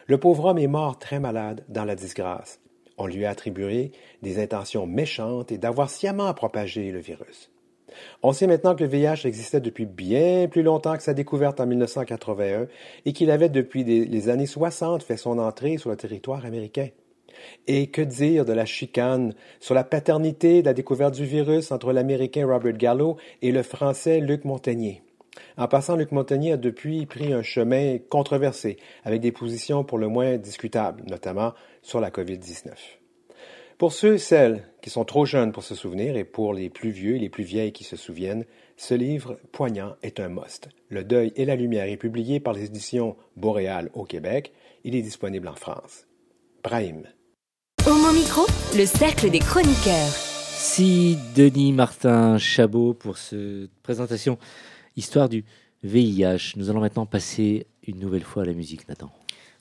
Le 0.05 0.17
pauvre 0.19 0.45
homme 0.45 0.59
est 0.59 0.67
mort 0.67 0.99
très 0.99 1.19
malade 1.19 1.63
dans 1.69 1.85
la 1.85 1.95
disgrâce. 1.95 2.59
On 2.97 3.07
lui 3.07 3.25
a 3.25 3.31
attribué 3.31 3.91
des 4.21 4.41
intentions 4.41 4.85
méchantes 4.85 5.51
et 5.51 5.57
d'avoir 5.57 5.89
sciemment 5.89 6.31
propagé 6.33 6.91
le 6.91 6.99
virus. 6.99 7.52
On 8.21 8.33
sait 8.33 8.47
maintenant 8.47 8.75
que 8.75 8.83
le 8.83 8.89
VIH 8.89 9.25
existait 9.25 9.61
depuis 9.61 9.85
bien 9.85 10.47
plus 10.47 10.63
longtemps 10.63 10.95
que 10.95 11.03
sa 11.03 11.13
découverte 11.13 11.59
en 11.59 11.65
1981 11.65 12.67
et 13.05 13.13
qu'il 13.13 13.31
avait 13.31 13.49
depuis 13.49 13.83
les 13.83 14.29
années 14.29 14.45
60 14.45 15.03
fait 15.03 15.17
son 15.17 15.39
entrée 15.39 15.77
sur 15.77 15.89
le 15.89 15.95
territoire 15.95 16.45
américain. 16.45 16.89
Et 17.67 17.87
que 17.87 18.01
dire 18.01 18.45
de 18.45 18.53
la 18.53 18.65
chicane 18.65 19.33
sur 19.59 19.75
la 19.75 19.83
paternité 19.83 20.61
de 20.61 20.67
la 20.67 20.73
découverte 20.73 21.15
du 21.15 21.25
virus 21.25 21.71
entre 21.71 21.91
l'Américain 21.91 22.45
Robert 22.45 22.77
Gallo 22.77 23.17
et 23.41 23.51
le 23.51 23.63
Français 23.63 24.19
Luc 24.19 24.45
Montagnier? 24.45 25.01
En 25.57 25.67
passant, 25.67 25.95
Luc 25.95 26.11
Montagnier 26.11 26.53
a 26.53 26.57
depuis 26.57 27.05
pris 27.05 27.33
un 27.33 27.41
chemin 27.41 27.97
controversé, 28.09 28.77
avec 29.03 29.21
des 29.21 29.31
positions 29.31 29.83
pour 29.83 29.97
le 29.97 30.07
moins 30.07 30.37
discutables, 30.37 31.03
notamment 31.07 31.53
sur 31.81 31.99
la 31.99 32.11
COVID-19. 32.11 32.69
Pour 33.83 33.91
ceux 33.91 34.13
et 34.13 34.17
celles 34.17 34.63
qui 34.81 34.89
sont 34.89 35.03
trop 35.03 35.25
jeunes 35.25 35.51
pour 35.51 35.61
se 35.61 35.75
souvenir 35.75 36.15
et 36.15 36.23
pour 36.23 36.53
les 36.53 36.69
plus 36.69 36.91
vieux 36.91 37.17
et 37.17 37.19
les 37.19 37.27
plus 37.27 37.43
vieilles 37.43 37.73
qui 37.73 37.83
se 37.83 37.97
souviennent, 37.97 38.45
ce 38.77 38.93
livre 38.93 39.37
poignant 39.51 39.97
est 40.01 40.21
un 40.21 40.29
must. 40.29 40.69
Le 40.87 41.03
deuil 41.03 41.33
et 41.35 41.43
la 41.43 41.57
lumière 41.57 41.89
est 41.89 41.97
publié 41.97 42.39
par 42.39 42.53
les 42.53 42.63
éditions 42.63 43.17
Boréal 43.35 43.89
au 43.93 44.05
Québec. 44.05 44.53
Il 44.85 44.95
est 44.95 45.01
disponible 45.01 45.49
en 45.49 45.55
France. 45.55 46.07
Brahim. 46.63 47.03
Homo 47.85 48.13
Micro, 48.13 48.43
le 48.73 48.85
cercle 48.85 49.29
des 49.29 49.39
chroniqueurs. 49.39 50.13
Si 50.15 51.17
Denis 51.35 51.73
Martin 51.73 52.37
Chabot 52.37 52.93
pour 52.93 53.17
cette 53.17 53.69
présentation 53.83 54.37
Histoire 54.95 55.27
du 55.27 55.43
VIH. 55.83 56.53
Nous 56.55 56.69
allons 56.69 56.79
maintenant 56.79 57.05
passer 57.05 57.67
une 57.85 57.99
nouvelle 57.99 58.23
fois 58.23 58.43
à 58.43 58.45
la 58.45 58.53
musique, 58.53 58.87
Nathan. 58.87 59.11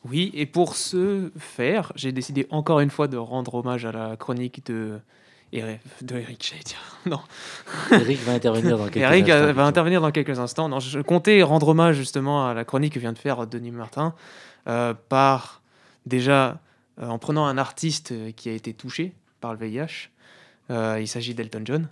Oui, 0.05 0.31
et 0.35 0.47
pour 0.47 0.75
ce 0.77 1.31
faire, 1.39 1.93
j'ai 1.95 2.13
décidé 2.13 2.47
encore 2.51 2.81
une 2.81 2.91
fois 2.91 3.09
de 3.09 3.17
rendre 3.17 3.55
hommage 3.55 3.85
à 3.85 3.93
la 3.93 4.17
chronique 4.17 4.67
de 4.67 4.99
de 5.53 6.17
Eric. 6.17 6.55
Non. 7.07 7.21
Eric 7.91 8.21
va 8.21 8.33
intervenir 8.33 8.79
dans 8.79 8.85
quelques 8.85 8.97
Eric 9.05 9.29
instants. 9.29 9.49
euh, 9.49 9.53
va 9.53 9.65
intervenir 9.65 10.01
dans 10.01 10.11
quelques 10.11 10.39
instants. 10.39 10.69
Non, 10.69 10.81
je 10.81 11.01
comptais 11.01 11.43
rendre 11.43 11.69
hommage 11.69 11.97
justement 11.97 12.49
à 12.49 12.55
la 12.55 12.65
chronique 12.65 12.95
que 12.95 12.99
vient 12.99 13.13
de 13.13 13.19
faire 13.19 13.47
Denis 13.47 13.71
Martin 13.71 14.15
euh, 14.69 14.95
par 15.09 15.61
déjà 16.07 16.61
euh, 17.01 17.09
en 17.09 17.19
prenant 17.19 17.45
un 17.47 17.59
artiste 17.59 18.13
euh, 18.13 18.31
qui 18.33 18.49
a 18.49 18.53
été 18.53 18.73
touché 18.73 19.13
par 19.41 19.53
le 19.53 19.59
VIH. 19.59 20.09
Euh, 20.71 20.99
il 21.01 21.09
s'agit 21.09 21.35
d'Elton 21.35 21.63
John, 21.65 21.89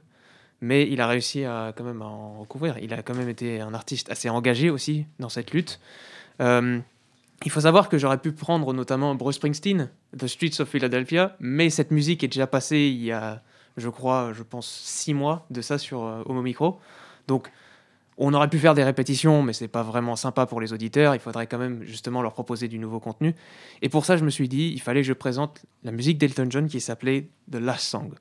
mais 0.61 0.89
il 0.89 1.01
a 1.01 1.07
réussi 1.07 1.45
à 1.45 1.73
quand 1.77 1.85
même 1.85 2.03
à 2.03 2.07
en 2.07 2.41
recouvrir. 2.41 2.79
Il 2.79 2.95
a 2.95 3.03
quand 3.03 3.15
même 3.15 3.29
été 3.29 3.61
un 3.61 3.75
artiste 3.75 4.11
assez 4.11 4.31
engagé 4.31 4.71
aussi 4.71 5.07
dans 5.19 5.29
cette 5.29 5.53
lutte. 5.53 5.81
Il 7.45 7.51
faut 7.51 7.63
savoir 7.63 7.89
que 7.89 7.97
j'aurais 7.97 8.19
pu 8.19 8.33
prendre 8.33 8.73
notamment 8.75 9.15
Bruce 9.15 9.37
Springsteen, 9.37 9.91
The 10.19 10.27
Streets 10.27 10.61
of 10.61 10.69
Philadelphia, 10.69 11.37
mais 11.41 11.71
cette 11.71 11.91
musique 11.91 12.23
est 12.23 12.29
déjà 12.29 12.47
passée 12.47 12.79
il 12.79 13.03
y 13.03 13.13
a, 13.13 13.43
je 13.79 13.89
crois, 13.89 14.33
je 14.35 14.43
pense, 14.43 14.69
six 14.69 15.15
mois 15.15 15.47
de 15.49 15.63
ça 15.63 15.79
sur 15.79 16.05
euh, 16.05 16.23
Homo 16.27 16.43
Micro. 16.43 16.79
Donc, 17.29 17.51
on 18.19 18.35
aurait 18.35 18.51
pu 18.51 18.59
faire 18.59 18.75
des 18.75 18.85
répétitions, 18.85 19.43
mais 19.43 19.55
c'est 19.55 19.69
pas 19.69 19.83
vraiment 19.83 20.17
sympa 20.17 20.45
pour 20.45 20.61
les 20.61 20.75
auditeurs. 20.75 21.15
Il 21.15 21.21
faudrait 21.21 21.47
quand 21.47 21.57
même 21.57 21.83
justement 21.85 22.21
leur 22.21 22.35
proposer 22.35 22.69
du 22.69 22.79
nouveau 22.79 23.01
contenu. 23.01 23.35
Et 23.81 23.89
pour 23.89 24.05
ça, 24.05 24.19
je 24.19 24.25
me 24.25 24.29
suis 24.29 24.47
dit, 24.47 24.73
il 24.75 24.81
fallait 24.83 25.01
que 25.01 25.07
je 25.07 25.15
présente 25.15 25.63
la 25.83 25.93
musique 25.93 26.19
d'Elton 26.19 26.47
John 26.51 26.69
qui 26.69 26.83
s'appelait 26.83 27.31
The 27.51 27.57
Last 27.57 27.85
Song. 27.85 28.13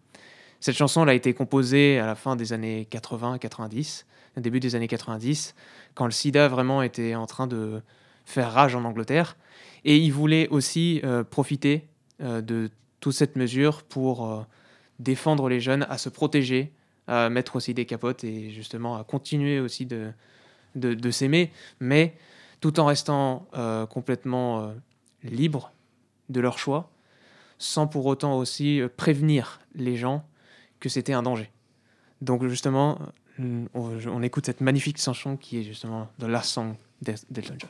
Cette 0.62 0.76
chanson 0.76 1.04
elle 1.04 1.10
a 1.10 1.14
été 1.14 1.34
composée 1.34 2.00
à 2.00 2.06
la 2.06 2.16
fin 2.16 2.38
des 2.38 2.54
années 2.54 2.88
80-90, 2.90 4.06
au 4.38 4.40
début 4.40 4.62
des 4.62 4.76
années 4.76 4.88
90, 4.88 5.56
quand 5.96 6.06
le 6.06 6.12
sida 6.12 6.48
vraiment 6.48 6.82
était 6.82 7.16
en 7.16 7.26
train 7.26 7.48
de 7.48 7.82
faire 8.30 8.52
rage 8.52 8.76
en 8.76 8.86
Angleterre. 8.86 9.38
Et 9.86 9.98
il 9.98 10.12
voulait 10.12 10.48
aussi 10.50 11.02
euh, 11.04 11.24
profiter 11.24 11.88
euh, 12.22 12.42
de 12.42 12.70
toute 13.00 13.14
cette 13.14 13.36
mesure 13.36 13.84
pour 13.84 14.30
euh, 14.30 14.42
défendre 15.00 15.50
les 15.50 15.60
jeunes, 15.60 15.86
à 15.90 15.98
se 15.98 16.10
protéger, 16.10 16.74
à 17.08 17.30
mettre 17.30 17.56
aussi 17.56 17.74
des 17.74 17.86
capotes 17.86 18.24
et 18.24 18.52
justement 18.52 18.98
à 18.98 19.04
continuer 19.04 19.60
aussi 19.60 19.86
de, 19.86 20.12
de, 20.76 21.12
s'aimer, 21.12 21.52
mais 21.80 22.16
tout 22.60 22.80
en 22.80 22.86
restant 22.86 23.48
complètement 23.90 24.62
euh, 24.62 24.74
libres 25.24 25.72
de 26.28 26.40
leur 26.40 26.60
choix, 26.60 26.92
sans 27.58 27.88
pour 27.88 28.06
autant 28.06 28.38
aussi 28.38 28.82
prévenir 28.96 29.60
les 29.74 29.96
gens 29.96 30.24
que 30.80 30.90
c'était 30.90 31.14
un 31.14 31.24
danger. 31.24 31.50
Donc 32.22 32.46
justement, 32.46 33.00
on, 33.74 34.22
écoute 34.22 34.46
cette 34.46 34.62
magnifique 34.62 35.02
chanson 35.02 35.36
qui 35.36 35.60
est 35.60 35.64
justement 35.64 36.10
The 36.20 36.26
Last 36.26 36.52
Song 36.52 36.76
d'El- 37.02 37.16
d'Elton 37.32 37.56
John. 37.58 37.70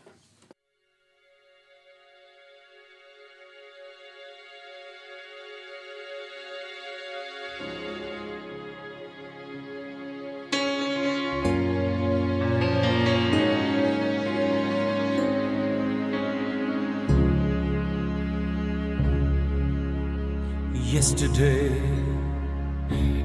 Yesterday, 21.19 21.81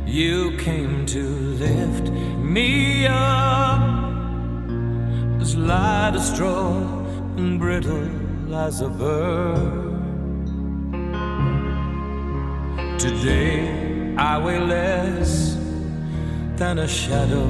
you 0.04 0.56
came 0.56 1.06
to 1.06 1.22
lift 1.62 2.10
me 2.42 3.06
up, 3.06 3.80
as 5.40 5.54
light 5.54 6.14
as 6.16 6.34
straw 6.34 6.74
and 7.36 7.60
brittle 7.60 8.52
as 8.52 8.80
a 8.80 8.88
bird. 8.88 10.44
Today, 12.98 14.16
I 14.18 14.38
weigh 14.44 14.58
less 14.58 15.54
than 16.56 16.78
a 16.78 16.88
shadow 16.88 17.48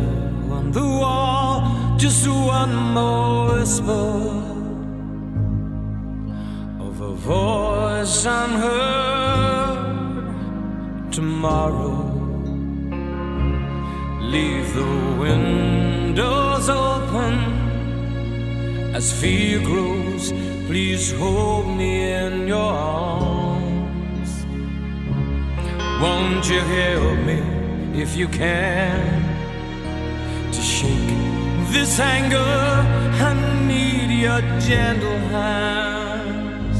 on 0.50 0.72
the 0.72 0.84
wall, 0.84 1.96
just 1.96 2.28
one 2.28 2.92
more 2.92 3.60
whisper 3.60 4.42
of 6.80 7.00
a 7.00 7.14
voice 7.14 8.26
unheard 8.26 9.13
tomorrow. 11.14 11.94
Leave 14.20 14.74
the 14.74 14.92
windows 15.16 16.68
open 16.68 17.34
as 18.92 19.12
fear 19.20 19.60
grows. 19.60 20.32
Please 20.66 21.12
hold 21.12 21.68
me 21.68 22.10
in 22.10 22.48
your 22.48 22.72
arms. 22.72 24.30
Won't 26.02 26.48
you 26.50 26.60
help 26.60 27.18
me 27.30 27.40
if 28.02 28.16
you 28.16 28.26
can 28.26 29.22
to 30.50 30.60
shake 30.60 31.16
this 31.70 32.00
anger? 32.00 32.52
I 33.28 33.34
need 33.68 34.10
your 34.20 34.40
gentle 34.58 35.20
hands 35.36 36.78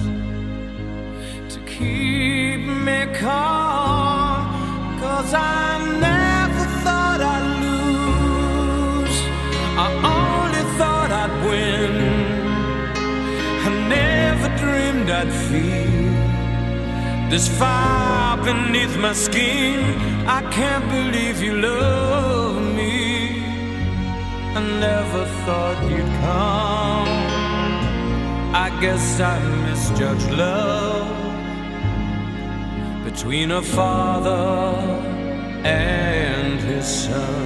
to 1.55 1.61
keep 1.67 2.61
me 2.87 3.07
calm. 3.15 3.74
This 17.35 17.49
fire 17.59 18.37
beneath 18.45 18.97
my 18.99 19.13
skin. 19.13 19.81
I 20.39 20.41
can't 20.53 20.87
believe 20.89 21.43
you 21.43 21.55
love 21.57 22.63
me. 22.77 23.43
I 24.59 24.61
never 24.87 25.25
thought 25.45 25.79
you'd 25.91 26.13
come. 26.23 27.09
I 28.65 28.69
guess 28.81 29.21
I 29.21 29.37
misjudged 29.67 30.31
love 30.31 31.11
between 33.05 33.51
a 33.51 33.63
father 33.63 35.14
and 35.65 36.61
his 36.61 36.87
son. 36.87 37.45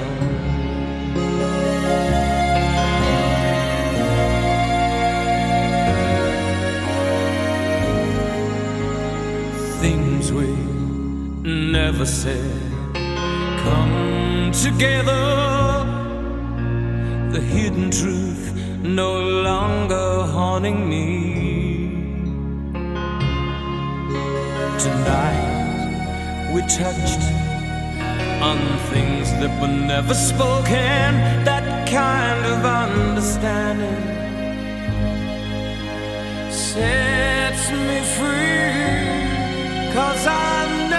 Things 9.81 10.33
we 10.33 10.47
never 11.43 12.05
said 12.05 12.61
come 13.63 14.51
together. 14.53 15.25
The 17.31 17.41
hidden 17.41 17.91
truth 17.91 18.53
no 18.83 19.21
longer 19.21 20.25
haunting 20.25 20.89
me. 20.89 21.39
Tonight 24.79 26.51
we 26.53 26.61
touched 26.63 27.48
on 28.43 28.59
things 28.91 29.31
that 29.41 29.51
were 29.61 29.67
never 29.67 30.15
spoken, 30.15 31.09
that 31.45 31.89
kind 31.89 32.45
of 32.47 32.65
understanding 32.65 34.03
sets 36.51 37.71
me 37.71 37.99
free. 38.17 39.93
Cause 39.93 40.27
I 40.27 40.89
never 40.91 40.98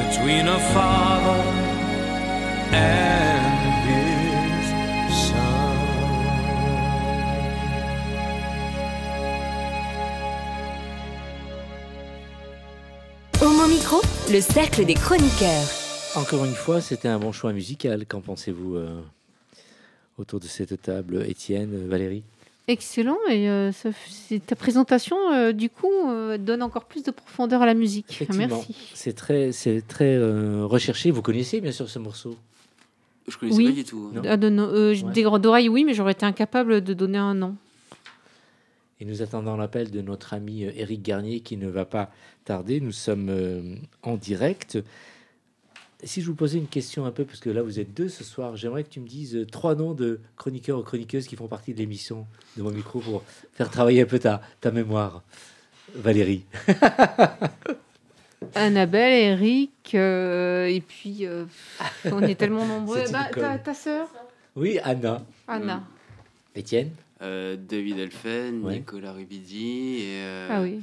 between 0.03 0.49
a 0.49 0.59
father 0.59 1.43
and 2.73 3.45
his 3.87 4.67
son. 5.15 5.79
Homo 13.41 13.69
Micro, 13.69 14.01
le 14.33 14.41
cercle 14.41 14.85
des 14.85 14.95
chroniqueurs. 14.95 15.69
Encore 16.17 16.45
une 16.45 16.55
fois, 16.55 16.81
c'était 16.81 17.07
un 17.07 17.21
bon 17.21 17.31
choix 17.31 17.53
musical. 17.53 18.07
Qu'en 18.07 18.23
pensez-vous 18.23 18.75
euh, 18.75 19.01
autour 20.19 20.41
de 20.41 20.47
cette 20.47 20.83
table, 20.83 21.25
Étienne, 21.29 21.87
Valérie? 21.89 22.25
Excellent. 22.69 23.17
Et 23.31 23.49
euh, 23.49 23.73
ça 23.73 23.89
ta 24.47 24.55
présentation, 24.55 25.17
euh, 25.33 25.53
du 25.53 25.71
coup, 25.71 25.91
euh, 26.09 26.37
donne 26.39 26.63
encore 26.63 26.85
plus 26.85 27.03
de 27.03 27.11
profondeur 27.11 27.63
à 27.63 27.67
la 27.67 27.75
musique. 27.75 28.07
Effectivement, 28.11 28.47
Merci. 28.47 28.77
c'est 28.95 29.15
très, 29.15 29.53
c'est 29.53 29.81
très 29.81 30.15
euh, 30.17 30.65
recherché. 30.67 31.11
Vous 31.11 31.23
connaissez 31.23 31.61
bien 31.63 31.73
sûr 31.73 31.89
ce 31.89 31.99
morceau? 31.99 32.37
Je 33.27 33.37
connaissais 33.39 33.59
Oui. 33.59 33.67
pas 33.69 33.73
du 33.73 33.85
tout. 33.85 34.11
Non. 34.15 34.23
Ah, 34.27 34.37
de 34.37 34.49
no- 34.51 34.63
euh, 34.69 34.95
Ouais. 34.95 35.13
Des 35.13 35.23
grandes 35.23 35.45
oreilles, 35.47 35.69
oui, 35.69 35.85
mais 35.85 35.95
j'aurais 35.95 36.13
été 36.13 36.25
incapable 36.27 36.83
de 36.83 36.95
donner 36.95 37.19
un 37.19 37.35
nom. 37.35 37.57
Et 39.01 39.05
nous 39.05 39.23
attendons 39.23 39.57
l'appel 39.57 39.91
de 39.91 40.01
notre 40.03 40.35
ami 40.35 40.65
Éric 40.65 41.03
Garnier 41.03 41.41
qui 41.41 41.57
ne 41.57 41.69
va 41.69 41.85
pas 41.85 42.11
tarder. 42.45 42.81
Nous 42.81 42.93
sommes 42.93 43.29
euh, 43.31 43.77
en 44.03 44.17
direct. 44.17 44.79
Si 46.05 46.23
je 46.23 46.27
vous 46.27 46.35
posais 46.37 46.59
une 46.59 46.69
question 46.69 47.07
un 47.07 47.11
peu, 47.11 47.25
parce 47.25 47.41
que 47.41 47.51
là 47.51 47.61
vous 47.63 47.81
êtes 47.81 47.93
deux 47.93 48.09
ce 48.09 48.23
soir, 48.23 48.55
j'aimerais 48.57 48.85
que 48.85 48.89
tu 48.89 49.01
me 49.01 49.09
dises 49.09 49.35
euh, 49.35 49.45
trois 49.45 49.75
noms 49.75 49.95
de 49.95 50.21
chroniqueurs 50.37 50.79
ou 50.79 50.83
chroniqueuses 50.83 51.27
qui 51.27 51.35
font 51.35 51.49
partie 51.49 51.73
de 51.75 51.79
l'émission 51.79 52.25
de 52.57 52.63
mon 52.63 52.71
micro 52.71 53.01
pour 53.01 53.25
faire 53.55 53.69
travailler 53.69 54.03
un 54.03 54.07
peu 54.07 54.21
ta, 54.21 54.41
ta 54.61 54.71
mémoire. 54.71 55.23
Valérie. 55.97 56.45
Annabelle, 58.55 59.13
Eric, 59.41 59.95
euh, 59.95 60.67
et 60.67 60.81
puis 60.81 61.27
euh, 61.27 61.45
on 62.05 62.23
est 62.23 62.37
tellement 62.37 62.65
nombreux. 62.67 63.03
Bah, 63.11 63.29
ta, 63.35 63.59
ta 63.59 63.75
sœur 63.75 64.09
Oui, 64.55 64.79
Anna. 64.85 65.25
Anna. 65.49 65.83
Étienne 66.55 66.91
Euh, 67.21 67.57
David 67.57 67.99
Elfen, 67.99 68.63
Ouais. 68.63 68.77
Nicolas 68.77 69.13
Rubidi 69.13 69.97
et 70.03 70.23
euh, 70.23 70.49
Ah 70.51 70.63
oui. 70.63 70.81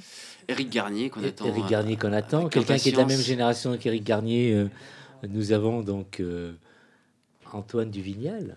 Eric 0.49 0.70
Garnier 0.70 1.09
qu'on 1.09 1.24
attend. 1.24 1.47
Euh, 1.47 1.68
Garnier 1.70 1.95
qu'on 1.95 2.11
attend. 2.13 2.49
Quelqu'un 2.49 2.78
qui 2.78 2.89
est 2.89 2.91
de 2.91 2.97
la 2.97 3.05
même 3.05 3.20
génération 3.22 3.78
qu'Éric 3.78 4.03
Garnier. 4.03 4.51
euh, 4.53 4.68
nous 5.30 5.52
avons 5.52 5.82
donc 5.82 6.20
euh, 6.20 6.52
Antoine 7.54 7.90
Duvignal 7.90 8.56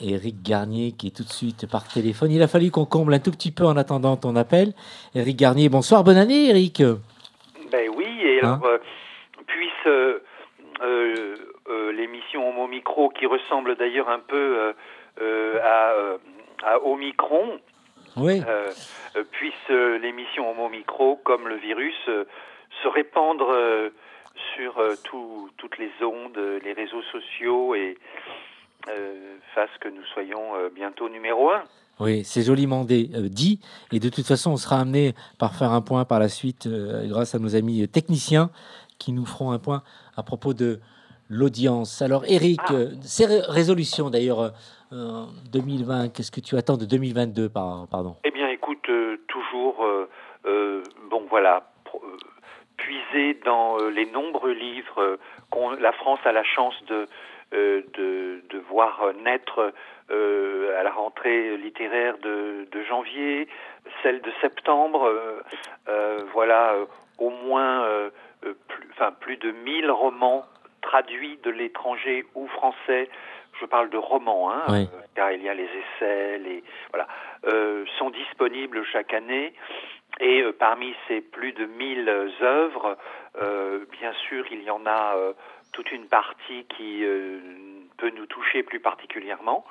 et 0.00 0.12
Éric 0.12 0.42
Garnier 0.42 0.92
qui 0.92 1.08
est 1.08 1.16
tout 1.16 1.24
de 1.24 1.28
suite 1.28 1.70
par 1.70 1.86
téléphone. 1.86 2.30
Il 2.30 2.42
a 2.42 2.48
fallu 2.48 2.70
qu'on 2.70 2.86
comble 2.86 3.14
un 3.14 3.18
tout 3.18 3.30
petit 3.30 3.50
peu 3.50 3.64
en 3.64 3.76
attendant 3.76 4.16
ton 4.16 4.36
appel. 4.36 4.72
Éric 5.14 5.36
Garnier, 5.36 5.68
bonsoir, 5.68 6.04
bonne 6.04 6.16
année 6.16 6.48
Éric. 6.48 6.82
Ben 7.70 7.88
oui, 7.94 8.06
et 8.22 8.40
Hein 8.42 8.58
alors, 8.62 8.66
euh, 8.66 8.78
puisse 9.46 9.70
euh, 9.86 11.92
l'émission 11.92 12.48
Homo 12.48 12.66
Micro, 12.66 13.10
qui 13.10 13.26
ressemble 13.26 13.76
d'ailleurs 13.76 14.08
un 14.08 14.20
peu 14.20 14.72
à, 15.62 15.92
à 16.64 16.78
Omicron, 16.82 17.60
Oui, 18.16 18.40
puisse 19.32 19.68
l'émission 19.68 20.50
Homo 20.50 20.68
Micro, 20.68 21.20
comme 21.24 21.46
le 21.46 21.56
virus, 21.56 21.94
se 22.06 22.88
répandre 22.88 23.52
sur 24.54 24.78
euh, 24.78 24.94
tout- 25.04 25.50
toutes 25.56 25.78
les 25.78 25.90
ondes, 26.04 26.36
euh, 26.38 26.58
les 26.64 26.72
réseaux 26.72 27.02
sociaux 27.12 27.74
et 27.74 27.96
euh, 28.88 29.36
fasse 29.54 29.70
que 29.80 29.88
nous 29.88 30.04
soyons 30.14 30.54
euh, 30.56 30.68
bientôt 30.74 31.08
numéro 31.08 31.50
un. 31.50 31.62
oui, 32.00 32.24
c'est 32.24 32.42
joliment 32.42 32.84
dit. 32.84 33.60
Et 33.92 33.98
de 34.00 34.08
toute 34.08 34.26
façon, 34.26 34.52
on 34.52 34.56
sera 34.56 34.80
amené 34.80 35.12
par 35.38 35.54
faire 35.54 35.72
un 35.72 35.82
point 35.82 36.04
par 36.04 36.18
la 36.18 36.28
suite 36.28 36.66
grâce 36.68 37.34
à 37.34 37.38
nos 37.38 37.54
amis 37.56 37.86
techniciens 37.88 38.50
qui 38.98 39.12
nous 39.12 39.26
feront 39.26 39.50
un 39.52 39.58
point 39.58 39.82
à 40.16 40.22
propos 40.22 40.54
de 40.54 40.80
l'audience. 41.28 42.00
Alors 42.02 42.24
Éric, 42.26 42.60
Ah. 42.68 42.72
ces 43.02 43.26
ré- 43.26 43.42
résolutions 43.48 44.08
d'ailleurs 44.10 44.40
euh, 44.40 44.50
euh, 44.92 45.24
2020, 45.52 46.08
qu'est-ce 46.08 46.30
que 46.32 46.40
tu 46.40 46.56
attends 46.56 46.76
de 46.78 46.86
2022 46.86 47.48
par, 47.48 47.86
pardon? 47.88 48.16
Eh 48.24 48.30
bien, 48.30 48.48
écoute, 48.48 48.88
toujours, 49.28 49.84
bon, 51.10 51.22
voilà, 51.28 51.69
puiser 52.80 53.34
dans 53.44 53.78
euh, 53.78 53.90
les 53.90 54.06
nombreux 54.06 54.52
livres 54.52 55.00
euh, 55.00 55.16
qu'on 55.50 55.70
la 55.70 55.92
France 55.92 56.20
a 56.24 56.32
la 56.32 56.44
chance 56.44 56.74
de, 56.86 57.06
euh, 57.52 57.82
de, 57.94 58.42
de 58.48 58.58
voir 58.70 59.12
naître 59.24 59.72
à 60.10 60.82
la 60.82 60.90
rentrée 60.90 61.56
littéraire 61.56 62.18
de, 62.18 62.66
de 62.72 62.82
janvier, 62.82 63.46
celle 64.02 64.20
de 64.20 64.32
septembre, 64.40 65.08
voilà, 66.32 66.74
au 67.18 67.30
moins 67.30 67.86
plus, 68.66 68.88
enfin, 68.90 69.12
plus 69.20 69.36
de 69.36 69.52
1000 69.52 69.88
romans 69.88 70.44
traduits 70.82 71.38
de 71.44 71.50
l'étranger 71.50 72.24
ou 72.34 72.48
français. 72.48 73.08
Je 73.58 73.66
parle 73.66 73.90
de 73.90 73.98
romans, 73.98 74.50
hein, 74.52 74.62
Oui. 74.68 74.88
euh, 74.92 75.00
car 75.14 75.32
il 75.32 75.42
y 75.42 75.48
a 75.48 75.54
les 75.54 75.68
essais, 75.68 76.38
les 76.38 76.62
voilà, 76.90 77.06
euh, 77.46 77.84
sont 77.98 78.10
disponibles 78.10 78.84
chaque 78.84 79.12
année. 79.12 79.52
Et 80.18 80.42
euh, 80.42 80.52
parmi 80.52 80.94
ces 81.08 81.20
plus 81.20 81.52
de 81.52 81.66
1000 81.66 82.08
œuvres, 82.42 82.96
euh, 83.40 83.84
bien 83.92 84.12
sûr, 84.28 84.44
il 84.50 84.62
y 84.62 84.70
en 84.70 84.84
a 84.86 85.14
euh, 85.16 85.32
toute 85.72 85.92
une 85.92 86.08
partie 86.08 86.64
qui 86.76 87.04
euh, 87.04 87.38
peut 87.98 88.10
nous 88.10 88.26
toucher 88.26 88.62
plus 88.62 88.80
particulièrement. 88.80 89.64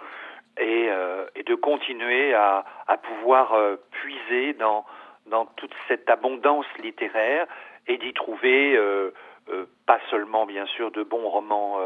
Et, 0.57 0.87
euh, 0.89 1.25
et 1.35 1.43
de 1.43 1.55
continuer 1.55 2.33
à, 2.33 2.65
à 2.87 2.97
pouvoir 2.97 3.53
euh, 3.53 3.77
puiser 3.91 4.53
dans, 4.53 4.85
dans 5.27 5.45
toute 5.45 5.73
cette 5.87 6.09
abondance 6.09 6.65
littéraire 6.79 7.47
et 7.87 7.97
d'y 7.97 8.13
trouver 8.13 8.75
euh, 8.75 9.11
euh, 9.49 9.65
pas 9.85 9.99
seulement, 10.09 10.45
bien 10.45 10.65
sûr, 10.65 10.91
de 10.91 11.01
bons 11.03 11.27
romans 11.29 11.79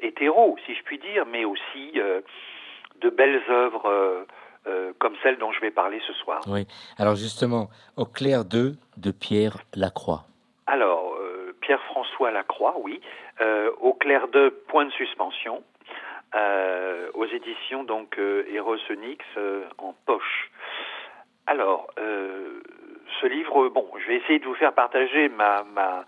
hétéros, 0.00 0.56
si 0.66 0.74
je 0.74 0.82
puis 0.82 0.98
dire, 0.98 1.24
mais 1.26 1.44
aussi 1.44 1.92
euh, 1.96 2.20
de 3.00 3.10
belles 3.10 3.42
œuvres 3.48 3.86
euh, 3.86 4.24
euh, 4.66 4.92
comme 4.98 5.14
celle 5.22 5.38
dont 5.38 5.52
je 5.52 5.60
vais 5.60 5.70
parler 5.70 6.00
ce 6.06 6.12
soir. 6.14 6.40
Oui. 6.48 6.66
Alors 6.98 7.14
justement, 7.14 7.68
au 7.96 8.04
clair 8.04 8.44
2 8.44 8.74
de 8.96 9.10
Pierre 9.10 9.58
Lacroix. 9.74 10.24
Alors, 10.66 11.14
Pierre-François 11.60 12.30
Lacroix, 12.30 12.76
oui, 12.80 13.00
au 13.80 13.92
clair 13.94 14.28
de 14.28 14.50
Point 14.68 14.84
de 14.84 14.90
suspension, 14.92 15.62
aux 17.14 17.26
éditions 17.26 17.84
donc 17.84 18.18
Eros 18.18 18.76
Onyx 18.90 19.24
en 19.78 19.94
poche. 20.06 20.50
Alors, 21.46 21.88
ce 23.20 23.26
livre, 23.26 23.68
bon, 23.68 23.88
je 23.98 24.06
vais 24.06 24.16
essayer 24.16 24.38
de 24.38 24.44
vous 24.44 24.54
faire 24.54 24.72
partager 24.72 25.28
ma, 25.28 25.64
ma, 25.64 26.04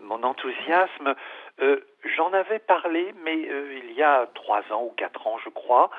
mon 0.00 0.22
enthousiasme. 0.22 1.14
Euh, 1.60 1.80
J'en 2.16 2.32
avais 2.32 2.58
parlé, 2.58 3.14
mais 3.24 3.36
euh, 3.50 3.78
il 3.84 3.92
y 3.92 4.02
a 4.02 4.26
trois 4.34 4.62
ans 4.72 4.84
ou 4.84 4.90
quatre 4.96 5.26
ans, 5.26 5.36
je 5.44 5.50
crois, 5.50 5.90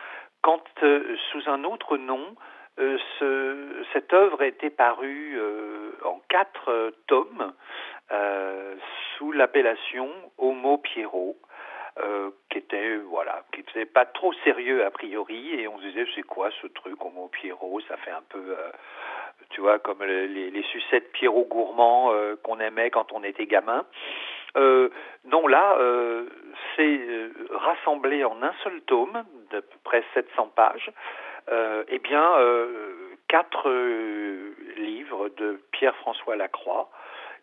quand 0.42 0.64
euh, 0.82 1.16
sous 1.32 1.48
un 1.48 1.64
autre 1.64 1.98
nom, 1.98 2.36
ce, 2.78 3.84
cette 3.94 4.12
œuvre 4.12 4.42
était 4.42 4.72
parue 4.72 5.40
en 6.04 6.20
quatre 6.30 6.92
tomes 7.06 7.54
sous 9.18 9.32
l'appellation 9.34 10.10
Homo 10.40 10.80
Pierrot. 10.80 11.38
Qui 12.50 12.58
était 12.58 12.96
voilà, 12.98 13.44
qui 13.54 13.60
était 13.60 13.86
pas 13.86 14.06
trop 14.06 14.34
sérieux 14.46 14.84
a 14.84 14.90
priori, 14.90 15.54
et 15.60 15.68
on 15.68 15.78
se 15.78 15.84
disait 15.84 16.08
c'est 16.16 16.24
quoi 16.24 16.50
ce 16.62 16.68
truc 16.68 17.04
Homo 17.06 17.28
Pierrot 17.28 17.82
Ça 17.82 17.98
fait 17.98 18.12
un 18.12 18.24
peu, 18.30 18.56
tu 19.52 19.62
vois, 19.62 19.80
comme 19.80 20.04
les, 20.04 20.64
sucettes 20.72 21.12
Pierrot 21.12 21.46
gourmands 21.46 22.14
euh, 22.14 22.36
qu'on 22.44 22.60
aimait 22.60 22.90
quand 22.90 23.12
on 23.12 23.24
était 23.24 23.46
gamin. 23.46 23.86
Euh, 24.58 24.90
non, 25.26 25.48
là, 25.48 25.76
euh, 25.80 26.26
c'est 26.76 26.98
euh, 27.00 27.32
rassemblé 27.52 28.24
en 28.24 28.42
un 28.44 28.54
seul 28.64 28.82
tome, 28.82 29.24
d'à 29.52 29.62
peu 29.62 29.78
près 29.84 30.04
700 30.14 30.48
pages, 30.56 30.92
eh 31.90 32.00
bien, 32.00 32.36
quatre 33.28 33.70
livres 34.78 35.30
de 35.30 35.60
Pierre-François 35.72 36.36
Lacroix, 36.36 36.90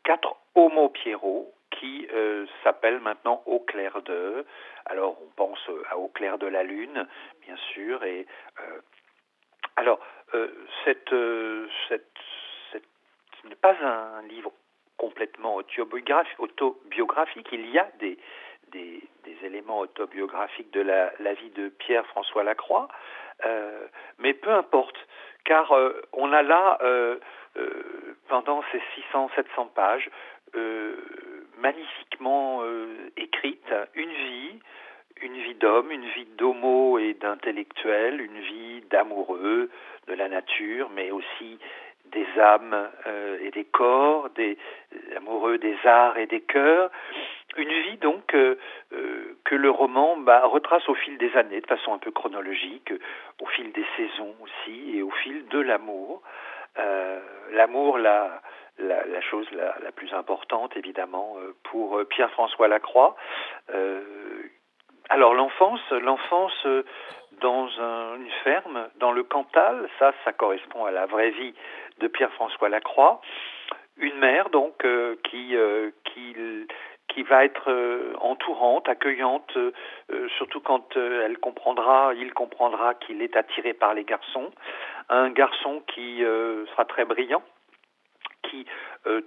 quatre 0.05 0.37
Homo 0.55 0.89
Pierrot 0.89 1.53
qui 1.73 2.09
euh, 2.15 2.47
s'appellent 2.65 3.01
maintenant 3.01 3.43
Au 3.47 3.61
clair 3.61 4.01
de. 4.03 4.47
Alors, 4.87 5.19
on 5.23 5.29
pense 5.37 5.59
à 5.91 5.99
Au 5.99 6.09
clair 6.09 6.39
de 6.39 6.47
la 6.47 6.63
lune, 6.63 7.07
bien 7.47 7.57
sûr, 7.75 8.03
et 8.05 8.27
alors 9.77 10.01
euh, 10.35 10.49
cette, 10.85 11.15
cette- 11.89 12.05
ce 12.73 13.47
n'est 13.49 13.55
pas 13.57 13.75
un 13.83 14.23
livre 14.23 14.53
complètement 14.99 15.55
autobiographique, 15.55 17.49
il 17.53 17.71
y 17.71 17.79
a 17.79 17.89
des, 18.01 18.19
éléments 19.43 19.79
autobiographiques 19.79 20.71
de 20.73 20.81
la, 20.81 21.35
vie 21.35 21.51
de 21.51 21.69
Pierre-François 21.69 22.43
Lacroix, 22.43 22.89
euh, 23.47 23.87
mais 24.19 24.35
peu 24.35 24.51
importe, 24.51 24.97
car 25.45 25.73
euh, 25.73 26.03
on 26.13 26.33
a 26.33 26.43
là, 26.43 26.79
euh, 26.83 27.19
pendant 28.29 28.63
ces 28.73 28.83
600-700 29.15 29.71
pages, 29.75 30.11
magnifiquement 31.59 32.63
écrite, 33.17 33.73
une 33.95 34.11
vie, 34.11 34.61
une 35.23 35.37
vie 35.37 35.55
d'homme, 35.55 35.91
une 35.91 36.09
vie 36.11 36.27
d'homo 36.37 36.99
et 36.99 37.15
d'intellectuel, 37.15 38.21
une 38.21 38.41
vie 38.41 38.81
d'amoureux 38.91 39.71
de 40.07 40.15
la 40.15 40.29
nature, 40.29 40.89
mais 40.91 41.11
aussi 41.11 41.59
des 42.11 42.27
âmes 42.41 42.89
euh, 43.07 43.39
et 43.43 43.51
des 43.51 43.65
corps, 43.65 44.31
des 44.31 44.57
amoureux 45.17 45.59
des 45.59 45.77
arts 45.85 46.17
et 46.19 46.27
des 46.27 46.41
cœurs. 46.41 46.91
Une 47.57 47.73
vie 47.83 47.97
donc 47.97 48.35
euh, 48.35 48.57
euh, 48.93 49.37
que 49.45 49.55
le 49.55 49.71
roman 49.71 50.17
bah, 50.19 50.43
retrace 50.47 50.89
au 50.89 50.95
fil 50.95 51.17
des 51.19 51.35
années, 51.37 51.61
de 51.61 51.67
façon 51.67 51.95
un 51.95 51.99
peu 51.99 52.11
chronologique, 52.11 52.93
au 53.41 53.47
fil 53.47 53.73
des 53.73 53.87
saisons 53.97 54.35
aussi, 54.43 54.97
et 54.99 55.03
au 55.03 55.11
fil 55.11 55.47
de 55.49 55.59
l'amour. 55.61 56.23
Euh, 56.79 57.19
l'amour, 57.53 57.99
la, 57.99 58.41
la, 58.79 59.05
la 59.07 59.21
chose 59.23 59.49
la, 59.53 59.91
plus 59.93 60.13
importante 60.13 60.77
évidemment 60.77 61.37
euh, 61.39 61.55
pour 61.65 61.99
euh, 61.99 62.05
Pierre-François 62.05 62.69
Lacroix. 62.69 63.17
Euh, 63.75 64.01
alors 65.09 65.35
l'enfance, 65.35 65.81
l'enfance 65.91 66.67
euh, 66.67 66.85
dans 67.41 67.69
un- 67.81 68.17
une 68.17 68.31
ferme, 68.45 68.89
dans 68.97 69.11
le 69.11 69.23
Cantal, 69.25 69.89
ça, 69.99 70.13
ça 70.25 70.33
correspond 70.33 70.85
à 70.85 70.91
la 70.91 71.07
vraie 71.07 71.31
vie 71.31 71.55
de 72.01 72.09
Pierre-François 72.09 72.69
Lacroix. 72.69 73.21
Une 73.97 74.19
mère 74.19 74.51
donc 74.51 74.85
euh, 74.85 75.17
qui 75.25 75.57
euh, 75.57 75.91
qui 76.05 76.35
qui 77.09 77.23
va 77.23 77.45
être 77.45 77.71
euh, 77.71 78.13
entourante, 78.21 78.89
accueillante, 78.89 79.57
surtout 80.37 80.61
quand 80.61 80.97
elle 80.97 81.39
comprendra, 81.39 82.13
il 82.15 82.33
comprendra 82.35 82.95
qu'il 82.95 83.23
est 83.23 83.35
attiré 83.37 83.73
par 83.73 83.95
les 83.95 84.05
garçons. 84.05 84.51
Un 85.09 85.31
garçon 85.31 85.83
qui 85.89 86.19
sera 86.19 86.85
très 86.85 87.07
brillant, 87.07 87.43
qui, 88.43 88.67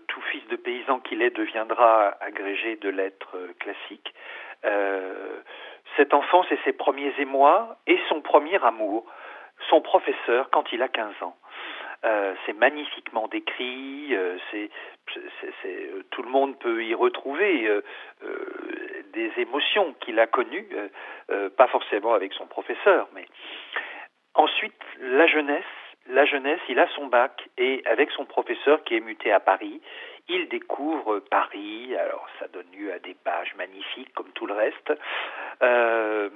tout 0.08 0.22
fils 0.32 0.46
de 0.50 0.58
paysan 0.58 1.00
qu'il 1.00 1.24
est, 1.24 1.32
deviendra 1.32 2.16
agrégé 2.22 2.76
de 2.76 2.90
lettres 2.90 3.36
classiques. 3.60 4.14
Cette 5.98 6.14
enfance 6.14 6.46
et 6.52 6.60
ses 6.64 6.74
premiers 6.74 7.14
émois 7.18 7.78
et 7.88 8.00
son 8.10 8.22
premier 8.22 8.64
amour, 8.64 9.06
son 9.70 9.82
professeur 9.82 10.50
quand 10.52 10.72
il 10.72 10.84
a 10.84 10.88
15 10.88 11.14
ans. 11.24 11.36
Euh, 12.04 12.34
c'est 12.46 12.58
magnifiquement 12.58 13.28
décrit, 13.28 14.16
euh, 14.16 14.38
c'est, 14.50 14.70
euh, 15.66 16.04
tout 16.10 16.24
le 16.24 16.30
monde 16.30 16.58
peut 16.58 16.84
y 16.84 16.96
retrouver 16.96 17.68
euh, 17.68 17.84
euh, 18.24 19.04
des 19.14 19.32
émotions 19.38 19.94
qu'il 20.00 20.20
a 20.20 20.26
connues, 20.26 20.68
pas 21.58 21.68
forcément 21.68 22.14
avec 22.14 22.34
son 22.34 22.48
professeur, 22.48 23.08
mais 23.14 23.26
ensuite 24.34 24.82
la 25.00 25.28
jeunesse. 25.28 25.64
La 26.08 26.26
jeunesse, 26.26 26.60
il 26.68 26.80
a 26.80 26.88
son 26.96 27.06
bac 27.06 27.48
et 27.60 27.84
avec 27.86 28.10
son 28.12 28.26
professeur 28.26 28.84
qui 28.84 28.96
est 28.96 29.02
muté 29.02 29.32
à 29.32 29.40
Paris, 29.40 29.82
il 30.28 30.50
découvre 30.50 31.20
Paris. 31.20 31.96
Alors 31.96 32.28
ça 32.40 32.48
donne 32.48 32.66
lieu 32.76 32.92
à 32.92 33.00
des 33.00 33.14
pages 33.14 33.54
magnifiques 33.56 34.12
comme 34.16 34.32
tout 34.34 34.48
le 34.48 34.54
reste, 34.54 34.94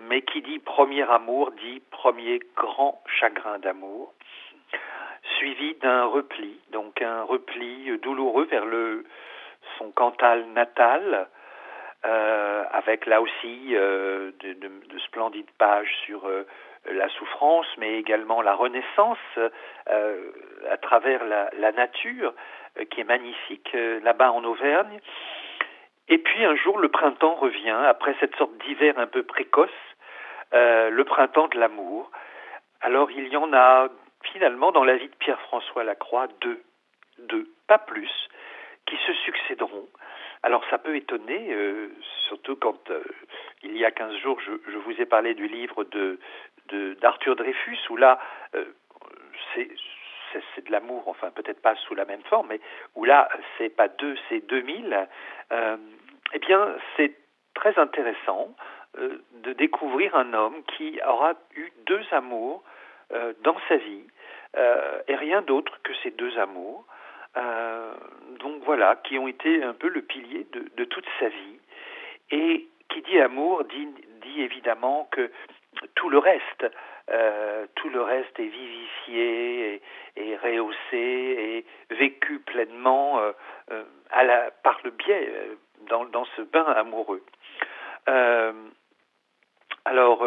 mais 0.07 0.22
qui 0.22 0.41
dit 0.43 0.59
premier 0.59 1.09
amour 1.09 1.51
dit 1.51 1.82
premier 1.89 2.39
grand 2.55 3.01
chagrin 3.20 3.57
d'amour 3.57 4.13
suivi 5.38 5.76
d'un 5.76 6.06
repli, 6.06 6.60
donc 6.72 7.02
un 7.02 7.24
repli 7.24 7.98
douloureux 8.00 8.46
vers 8.46 8.66
le 8.66 9.06
son 9.78 9.92
Cantal 9.92 10.46
natal, 10.54 11.28
euh, 12.06 12.64
avec 12.72 13.06
là 13.08 13.22
aussi 13.22 13.72
euh, 13.74 14.32
de, 14.42 14.54
de- 14.54 14.88
de 14.88 15.00
splendides 15.00 15.50
pages 15.58 15.94
sur 16.06 16.26
euh, 16.28 16.46
la 16.92 17.10
souffrance, 17.10 17.66
mais 17.78 17.98
également 17.98 18.42
la 18.44 18.54
renaissance 18.54 19.18
à 20.70 20.78
travers 20.78 21.26
la, 21.26 21.50
la 21.58 21.72
nature, 21.72 22.34
qui 22.92 23.02
est 23.02 23.06
magnifique 23.06 23.76
là-bas 24.04 24.32
en 24.32 24.44
Auvergne. 24.44 25.00
Et 26.10 26.20
puis 26.20 26.46
un 26.46 26.56
jour, 26.56 26.78
le 26.78 26.90
printemps 26.90 27.34
revient, 27.36 27.78
après 27.88 28.16
cette 28.20 28.36
sorte 28.36 28.56
d'hiver 28.60 28.94
un 29.00 29.08
peu 29.08 29.24
précoce, 29.24 29.70
le 30.52 31.04
printemps 31.04 31.48
de 31.48 31.58
l'amour. 31.58 32.12
Alors 32.82 33.10
il 33.10 33.30
y 33.30 33.38
en 33.38 33.52
a 33.54 33.88
finalement 34.34 34.72
dans 34.72 34.84
la 34.84 34.98
vie 34.98 35.08
de 35.10 35.16
Pierre-François 35.16 35.84
Lacroix 35.84 36.28
deux, 36.42 36.62
deux, 37.20 37.48
pas 37.68 37.78
plus, 37.80 38.12
qui 38.86 38.98
se 39.06 39.14
succéderont. 39.14 39.88
Alors 40.44 40.64
ça 40.70 40.78
peut 40.78 40.96
étonner, 40.96 41.54
euh, 41.54 41.90
surtout 42.28 42.56
quand 42.56 42.90
euh, 42.92 43.04
il 43.64 43.76
y 43.78 43.86
a 43.86 43.92
15 43.92 44.16
jours, 44.18 44.40
je, 44.42 44.78
vous 44.78 45.02
ai 45.02 45.06
parlé 45.06 45.34
du 45.34 45.48
livre 45.48 45.84
d'Arthur 47.02 47.36
Dreyfus, 47.36 47.80
où 47.90 47.98
là, 47.98 48.20
euh, 48.56 48.66
c'est 49.54 49.70
c'est- 50.54 50.66
de 50.66 50.72
l'amour, 50.72 51.08
enfin 51.08 51.32
peut-être 51.32 51.62
pas 51.62 51.76
sous 51.76 51.96
la 51.96 52.04
même 52.06 52.22
forme, 52.24 52.48
mais 52.50 52.60
où 52.96 53.06
là, 53.06 53.30
c'est 53.58 53.70
pas 53.70 53.88
deux, 53.88 54.16
c'est 54.28 54.42
2000. 54.46 55.08
Euh, 55.52 55.78
eh 56.34 56.40
bien, 56.40 56.76
c'est 56.98 57.14
très 57.54 57.78
intéressant 57.80 58.54
de 58.98 59.54
découvrir 59.54 60.16
un 60.16 60.34
homme 60.34 60.62
qui 60.76 61.00
aura 61.08 61.34
eu 61.56 61.70
deux 61.86 62.04
amours 62.12 62.64
dans 63.44 63.58
sa 63.70 63.78
vie, 63.78 64.04
euh, 64.58 64.99
et 65.08 65.16
rien 65.16 65.41
d'autre 65.41 65.80
que 65.84 65.93
ces 66.03 66.12
deux 66.12 66.38
amours. 66.39 66.86
Euh, 67.38 67.93
donc 68.39 68.64
voilà, 68.64 68.95
qui 69.03 69.18
ont 69.18 69.28
été 69.28 69.64
un 69.64 69.74
peu 69.74 69.89
le 69.89 70.01
pilier 70.01 70.47
de, 70.51 70.84
toute 70.86 71.06
sa 71.20 71.28
vie. 71.28 71.60
Et 72.32 72.68
qui 72.89 73.01
dit 73.01 73.20
amour 73.20 73.64
dit, 73.66 73.89
évidemment 74.38 75.08
que 75.12 75.32
tout 75.95 76.10
le 76.10 76.18
reste, 76.18 76.66
euh, 77.10 77.66
tout 77.76 77.89
le 77.89 78.01
reste 78.01 78.39
est 78.39 78.47
vivifié 78.47 79.82
et, 80.16 80.38
rehaussé 80.38 80.76
et 80.93 81.66
vécu 81.95 82.39
pleinement 82.39 83.20
à 84.12 84.24
la, 84.24 84.51
par 84.64 84.80
le 84.84 84.91
biais 84.91 85.32
dans, 85.88 86.26
ce 86.36 86.41
bain 86.41 86.64
amoureux. 86.64 87.24
Alors, 89.86 90.26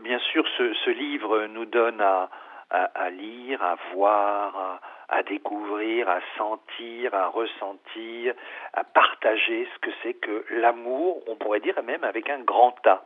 bien 0.00 0.18
sûr, 0.18 0.46
ce 0.56 0.90
livre 0.90 1.46
nous 1.46 1.64
donne 1.66 2.00
à, 2.00 2.28
à, 2.70 3.10
lire, 3.10 3.62
à 3.62 3.76
voir, 3.92 4.80
à, 5.08 5.22
découvrir, 5.22 6.08
à 6.08 6.20
sentir, 6.36 7.14
à 7.14 7.28
ressentir, 7.28 8.34
à 8.72 8.84
partager 8.84 9.68
ce 9.72 9.78
que 9.78 9.90
c'est 10.02 10.14
que 10.14 10.44
l'amour, 10.50 11.22
on 11.28 11.36
pourrait 11.36 11.60
dire 11.60 11.80
même 11.82 12.04
avec 12.04 12.28
un 12.28 12.40
grand 12.40 12.74
A. 12.86 13.04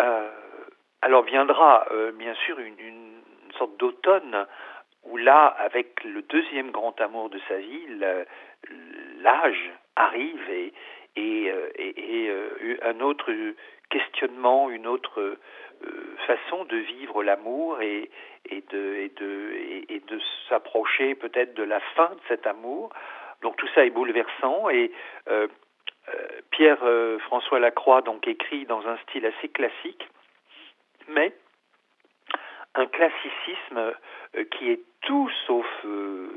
Euh, 0.00 0.30
alors 1.02 1.22
viendra 1.22 1.86
euh, 1.90 2.12
bien 2.12 2.34
sûr 2.46 2.58
une, 2.58 3.20
sorte 3.58 3.76
d'automne 3.76 4.46
où 5.04 5.18
là, 5.18 5.46
avec 5.58 6.02
le 6.04 6.22
deuxième 6.22 6.70
grand 6.70 6.98
amour 7.02 7.28
de 7.28 7.38
sa 7.48 7.58
vie, 7.58 7.86
l'âge 9.20 9.70
arrive 9.94 10.50
et, 10.50 10.72
euh, 11.50 12.78
un 12.82 13.00
autre 13.00 13.30
questionnement, 13.90 14.70
une 14.70 14.86
autre 14.86 15.36
façon 16.26 16.64
de 16.64 16.76
vivre 16.76 17.22
l'amour 17.22 17.80
et, 17.80 18.10
et 18.46 18.62
de, 18.70 18.94
et 19.88 20.00
de, 20.00 20.20
s'approcher 20.48 21.14
peut-être 21.14 21.54
de 21.54 21.62
la 21.62 21.80
fin 21.94 22.10
de 22.10 22.20
cet 22.28 22.46
amour. 22.46 22.90
Donc 23.42 23.56
tout 23.56 23.68
ça 23.74 23.84
est 23.84 23.90
bouleversant 23.90 24.68
et 24.68 24.92
euh, 25.28 25.48
euh, 26.08 26.28
Pierre 26.50 26.82
euh, 26.82 27.18
François 27.20 27.58
Lacroix 27.58 28.02
donc 28.02 28.26
écrit 28.28 28.66
dans 28.66 28.86
un 28.86 28.96
style 28.98 29.26
assez 29.26 29.48
classique, 29.48 30.08
mais 31.08 31.32
un 32.74 32.86
classicisme 32.86 33.94
euh, 34.36 34.44
qui 34.52 34.70
est 34.70 34.80
tout 35.02 35.30
sauf 35.46 35.66
euh, 35.84 36.28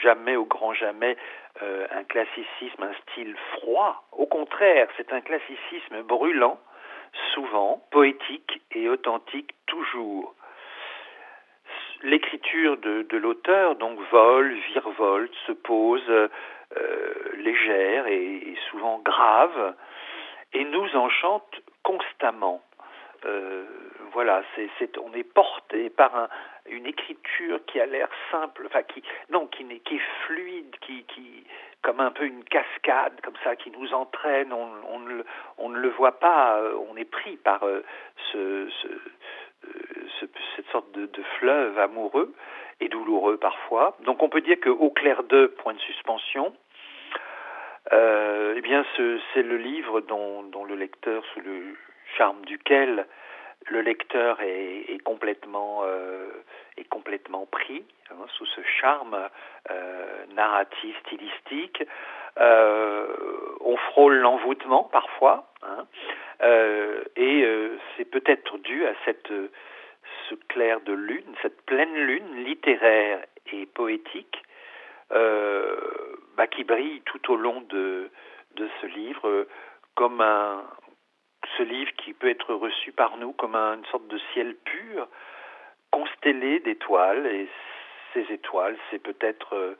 jamais 0.00 0.36
au 0.36 0.44
grand 0.44 0.74
jamais 0.74 1.16
euh, 1.62 1.86
un 1.90 2.04
classicisme, 2.04 2.82
un 2.82 2.94
style 3.02 3.36
froid. 3.52 4.04
Au 4.12 4.26
contraire, 4.26 4.88
c'est 4.96 5.12
un 5.12 5.20
classicisme 5.20 6.02
brûlant, 6.02 6.58
souvent 7.34 7.82
poétique 7.90 8.60
et 8.72 8.88
authentique 8.88 9.54
toujours. 9.66 10.34
L'écriture 12.02 12.76
de, 12.78 13.16
l'auteur 13.16 13.76
donc 13.76 13.98
vole, 14.10 14.54
virevolte, 14.72 15.34
se 15.46 15.52
pose 15.52 16.08
euh, 16.08 16.28
légère 17.36 18.06
et, 18.08 18.56
souvent 18.70 18.98
grave 18.98 19.74
et 20.52 20.64
nous 20.64 20.96
enchante 20.96 21.60
constamment. 21.82 22.62
Euh, 23.24 23.64
voilà, 24.12 24.42
c'est, 24.54 24.68
c'est, 24.78 24.98
on 24.98 25.12
est 25.14 25.22
porté 25.22 25.90
par 25.90 26.16
un, 26.16 26.28
une 26.66 26.86
écriture 26.86 27.60
qui 27.66 27.80
a 27.80 27.86
l'air 27.86 28.08
simple, 28.30 28.64
enfin 28.66 28.82
qui, 28.82 29.02
non, 29.30 29.46
qui, 29.46 29.64
qui 29.80 29.96
est 29.96 30.26
fluide, 30.26 30.74
qui, 30.80 31.04
qui, 31.04 31.44
comme 31.82 32.00
un 32.00 32.10
peu 32.10 32.24
une 32.24 32.44
cascade, 32.44 33.20
comme 33.22 33.36
ça, 33.44 33.56
qui 33.56 33.70
nous 33.72 33.92
entraîne. 33.92 34.52
On, 34.52 34.98
ne, 35.00 35.22
le- 35.80 35.88
voit 35.90 36.18
pas, 36.18 36.56
euh, 36.58 36.74
on 36.88 36.96
est 36.96 37.04
pris 37.10 37.36
par 37.36 37.64
euh, 37.64 37.82
euh, 38.36 38.68
ce- 40.20 40.26
cette 40.56 40.66
sorte 40.70 40.90
de, 40.92 41.06
fleuve 41.38 41.78
amoureux 41.78 42.32
et 42.80 42.88
douloureux 42.88 43.36
parfois. 43.36 43.96
Donc 44.04 44.22
on 44.22 44.28
peut 44.28 44.40
dire 44.40 44.58
que 44.60 44.70
au 44.70 44.90
clair 44.90 45.22
de 45.24 45.46
point 45.46 45.74
de 45.74 45.80
suspension, 45.80 46.52
eh 47.90 48.60
bien 48.62 48.84
ce- 48.96 49.20
c'est 49.34 49.42
le 49.42 49.56
livre 49.56 50.00
dont, 50.00 50.42
dont 50.44 50.64
le 50.64 50.74
lecteur, 50.76 51.24
sous 51.34 51.40
le 51.40 51.76
charme 52.16 52.44
duquel 52.44 53.06
le 53.68 53.80
lecteur 53.80 54.40
est, 54.40 55.02
complètement 55.04 55.82
euh, 55.84 56.28
est 56.76 56.88
complètement 56.88 57.46
pris 57.46 57.84
hein, 58.10 58.24
sous 58.36 58.46
ce 58.46 58.60
charme 58.62 59.28
euh, 59.70 60.26
narratif, 60.34 60.96
stylistique. 61.06 61.82
Euh, 62.38 63.06
on 63.60 63.76
frôle 63.76 64.16
l'envoûtement 64.16 64.84
parfois, 64.84 65.52
hein, 65.62 65.86
et 67.16 67.46
c'est 67.96 68.04
peut-être 68.04 68.58
dû 68.58 68.86
à 68.86 68.94
cette 69.04 69.32
ce 70.28 70.34
clair 70.48 70.80
de 70.80 70.92
lune, 70.92 71.34
cette 71.42 71.60
pleine 71.66 71.94
lune 71.94 72.44
littéraire 72.44 73.20
et 73.52 73.66
poétique 73.66 74.42
bah, 75.10 76.46
qui 76.50 76.64
brille 76.64 77.02
tout 77.04 77.32
au 77.32 77.36
long 77.36 77.60
de, 77.68 78.10
de 78.56 78.68
ce 78.80 78.86
livre 78.86 79.46
comme 79.94 80.20
un 80.20 80.64
ce 81.56 81.62
livre 81.62 81.90
qui 81.96 82.12
peut 82.12 82.30
être 82.30 82.54
reçu 82.54 82.92
par 82.92 83.16
nous 83.16 83.32
comme 83.32 83.54
un- 83.54 83.74
une 83.78 83.84
sorte 83.86 84.06
de 84.08 84.18
ciel 84.32 84.54
pur 84.64 85.08
constellé 85.90 86.60
d'étoiles 86.60 87.26
et 87.26 87.48
ces 88.14 88.32
étoiles 88.32 88.76
c'est 88.90 88.98
peut-être 88.98 89.54
euh, 89.54 89.74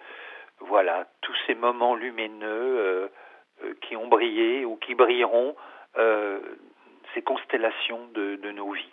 voilà 0.60 1.06
tous 1.22 1.34
ces 1.46 1.54
moments 1.54 1.94
lumineux 1.94 2.46
euh, 2.78 3.08
euh, 3.64 3.74
qui 3.82 3.96
ont 3.96 4.08
brillé 4.08 4.64
ou 4.64 4.76
qui 4.76 4.94
brilleront 4.94 5.54
euh, 5.98 6.40
ces 7.14 7.22
constellations 7.22 8.06
de, 8.14 8.36
de 8.36 8.50
nos 8.52 8.72
vies 8.72 8.90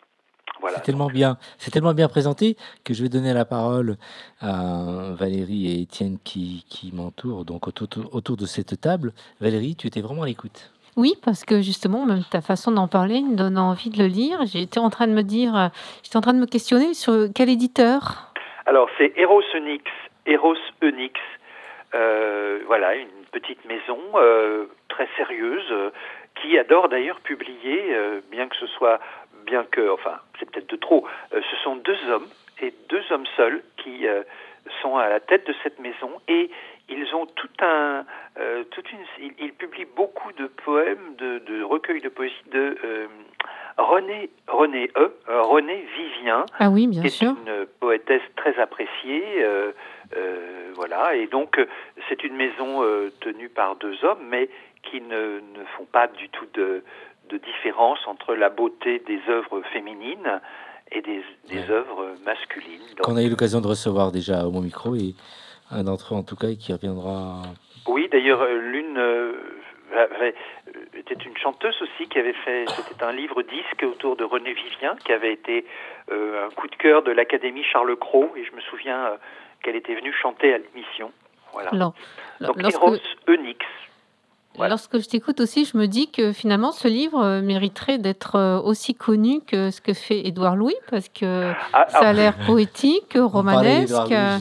voilà 0.62 0.78
C'est 0.78 0.84
tellement 0.84 1.08
bien, 1.08 1.38
c'est 1.58 1.72
tellement 1.72 1.94
bien 1.94 2.10
présenté 2.10 2.58
que 2.84 2.94
je 2.94 3.02
vais 3.04 3.10
donner 3.10 3.34
la 3.34 3.46
parole 3.46 3.96
à 4.42 5.14
Valérie 5.14 5.68
et 5.68 5.82
Étienne 5.84 6.18
qui, 6.24 6.66
qui 6.70 6.92
m'entourent 6.94 7.46
donc 7.46 7.68
autour, 7.70 7.88
autour 8.14 8.36
de 8.36 8.46
cette 8.46 8.82
table. 8.82 9.14
Valérie, 9.40 9.76
tu 9.78 9.88
étais 9.88 10.02
vraiment 10.02 10.24
à 10.24 10.26
l'écoute. 10.26 10.74
Oui, 11.00 11.14
parce 11.24 11.46
que 11.46 11.62
justement, 11.62 12.06
même 12.06 12.26
ta 12.30 12.42
façon 12.42 12.74
d'en 12.74 12.90
parler 12.90 13.22
me 13.22 13.38
donne 13.38 13.58
envie 13.58 13.90
de 13.90 14.00
le 14.00 14.08
lire. 14.10 14.40
J'étais 14.46 14.82
en 14.82 14.90
train 14.90 15.08
de 15.08 15.14
me 15.14 15.22
dire, 15.22 15.56
euh, 15.56 15.68
j'étais 16.04 16.18
en 16.18 16.22
train 16.22 16.34
de 16.34 16.40
me 16.40 16.46
questionner 16.46 16.94
sur 16.94 17.14
quel 17.34 17.48
éditeur. 17.48 18.34
Alors 18.66 18.90
c'est 18.98 19.14
Eros 19.16 19.42
Onyx, 19.56 19.86
Eros 20.26 20.58
Onyx, 20.84 21.18
euh, 21.96 22.60
voilà 22.68 22.96
une 22.96 23.24
petite 23.32 23.64
maison 23.64 23.98
euh, 24.16 24.66
très 24.90 25.08
sérieuse 25.16 25.74
qui 26.42 26.58
adore 26.60 26.90
d'ailleurs 26.90 27.22
publier, 27.22 27.96
bien 28.30 28.50
que 28.50 28.58
ce 28.58 28.68
soit, 28.68 29.00
bien 29.46 29.64
que, 29.72 29.90
enfin 29.92 30.20
c'est 30.38 30.52
peut-être 30.52 30.70
de 30.70 30.76
trop, 30.76 31.08
ce 31.32 31.56
sont 31.64 31.78
deux 31.78 31.98
hommes 32.10 32.28
et 32.62 32.74
deux 32.90 33.04
hommes 33.12 33.28
seuls 33.38 33.64
qui 33.78 34.06
sont 34.82 34.98
à 34.98 35.08
la 35.08 35.22
tête 35.22 35.48
de 35.48 35.56
cette 35.64 35.80
maison 35.80 36.12
et 36.28 36.52
ils 36.90 37.14
ont 37.16 37.26
tout 37.26 37.50
un, 37.62 38.06
euh, 38.40 38.64
toute 38.72 38.92
une, 38.92 39.00
ils, 39.22 39.34
ils 39.46 39.54
publient 39.54 39.88
beaucoup 39.96 40.32
de 40.34 40.48
poèmes, 40.48 41.16
de, 41.18 41.40
de 41.40 41.64
recueils 41.64 42.02
de 42.02 42.10
poésie 42.10 42.34
de 42.52 42.78
euh, 42.84 43.08
René, 43.78 44.30
René 44.48 44.92
E, 44.98 45.14
euh, 45.30 45.42
René 45.44 45.86
Vivien, 45.98 46.46
Ah 46.60 46.70
oui, 46.70 46.88
bien 46.88 47.02
qui 47.02 47.08
est 47.08 47.12
sûr. 47.12 47.30
une 47.46 47.66
poétesse 47.80 48.22
très 48.36 48.58
appréciée, 48.60 49.24
euh, 49.44 49.72
euh, 50.18 50.72
voilà. 50.76 51.16
Et 51.16 51.28
donc 51.28 51.60
c'est 52.08 52.24
une 52.24 52.36
maison 52.36 52.84
euh, 52.84 53.10
tenue 53.22 53.50
par 53.50 53.76
deux 53.78 54.04
hommes, 54.04 54.26
mais 54.30 54.50
qui 54.84 55.02
ne, 55.02 55.40
ne 55.58 55.64
font 55.78 55.86
pas 55.86 56.08
du 56.08 56.30
tout 56.30 56.46
de, 56.54 56.84
de 57.30 57.38
différence 57.38 58.00
entre 58.08 58.34
la 58.36 58.50
beauté 58.50 59.00
des 59.06 59.20
œuvres 59.30 59.62
féminines 59.74 60.42
et 60.92 61.02
des, 61.02 61.24
des 61.50 61.70
œuvres 61.70 62.16
masculines. 62.26 62.82
Qu'on 63.04 63.16
a 63.16 63.22
eu 63.24 63.30
l'occasion 63.30 63.62
de 63.62 63.68
recevoir 63.68 64.12
déjà 64.12 64.46
au 64.46 64.52
mon 64.52 64.62
micro 64.62 64.96
et 64.96 65.14
un 65.72 65.84
d'entre 65.84 66.14
eux 66.14 66.18
en 66.18 66.24
tout 66.24 66.36
cas 66.36 66.48
qui 66.60 66.74
reviendra. 66.74 67.42
Oui, 67.88 68.08
d'ailleurs, 68.12 68.42
euh, 68.42 68.58
l'une 68.60 68.98
euh, 68.98 69.34
avait- 69.96 70.36
euh, 70.76 71.00
était 71.00 71.16
une 71.16 71.38
chanteuse 71.38 71.76
aussi 71.82 72.08
qui 72.10 72.20
avait 72.20 72.34
fait, 72.34 72.66
c'était 72.70 73.04
un 73.04 73.12
livre 73.12 73.42
disque 73.42 73.84
autour 73.84 74.16
de 74.16 74.24
René 74.24 74.54
Vivien, 74.54 74.96
qui 75.06 75.12
avait 75.12 75.34
été 75.34 75.66
euh, 76.12 76.46
un 76.48 76.50
coup 76.52 76.68
de 76.68 76.76
cœur 76.76 77.04
de 77.04 77.12
l'Académie 77.12 77.64
Charles 77.64 77.96
Cros, 77.98 78.32
et 78.36 78.44
je 78.44 78.52
me 78.56 78.62
souviens 78.62 79.06
euh, 79.06 79.18
qu'elle 79.64 79.76
était 79.76 79.96
venue 79.96 80.14
chanter 80.14 80.54
à 80.54 80.58
l'émission. 80.58 81.12
Voilà. 81.54 81.70
Alors, 81.72 81.94
Donc 82.42 82.62
lorsque- 82.62 82.78
Eros 82.82 82.98
Lorsque 84.68 84.98
je 85.00 85.08
t'écoute 85.08 85.40
aussi, 85.40 85.66
je 85.66 85.78
me 85.78 85.86
dis 85.86 86.12
que 86.12 86.34
finalement, 86.34 86.72
ce 86.72 86.88
livre 86.88 87.24
euh, 87.24 87.42
mériterait 87.42 87.98
d'être 87.98 88.36
euh, 88.36 88.60
aussi 88.60 88.96
connu 88.96 89.42
que 89.42 89.72
ce 89.72 89.80
que 89.82 89.94
fait 89.94 90.28
Édouard 90.28 90.56
Louis, 90.56 90.76
parce 90.90 91.08
que 91.10 91.52
Ah, 91.74 91.86
ça 91.88 92.00
a 92.00 92.08
ah. 92.08 92.14
l'air 92.14 92.34
poétique, 92.46 93.14
romanesque, 93.16 94.12
euh. 94.12 94.38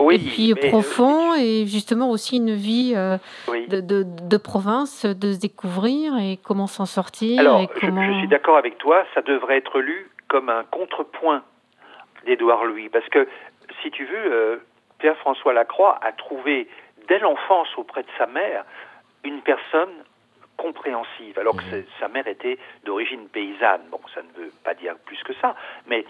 Oui, 0.00 0.16
et 0.16 0.54
puis 0.54 0.68
profond, 0.70 1.34
et 1.34 1.66
justement 1.66 2.10
aussi 2.10 2.36
une 2.36 2.54
vie 2.54 2.92
euh, 2.96 3.16
Oui. 3.48 3.66
de, 3.68 3.80
de- 3.80 4.04
de 4.04 4.36
province, 4.36 5.06
de 5.06 5.32
se 5.32 5.38
découvrir 5.40 6.16
et 6.18 6.38
comment 6.42 6.66
s'en 6.66 6.86
sortir. 6.86 7.40
Alors, 7.40 7.60
et 7.60 7.68
je, 7.80 8.18
suis 8.18 8.28
d'accord 8.28 8.56
avec 8.56 8.78
toi, 8.78 9.04
ça 9.14 9.22
devrait 9.22 9.58
être 9.58 9.78
lu 9.80 10.10
comme 10.28 10.48
un 10.48 10.64
contrepoint 10.70 11.42
d'Édouard 12.26 12.64
Louis, 12.64 12.88
parce 12.88 13.08
que, 13.08 13.26
si 13.82 13.90
tu 13.90 14.04
veux, 14.04 14.32
euh, 14.32 14.56
Pierre-François 14.98 15.52
Lacroix 15.52 15.98
a 16.02 16.12
trouvé, 16.12 16.68
dès 17.08 17.18
l'enfance 17.18 17.68
auprès 17.76 18.02
de 18.02 18.08
sa 18.18 18.26
mère, 18.26 18.64
une 19.24 19.40
personne 19.42 19.92
compréhensive, 20.56 21.38
alors 21.38 21.56
que 21.56 21.62
c'est- 21.70 21.86
sa 21.98 22.08
mère 22.08 22.26
était 22.26 22.58
d'origine 22.84 23.28
paysanne. 23.28 23.82
Bon, 23.90 24.00
ça 24.14 24.22
ne 24.22 24.44
veut 24.44 24.52
pas 24.64 24.74
dire 24.74 24.94
plus 25.06 25.20
que 25.24 25.32
ça, 25.34 25.54
mais 25.86 26.04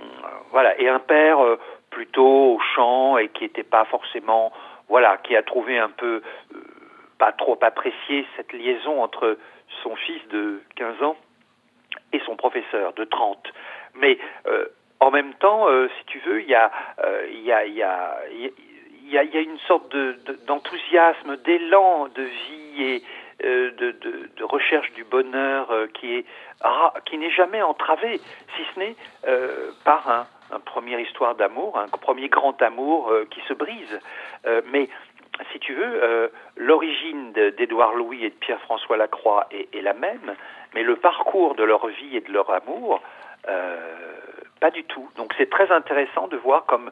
euh, 0.00 0.04
voilà. 0.50 0.78
Et 0.80 0.88
un 0.88 1.00
père 1.00 1.40
euh, 1.42 1.58
plutôt 1.90 2.54
au 2.54 2.60
champ 2.74 3.18
et 3.18 3.28
qui 3.28 3.44
n'était 3.44 3.64
pas 3.64 3.84
forcément, 3.86 4.52
voilà, 4.88 5.16
qui 5.18 5.34
a 5.34 5.42
trouvé 5.42 5.78
un 5.78 5.88
peu 5.90 6.22
euh, 6.54 6.58
pas 7.18 7.32
trop 7.32 7.58
apprécié 7.62 8.26
cette 8.36 8.52
liaison 8.52 9.02
entre 9.02 9.38
son 9.82 9.96
fils 9.96 10.22
de 10.28 10.60
15 10.76 11.02
ans 11.02 11.16
et 12.12 12.20
son 12.20 12.36
professeur 12.36 12.92
de 12.92 13.04
30. 13.04 13.52
Mais 13.94 14.18
en 15.00 15.10
même 15.10 15.32
temps, 15.34 15.66
si 15.98 16.04
tu 16.06 16.18
veux, 16.20 16.42
il 16.42 16.48
y 16.48 16.54
a, 16.54 16.70
il 17.30 17.40
y 17.42 17.52
a, 17.52 17.64
il 17.64 17.74
y 17.74 17.82
a, 17.82 18.18
il 19.06 19.12
y 19.12 19.18
a- 19.18 19.40
une 19.40 19.58
sorte 19.60 19.88
de- 19.92 20.16
de- 20.26 20.38
d'enthousiasme, 20.46 21.36
d'élan 21.38 22.08
de 22.14 22.22
vie 22.22 22.82
et 22.82 23.02
euh, 23.44 23.70
de, 23.72 24.44
recherche 24.44 24.90
du 24.92 25.04
bonheur 25.04 25.70
euh, 25.70 25.86
qui 25.94 26.14
est 26.14 26.24
qui 27.04 27.18
n'est 27.18 27.30
jamais 27.30 27.60
entravé, 27.62 28.18
si 28.56 28.62
ce 28.74 28.78
n'est 28.80 28.96
euh, 29.28 29.70
par 29.84 30.26
un, 30.50 30.58
première 30.60 30.98
histoire 31.00 31.34
d'amour, 31.34 31.78
un 31.78 31.88
premier 31.88 32.28
grand 32.28 32.60
amour 32.62 33.12
qui 33.30 33.40
se 33.42 33.52
brise. 33.52 34.00
Mais 34.72 34.88
si 35.52 35.58
tu 35.58 35.74
veux, 35.74 36.30
l'origine 36.56 37.32
d'Édouard 37.32 37.94
Louis 37.94 38.24
et 38.24 38.30
de 38.30 38.34
Pierre-François 38.36 38.96
Lacroix 38.96 39.48
est, 39.50 39.82
la 39.82 39.92
même, 39.92 40.34
mais 40.74 40.82
le 40.82 40.96
parcours 40.96 41.56
de 41.56 41.64
leur 41.64 41.86
vie 41.88 42.16
et 42.16 42.20
de 42.20 42.32
leur 42.32 42.48
amour, 42.50 43.02
pas 44.60 44.70
du 44.70 44.84
tout. 44.84 45.08
Donc 45.16 45.34
c'est 45.36 45.50
très 45.50 45.70
intéressant 45.72 46.28
de 46.28 46.36
voir 46.36 46.64
comme 46.66 46.90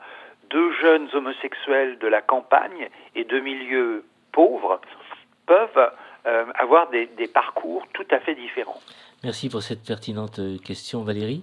deux 0.55 0.73
jeunes 0.81 1.09
homosexuels 1.13 1.99
de 1.99 2.07
la 2.07 2.23
campagne 2.23 2.89
et 3.17 3.25
de 3.25 3.41
milieux 3.41 4.05
pauvres 4.31 4.81
peuvent 5.47 5.91
euh, 6.27 6.47
avoir 6.55 6.89
des, 6.91 7.07
des 7.19 7.27
parcours 7.27 7.83
tout 7.93 8.07
à 8.13 8.21
fait 8.21 8.37
différents. 8.37 8.81
Merci 9.25 9.49
pour 9.49 9.63
cette 9.63 9.83
pertinente 9.85 10.39
euh, 10.39 10.57
question, 10.59 11.03
Valérie. 11.03 11.43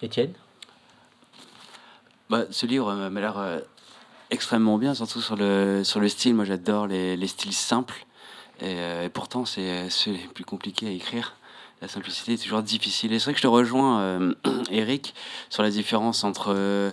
Étienne? 0.00 0.32
Bah, 2.30 2.44
ce 2.50 2.66
livre 2.66 2.88
euh, 2.88 3.10
m'a 3.10 3.20
l'air 3.20 3.38
euh, 3.38 3.58
extrêmement 4.30 4.78
bien, 4.78 4.94
surtout 4.94 5.20
sur 5.20 5.36
le, 5.36 5.82
sur 5.82 5.98
le 5.98 6.08
style. 6.08 6.34
Moi, 6.34 6.44
j'adore 6.44 6.86
les, 6.86 7.16
les 7.16 7.26
styles 7.26 7.52
simples. 7.52 8.06
Et, 8.60 8.78
euh, 8.78 9.04
et 9.04 9.08
pourtant, 9.08 9.44
c'est 9.44 9.90
ceux 9.90 10.12
les 10.12 10.28
plus 10.28 10.44
compliqués 10.44 10.86
à 10.86 10.90
écrire. 10.90 11.34
La 11.82 11.88
simplicité 11.88 12.34
est 12.34 12.42
toujours 12.42 12.62
difficile. 12.62 13.12
Et 13.12 13.18
c'est 13.18 13.24
vrai 13.24 13.32
que 13.32 13.38
je 13.38 13.42
te 13.42 13.48
rejoins, 13.48 14.00
euh, 14.00 14.34
Eric, 14.70 15.14
sur 15.50 15.64
la 15.64 15.70
différence 15.70 16.22
entre 16.22 16.54
euh, 16.54 16.92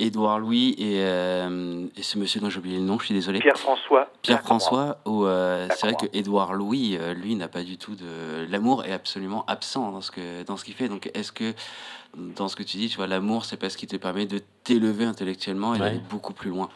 Édouard 0.00 0.38
Louis 0.40 0.74
et, 0.78 0.96
euh, 1.04 1.86
et 1.96 2.02
ce 2.02 2.18
monsieur 2.18 2.40
dont 2.40 2.50
j'ai 2.50 2.58
oublié 2.58 2.78
le 2.78 2.84
nom, 2.84 2.98
je 2.98 3.04
suis 3.06 3.14
désolé. 3.14 3.38
Pierre-François. 3.38 4.08
Pierre-François, 4.22 4.96
où 5.06 5.24
euh, 5.26 5.66
c'est 5.70 5.86
vrai 5.86 5.94
que 5.96 6.06
Édouard 6.16 6.54
Louis, 6.54 6.96
euh, 6.98 7.14
lui, 7.14 7.34
n'a 7.36 7.48
pas 7.48 7.62
du 7.62 7.76
tout 7.78 7.94
de. 7.94 8.46
L'amour 8.50 8.84
est 8.84 8.92
absolument 8.92 9.44
absent 9.46 9.92
dans 9.92 10.00
ce 10.00 10.10
que 10.10 10.42
dans 10.44 10.56
ce 10.56 10.64
qu'il 10.64 10.74
fait. 10.74 10.88
Donc, 10.88 11.10
est-ce 11.14 11.32
que 11.32 11.52
dans 12.16 12.48
ce 12.48 12.56
que 12.56 12.62
tu 12.62 12.76
dis, 12.78 12.88
tu 12.88 12.96
vois, 12.96 13.06
l'amour, 13.06 13.44
c'est 13.44 13.56
parce 13.58 13.76
qu'il 13.76 13.88
te 13.88 13.96
permet 13.96 14.26
de 14.26 14.40
t'élever 14.64 15.04
intellectuellement 15.04 15.74
et 15.74 15.78
Ouais. 15.78 15.86
d'aller 15.86 16.00
beaucoup 16.10 16.32
plus 16.32 16.50
loin. 16.50 16.68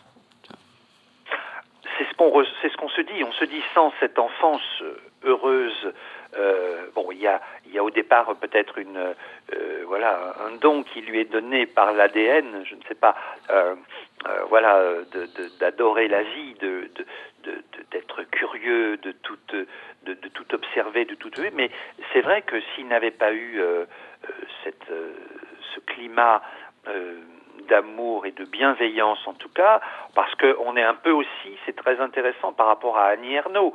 C'est 1.99 2.05
ce 2.11 2.15
qu'on 2.17 2.29
re- 2.29 2.47
c'est 2.63 2.71
ce 2.71 2.77
qu'on 2.77 2.89
se 2.89 3.01
dit. 3.03 3.23
On 3.25 3.33
se 3.33 3.45
dit 3.45 3.63
sans 3.75 3.93
cette 4.01 4.19
enfance 4.19 4.63
euh, 4.83 4.97
heureuse. 5.25 5.93
Euh, 6.37 6.87
bon, 6.95 7.11
il 7.13 7.19
y 7.19 7.27
a, 7.27 7.41
y 7.67 7.79
a 7.79 7.85
au 7.85 7.91
départ 7.91 8.35
peut-être 8.37 8.79
une, 8.79 8.97
euh, 8.97 9.85
voilà, 9.87 10.35
un 10.47 10.57
don 10.57 10.83
qui 10.83 11.01
lui 11.01 11.21
est 11.21 11.31
donné 11.31 11.67
par 11.67 11.93
l'ADN, 11.93 12.65
je 12.65 12.75
ne 12.75 12.83
sais 12.89 12.95
pas, 12.95 13.15
euh, 13.51 13.75
voilà, 14.49 14.81
d'adorer 15.61 16.09
la 16.09 16.23
vie, 16.23 16.55
d'être 17.91 18.23
curieux, 18.31 18.97
de 18.97 19.13
tout, 19.13 19.39
de, 19.53 20.15
tout 20.15 20.55
observer, 20.55 21.05
de 21.05 21.15
tout 21.15 21.31
ver. 21.37 21.53
Mais 21.55 21.71
c'est 22.13 22.23
vrai 22.23 22.43
que 22.43 22.61
s'il 22.75 22.89
n'avait 22.89 23.11
pas 23.11 23.33
eu 23.33 23.61
cette, 24.63 24.91
ce 25.75 25.81
climat 25.81 26.43
d'amour 27.69 28.27
et 28.27 28.31
de 28.33 28.45
bienveillance 28.45 29.19
en 29.27 29.35
tout 29.35 29.49
cas, 29.49 29.81
parce 30.15 30.35
qu'on 30.37 30.77
est 30.77 30.83
un 30.83 30.95
peu 30.95 31.11
aussi, 31.11 31.59
c'est 31.65 31.77
très 31.77 32.01
intéressant 32.01 32.53
par 32.53 32.67
rapport 32.67 32.97
à 32.99 33.07
Annie 33.07 33.35
Ernaux, 33.35 33.75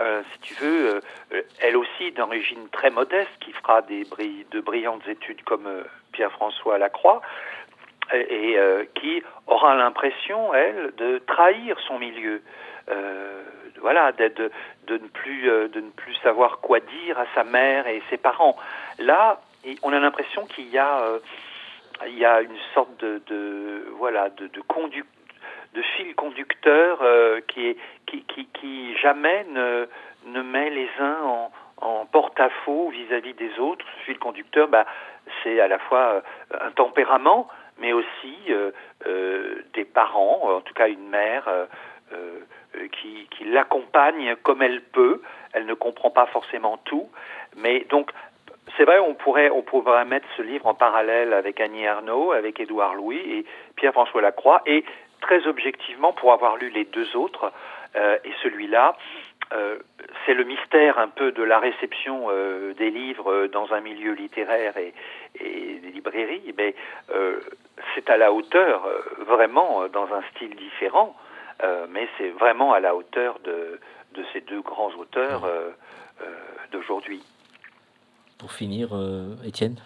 Euh, 0.00 0.22
si 0.32 0.38
tu 0.40 0.54
veux, 0.54 1.00
euh, 1.32 1.42
elle 1.60 1.76
aussi 1.76 2.10
d'origine 2.12 2.68
très 2.70 2.90
modeste, 2.90 3.30
qui 3.40 3.52
fera 3.52 3.82
des 3.82 4.02
bri- 4.04 4.44
de 4.50 4.60
brillantes 4.60 5.06
études 5.06 5.42
comme 5.44 5.66
euh, 5.66 5.84
Pierre-François 6.12 6.78
Lacroix, 6.78 7.20
et, 8.12 8.58
qui 8.96 9.22
aura 9.46 9.74
l'impression, 9.76 10.52
elle, 10.52 10.92
de 10.96 11.18
trahir 11.26 11.78
son 11.86 11.98
milieu. 11.98 12.42
Voilà, 13.80 14.12
de, 14.12 14.28
de, 14.86 14.94
ne 14.98 15.08
plus, 15.08 15.42
de 15.74 15.80
ne 15.80 15.90
plus 15.90 16.14
savoir 16.16 16.58
quoi 16.60 16.80
dire 16.80 17.18
à 17.18 17.24
sa 17.34 17.44
mère 17.44 17.86
et 17.86 18.02
ses 18.10 18.18
parents. 18.18 18.56
Là, 18.98 19.40
on 19.82 19.92
a 19.92 19.98
l'impression 20.00 20.44
qu'il 20.46 20.68
y 20.68 20.76
a, 20.78 21.02
il 22.06 22.18
y 22.18 22.24
a 22.24 22.40
une 22.42 22.58
sorte 22.74 22.96
de, 22.98 23.22
de 23.26 23.86
voilà, 23.98 24.30
de, 24.30 24.48
de 24.48 24.62
de 25.74 25.82
fil 25.96 26.14
conducteur 26.14 26.98
euh, 27.02 27.40
qui, 27.48 27.76
qui, 28.06 28.22
qui, 28.22 28.46
qui 28.46 28.96
jamais 28.98 29.44
ne, 29.50 29.86
ne 30.26 30.42
met 30.42 30.70
les 30.70 30.88
uns 31.00 31.20
en, 31.22 31.52
en 31.78 32.06
porte-à-faux 32.06 32.90
vis-à-vis 32.90 33.34
des 33.34 33.58
autres. 33.58 33.84
Ce 33.98 34.04
fil 34.04 34.18
conducteur, 34.18 34.68
bah, 34.68 34.86
c'est 35.42 35.60
à 35.60 35.68
la 35.68 35.78
fois 35.78 35.98
euh, 35.98 36.20
un 36.60 36.70
tempérament, 36.70 37.48
mais 37.78 37.92
aussi 37.92 38.36
euh, 38.50 38.70
euh, 39.06 39.64
des 39.74 39.84
parents, 39.84 40.56
en 40.56 40.60
tout 40.60 40.74
cas 40.74 40.88
une 40.88 41.08
mère 41.08 41.48
euh, 41.48 41.66
euh, 42.12 42.38
qui, 42.92 43.26
qui 43.30 43.44
l'accompagne 43.44 44.36
comme 44.42 44.62
elle 44.62 44.80
peut. 44.80 45.22
Elle 45.52 45.66
ne 45.66 45.74
comprend 45.74 46.10
pas 46.10 46.26
forcément 46.26 46.76
tout, 46.78 47.08
mais 47.56 47.80
donc 47.90 48.12
c'est 48.76 48.84
vrai, 48.84 48.98
on 48.98 49.14
pourrait, 49.14 49.50
on 49.50 49.62
pourrait 49.62 50.04
mettre 50.04 50.26
ce 50.36 50.42
livre 50.42 50.66
en 50.66 50.74
parallèle 50.74 51.32
avec 51.32 51.60
Annie 51.60 51.86
Arnaud, 51.86 52.32
avec 52.32 52.60
Édouard 52.60 52.94
Louis 52.94 53.18
et 53.18 53.44
Pierre-François 53.76 54.22
Lacroix, 54.22 54.62
et 54.66 54.84
très 55.20 55.46
objectivement, 55.46 56.12
pour 56.12 56.32
avoir 56.32 56.56
lu 56.56 56.70
les 56.70 56.84
deux 56.84 57.16
autres, 57.16 57.52
euh, 57.96 58.18
et 58.24 58.32
celui-là, 58.42 58.96
euh, 59.52 59.78
c'est 60.24 60.34
le 60.34 60.44
mystère 60.44 60.98
un 60.98 61.08
peu 61.08 61.32
de 61.32 61.42
la 61.42 61.58
réception 61.58 62.26
euh, 62.28 62.74
des 62.74 62.90
livres 62.90 63.46
dans 63.46 63.72
un 63.72 63.80
milieu 63.80 64.12
littéraire 64.12 64.76
et, 64.76 64.92
des 65.40 65.90
librairies, 65.90 66.54
mais 66.56 66.74
c'est 67.94 68.08
à 68.08 68.16
la 68.16 68.32
hauteur, 68.32 68.86
vraiment, 69.26 69.88
dans 69.88 70.12
un 70.14 70.22
style 70.30 70.54
différent, 70.54 71.16
mais 71.88 72.08
c'est 72.16 72.28
vraiment 72.28 72.72
à 72.72 72.78
la 72.78 72.94
hauteur 72.94 73.40
de, 73.40 73.80
ces 74.32 74.40
deux 74.42 74.60
grands 74.60 74.92
auteurs 74.92 75.42
d'aujourd'hui. 76.70 77.20
Pour 78.38 78.52
finir, 78.52 78.90
euh, 78.92 79.34
Étienne? 79.46 79.76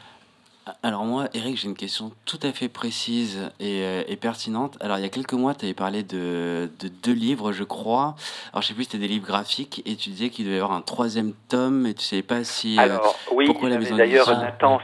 Alors 0.83 1.05
moi, 1.05 1.29
Eric, 1.33 1.57
j'ai 1.57 1.67
une 1.69 1.77
question 1.77 2.13
tout 2.27 2.39
à 2.43 2.53
fait 2.53 2.69
précise 2.69 3.51
et, 3.59 3.83
euh, 3.85 4.03
et 4.07 4.17
pertinente. 4.17 4.77
Alors 4.81 4.99
il 4.99 5.03
y 5.03 5.07
a 5.07 5.09
quelques 5.09 5.33
mois, 5.33 5.55
tu 5.55 5.65
avais 5.65 5.75
parlé 5.75 6.03
de, 6.03 6.69
de 6.81 6.89
deux 6.89 7.13
livres, 7.13 7.53
je 7.53 7.65
crois. 7.65 8.17
Alors 8.53 8.63
je 8.63 8.69
sais 8.69 8.75
plus, 8.75 8.85
c'était 8.85 8.99
des 8.99 9.09
livres 9.09 9.27
graphiques 9.27 9.83
et 9.87 9.97
tu 9.97 10.11
disais 10.11 10.29
qu'il 10.29 10.45
devait 10.45 10.57
y 10.57 10.61
avoir 10.61 10.77
un 10.77 10.83
troisième 10.83 11.33
tome 11.49 11.87
et 11.87 11.95
tu 11.95 12.03
savais 12.03 12.23
pas 12.23 12.45
si... 12.45 12.79
euh, 12.79 12.83
Alors 12.83 13.19
oui, 13.33 13.47
pourquoi 13.47 13.71
la 13.71 13.77
mais 13.77 13.85
maison 13.85 13.97
d'ailleurs 13.97 14.29
Nathan 14.29 14.81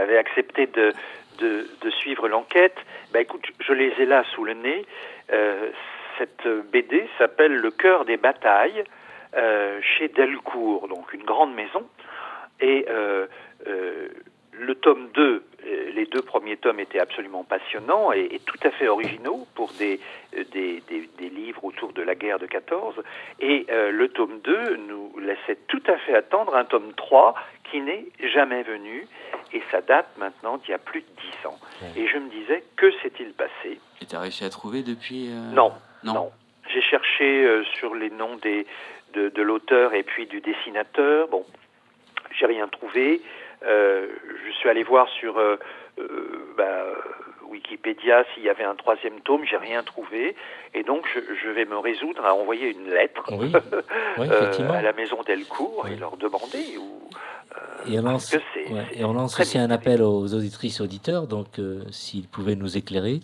avait 0.00 0.18
accepté 0.18 0.66
de, 0.66 0.92
de, 1.38 1.68
de 1.82 1.90
suivre 1.90 2.28
l'enquête. 2.28 2.76
Bah 3.12 3.20
écoute, 3.20 3.44
je 3.60 3.72
les 3.72 3.92
ai 3.98 4.06
là 4.06 4.24
sous 4.34 4.44
le 4.44 4.54
nez. 4.54 4.86
Euh, 5.32 5.70
cette 6.18 6.46
BD 6.72 7.08
s'appelle 7.18 7.54
Le 7.54 7.70
cœur 7.70 8.04
des 8.04 8.16
batailles 8.16 8.84
euh, 9.36 9.80
chez 9.82 10.08
Delcourt, 10.08 10.88
donc 10.88 11.12
une 11.12 11.24
grande 11.24 11.54
maison. 11.54 11.82
Et 12.60 12.86
euh, 12.88 13.26
euh, 13.66 14.08
le 14.52 14.74
tome 14.74 15.08
2, 15.14 15.44
euh, 15.66 15.90
les 15.94 16.06
deux 16.06 16.22
premiers 16.22 16.56
tomes 16.56 16.80
étaient 16.80 16.98
absolument 16.98 17.44
passionnants 17.44 18.12
et, 18.12 18.28
et 18.32 18.38
tout 18.40 18.58
à 18.64 18.70
fait 18.72 18.88
originaux 18.88 19.46
pour 19.54 19.70
des, 19.78 20.00
des, 20.32 20.82
des- 20.88 21.08
des 21.18 21.28
livres 21.28 21.64
autour 21.64 21.92
de 21.92 22.02
la 22.02 22.14
guerre 22.16 22.38
de 22.40 22.46
14. 22.46 22.96
Et 23.40 23.66
euh, 23.70 23.90
le 23.92 24.08
tome 24.08 24.40
2 24.42 24.76
nous 24.88 25.12
laissait 25.20 25.58
tout 25.68 25.82
à 25.86 25.96
fait 25.98 26.14
attendre 26.14 26.56
un 26.56 26.64
tome 26.64 26.92
3 26.96 27.34
qui 27.70 27.80
n'est 27.80 28.06
jamais 28.32 28.62
venu 28.64 29.06
et 29.52 29.62
ça 29.70 29.80
date 29.82 30.08
maintenant 30.18 30.56
d'il 30.56 30.70
y 30.70 30.74
a 30.74 30.78
plus 30.78 31.02
de 31.02 31.06
10 31.42 31.46
ans. 31.46 31.58
Et 31.96 32.08
je 32.08 32.18
me 32.18 32.28
disais, 32.30 32.64
que 32.76 32.90
s'est-il 33.02 33.32
passé? 33.34 33.78
Et 34.02 34.06
tu 34.06 34.16
as 34.16 34.20
réussi 34.20 34.44
à 34.44 34.50
trouver 34.50 34.82
depuis... 34.82 35.28
euh, 35.30 35.52
Non, 35.54 35.72
Non. 36.02 36.14
non. 36.14 36.30
J'ai 36.72 36.82
cherché 36.82 37.44
euh, 37.44 37.62
sur 37.78 37.94
les 37.94 38.10
noms 38.10 38.36
des, 38.36 38.66
de, 39.14 39.28
de 39.28 39.42
l'auteur 39.42 39.94
et 39.94 40.02
puis 40.02 40.26
du 40.26 40.40
dessinateur. 40.40 41.28
Bon, 41.28 41.44
j'ai 42.38 42.46
rien 42.46 42.68
trouvé. 42.68 43.20
Euh, 43.66 44.06
je 44.46 44.52
suis 44.52 44.68
allé 44.68 44.82
voir 44.84 45.08
sur 45.08 45.36
euh, 45.38 45.56
euh, 45.98 46.54
bah, 46.56 46.84
Wikipédia 47.48 48.24
s'il 48.34 48.44
y 48.44 48.48
avait 48.48 48.64
un 48.64 48.74
troisième 48.76 49.20
tome. 49.20 49.44
J'ai 49.44 49.56
rien 49.56 49.82
trouvé. 49.82 50.36
Et 50.74 50.82
donc, 50.82 51.06
je, 51.14 51.20
je 51.42 51.48
vais 51.50 51.64
me 51.64 51.78
résoudre 51.78 52.24
à 52.24 52.34
envoyer 52.34 52.70
une 52.70 52.88
lettre 52.90 53.24
Oui, 53.32 53.52
oui, 54.18 54.28
euh, 54.30 54.42
effectivement. 54.42 54.74
à 54.74 54.82
la 54.82 54.92
maison 54.92 55.22
Delcourt 55.26 55.86
et 55.88 55.96
leur 55.96 56.16
demander 56.16 56.76
où, 56.78 57.08
Et 57.90 57.98
on 57.98 58.02
lance, 58.02 58.30
que 58.30 58.38
c'est- 58.54 58.72
ouais, 58.72 58.86
et 58.92 59.04
on 59.04 59.12
lance 59.12 59.38
aussi 59.40 59.58
un 59.58 59.70
appel 59.70 60.02
aux 60.02 60.34
auditrices 60.34 60.80
auditeurs, 60.80 61.26
donc 61.26 61.58
euh, 61.58 61.82
s'ils 61.90 62.28
pouvaient 62.28 62.54
nous 62.56 62.76
éclairer, 62.76 63.20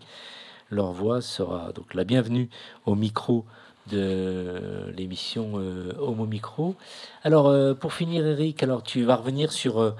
leur 0.70 0.92
voix 0.92 1.20
sera 1.20 1.72
donc 1.72 1.94
la 1.94 2.04
bienvenue 2.04 2.48
au 2.86 2.94
micro 2.94 3.44
de 3.92 4.90
l'émission 4.96 5.52
euh, 5.56 5.92
Homo 6.00 6.26
Micro. 6.26 6.74
Alors 7.22 7.48
euh, 7.48 7.74
pour 7.74 7.92
finir, 7.92 8.26
Eric, 8.26 8.62
alors 8.62 8.82
tu 8.82 9.02
vas 9.02 9.16
revenir 9.16 9.52
sur 9.52 9.80
euh, 9.80 9.90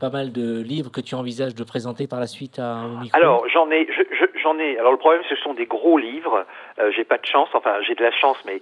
pas 0.00 0.10
mal 0.10 0.32
de 0.32 0.60
livres 0.60 0.90
que 0.90 1.00
tu 1.00 1.14
envisages 1.14 1.54
de 1.54 1.62
présenter 1.64 2.06
par 2.06 2.20
la 2.20 2.26
suite 2.26 2.58
à 2.58 2.84
Homo 2.84 3.00
Micro. 3.02 3.16
Alors 3.18 3.48
j'en 3.48 3.70
ai, 3.70 3.86
je- 3.96 4.14
je- 4.16 4.38
j'en 4.42 4.58
ai. 4.58 4.78
Alors 4.78 4.92
le 4.92 4.98
problème, 4.98 5.22
ce 5.28 5.36
sont 5.36 5.54
des 5.54 5.66
gros 5.66 5.98
livres. 5.98 6.46
Euh, 6.78 6.90
j'ai 6.96 7.04
pas 7.04 7.18
de 7.18 7.26
chance. 7.26 7.48
Enfin, 7.54 7.76
j'ai 7.86 7.94
de 7.94 8.02
la 8.02 8.12
chance, 8.12 8.38
mais 8.46 8.60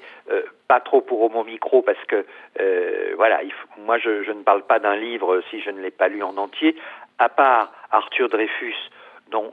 pas 0.68 0.80
trop 0.80 1.00
pour 1.00 1.22
Homo 1.22 1.44
Micro 1.44 1.82
parce 1.82 2.02
que 2.08 2.24
voilà, 3.16 3.40
moi 3.86 3.98
je, 3.98 4.24
je 4.24 4.32
ne 4.32 4.42
parle 4.42 4.62
pas 4.66 4.78
d'un 4.78 4.96
livre 4.96 5.40
si 5.50 5.60
je 5.60 5.70
ne 5.70 5.80
l'ai 5.80 5.90
pas 5.90 6.08
lu 6.08 6.22
en 6.22 6.36
entier. 6.36 6.76
À 7.18 7.28
part 7.30 7.72
Arthur 7.92 8.28
Dreyfus, 8.28 8.74
dont 9.30 9.52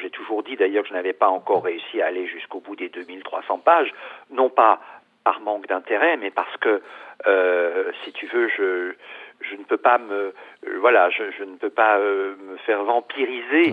j'ai 0.00 0.10
toujours 0.10 0.42
dit 0.42 0.56
d'ailleurs 0.56 0.82
que 0.82 0.88
je 0.88 0.94
n'avais 0.94 1.12
pas 1.12 1.28
encore 1.28 1.62
réussi 1.64 2.02
à 2.02 2.06
aller 2.06 2.26
jusqu'au 2.26 2.60
bout 2.60 2.76
des 2.76 2.88
2300 2.88 3.58
pages, 3.58 3.92
non 4.30 4.50
pas 4.50 4.80
par 5.24 5.40
manque 5.40 5.66
d'intérêt, 5.68 6.16
mais 6.16 6.30
parce 6.30 6.56
que 6.56 6.82
euh, 7.26 7.92
si 8.04 8.12
tu 8.12 8.26
veux, 8.26 8.48
je 8.48 8.94
je 9.40 9.56
ne 9.56 9.64
peux 9.64 9.76
pas 9.76 9.98
me 9.98 10.34
euh, 10.66 10.78
voilà, 10.80 11.10
je, 11.10 11.30
je 11.38 11.44
ne 11.44 11.56
peux 11.56 11.70
pas 11.70 11.98
euh, 11.98 12.34
me 12.48 12.56
faire 12.58 12.82
vampiriser 12.84 13.70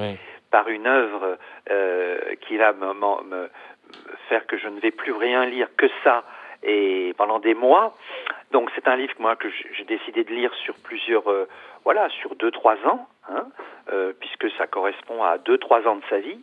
par 0.51 0.67
une 0.69 0.87
œuvre 0.87 1.37
qui 2.41 2.57
va 2.57 2.73
me, 2.73 2.87
me- 2.93 3.23
me- 3.23 3.41
me 3.43 3.49
faire 4.29 4.45
que 4.47 4.57
je 4.57 4.67
ne 4.67 4.79
vais 4.79 4.91
plus 4.91 5.11
rien 5.13 5.45
lire 5.45 5.67
que 5.77 5.87
ça 6.03 6.23
et 6.63 7.13
pendant 7.17 7.39
des 7.39 7.53
mois. 7.55 7.95
Donc 8.51 8.69
c'est 8.75 8.87
un 8.87 8.95
livre 8.95 9.13
moi 9.19 9.35
que 9.35 9.47
j'ai 9.49 9.83
décidé 9.85 10.23
de 10.23 10.31
lire 10.33 10.53
sur 10.55 10.75
plusieurs 10.83 11.23
voilà 11.83 12.09
sur 12.09 12.35
deux 12.35 12.51
trois 12.51 12.75
ans 12.85 13.07
hein, 13.29 13.47
euh, 13.91 14.13
puisque 14.19 14.49
ça 14.57 14.67
correspond 14.67 15.23
à 15.23 15.37
deux 15.37 15.57
trois 15.57 15.87
ans 15.87 15.95
de 15.95 16.03
sa 16.09 16.19
vie. 16.19 16.41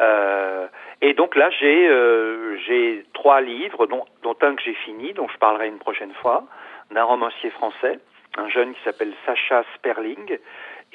Euh, 0.00 0.66
et 1.00 1.14
donc 1.14 1.36
là 1.36 1.50
j'ai 1.50 1.88
euh, 1.88 2.56
j'ai 2.66 3.04
trois 3.14 3.40
livres 3.40 3.86
dont, 3.86 4.04
dont 4.22 4.36
un 4.42 4.56
que 4.56 4.62
j'ai 4.62 4.74
fini 4.74 5.12
dont 5.12 5.28
je 5.28 5.38
parlerai 5.38 5.68
une 5.68 5.78
prochaine 5.78 6.12
fois 6.14 6.44
d'un 6.90 7.04
romancier 7.04 7.50
français 7.50 8.00
un 8.36 8.48
jeune 8.48 8.74
qui 8.74 8.82
s'appelle 8.82 9.12
Sacha 9.24 9.64
Sperling 9.76 10.38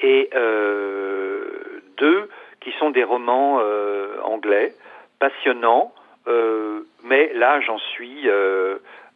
et 0.00 0.28
deux 1.96 2.28
qui 2.60 2.72
sont 2.78 2.90
des 2.90 3.04
romans 3.04 3.62
anglais 4.22 4.74
passionnants 5.18 5.94
mais 7.04 7.32
là 7.32 7.60
j'en 7.60 7.78
suis 7.78 8.28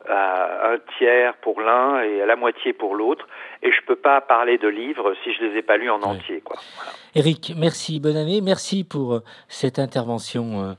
à 0.09 0.73
un 0.73 0.79
tiers 0.99 1.35
pour 1.39 1.61
l'un 1.61 2.03
et 2.03 2.23
à 2.23 2.27
la 2.27 2.37
moitié 2.37 2.73
pour 2.73 2.95
l'autre 2.95 3.27
et 3.63 3.71
je 3.71 3.87
peux 3.87 3.97
pas 3.97 4.21
parler 4.21 4.59
de 4.59 4.69
livres 4.69 5.15
si 5.25 5.33
je 5.33 5.45
les 5.45 5.59
ai 5.59 5.63
pas 5.63 5.77
lus 5.77 5.91
en 5.91 6.03
entier 6.03 6.41
quoi. 6.41 6.57
Eric, 7.15 7.53
merci, 7.57 8.01
bonne 8.01 8.17
année, 8.17 8.41
merci 8.41 8.85
pour 8.85 9.15
euh, 9.15 9.23
cette 9.49 9.79
intervention 9.79 10.63
euh, 10.63 10.73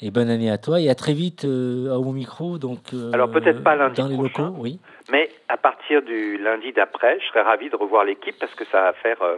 et 0.00 0.10
bonne 0.10 0.30
année 0.30 0.50
à 0.50 0.58
toi 0.58 0.80
et 0.80 0.88
à 0.90 0.94
très 0.94 1.12
vite 1.12 1.44
euh, 1.44 1.88
Homo 1.90 2.12
Micro. 2.12 2.58
Donc, 2.58 2.92
euh, 2.92 3.10
Alors, 3.12 3.30
peut-être 3.30 3.62
pas 3.62 3.76
lundi 3.76 4.00
dans 4.00 4.08
les 4.08 4.16
prochain. 4.16 4.46
locaux, 4.46 4.56
oui. 4.58 4.80
Mais 5.10 5.30
à 5.48 5.56
partir 5.56 6.02
du 6.02 6.38
lundi 6.38 6.72
d'après, 6.72 7.18
je 7.20 7.26
serais 7.28 7.42
ravi 7.42 7.70
de 7.70 7.76
revoir 7.76 8.04
l'équipe 8.04 8.36
parce 8.38 8.54
que 8.54 8.64
ça 8.66 8.82
va 8.82 8.92
faire, 8.94 9.22
euh, 9.22 9.36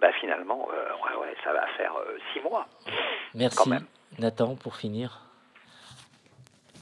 bah, 0.00 0.12
finalement, 0.20 0.68
ouais, 0.68 1.20
ouais, 1.20 1.34
ça 1.42 1.52
va 1.52 1.66
faire 1.76 1.92
six 2.32 2.40
mois. 2.40 2.66
Merci, 3.34 3.70
Nathan, 4.18 4.54
pour 4.54 4.76
finir. 4.76 5.20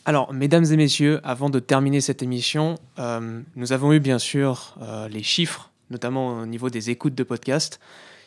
Alors, 0.05 0.33
mesdames 0.33 0.65
et 0.65 0.77
messieurs, 0.77 1.21
avant 1.23 1.49
de 1.49 1.61
terminer 1.61 2.01
cette 2.01 2.25
émission, 2.25 2.75
euh, 2.99 3.41
nous 3.55 3.73
avons 3.73 3.93
eu 3.93 4.01
bien 4.01 4.19
sûr 4.19 4.75
euh, 4.83 5.07
les 5.07 5.23
chiffres, 5.23 5.71
notamment 5.91 6.41
au 6.41 6.47
niveau 6.47 6.71
des 6.71 6.91
écoutes 6.91 7.15
de 7.15 7.23
podcast. 7.23 7.79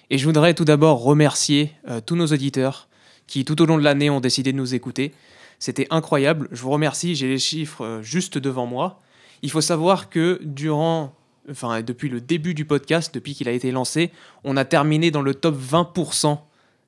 Et 0.09 0.17
je 0.17 0.25
voudrais 0.25 0.53
tout 0.53 0.63
d'abord 0.63 1.03
remercier 1.03 1.73
euh, 1.89 1.99
tous 1.99 2.15
nos 2.15 2.27
auditeurs 2.27 2.87
qui, 3.27 3.43
tout 3.43 3.61
au 3.61 3.65
long 3.65 3.77
de 3.77 3.83
l'année, 3.83 4.09
ont 4.09 4.21
décidé 4.21 4.53
de 4.53 4.57
nous 4.57 4.73
écouter. 4.73 5.13
C'était 5.59 5.85
incroyable. 5.89 6.47
Je 6.53 6.61
vous 6.61 6.71
remercie. 6.71 7.13
J'ai 7.13 7.27
les 7.27 7.39
chiffres 7.39 7.99
juste 8.01 8.37
devant 8.37 8.67
moi. 8.67 9.01
Il 9.41 9.51
faut 9.51 9.59
savoir 9.59 10.09
que 10.09 10.39
durant, 10.43 11.13
enfin, 11.51 11.81
depuis 11.81 12.07
le 12.07 12.21
début 12.21 12.53
du 12.53 12.63
podcast, 12.63 13.13
depuis 13.13 13.35
qu'il 13.35 13.49
a 13.49 13.51
été 13.51 13.71
lancé, 13.71 14.11
on 14.45 14.55
a 14.55 14.63
terminé 14.63 15.11
dans 15.11 15.21
le 15.21 15.33
top 15.33 15.57
20% 15.59 16.39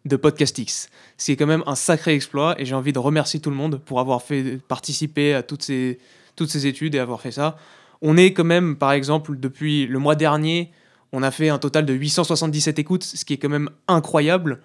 de 0.05 0.15
Podcastix. 0.15 0.89
C'est 1.17 1.35
quand 1.35 1.47
même 1.47 1.63
un 1.65 1.75
sacré 1.75 2.13
exploit 2.13 2.59
et 2.59 2.65
j'ai 2.65 2.75
envie 2.75 2.93
de 2.93 2.99
remercier 2.99 3.39
tout 3.39 3.49
le 3.49 3.55
monde 3.55 3.79
pour 3.85 3.99
avoir 3.99 4.21
fait 4.21 4.59
participer 4.67 5.33
à 5.33 5.43
toutes 5.43 5.63
ces, 5.63 5.99
toutes 6.35 6.49
ces 6.49 6.67
études 6.67 6.95
et 6.95 6.99
avoir 6.99 7.21
fait 7.21 7.31
ça. 7.31 7.57
On 8.01 8.15
est 8.15 8.33
quand 8.33 8.43
même, 8.43 8.75
par 8.75 8.91
exemple, 8.91 9.37
depuis 9.37 9.87
le 9.87 9.99
mois 9.99 10.15
dernier, 10.15 10.71
on 11.11 11.23
a 11.23 11.31
fait 11.31 11.49
un 11.49 11.57
total 11.57 11.85
de 11.85 11.93
877 11.93 12.79
écoutes, 12.79 13.03
ce 13.03 13.25
qui 13.25 13.33
est 13.33 13.37
quand 13.37 13.49
même 13.49 13.69
incroyable. 13.87 14.61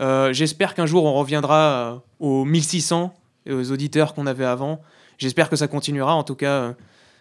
Euh, 0.00 0.32
J'espère 0.32 0.74
qu'un 0.74 0.86
jour 0.86 1.04
on 1.04 1.14
reviendra 1.14 1.58
euh, 1.58 1.98
aux 2.20 2.44
1600 2.44 3.14
et 3.46 3.52
aux 3.52 3.72
auditeurs 3.72 4.14
qu'on 4.14 4.26
avait 4.26 4.44
avant. 4.44 4.80
J'espère 5.18 5.48
que 5.48 5.56
ça 5.56 5.68
continuera. 5.68 6.14
En 6.14 6.22
tout 6.22 6.34
cas, 6.34 6.50
euh, 6.50 6.72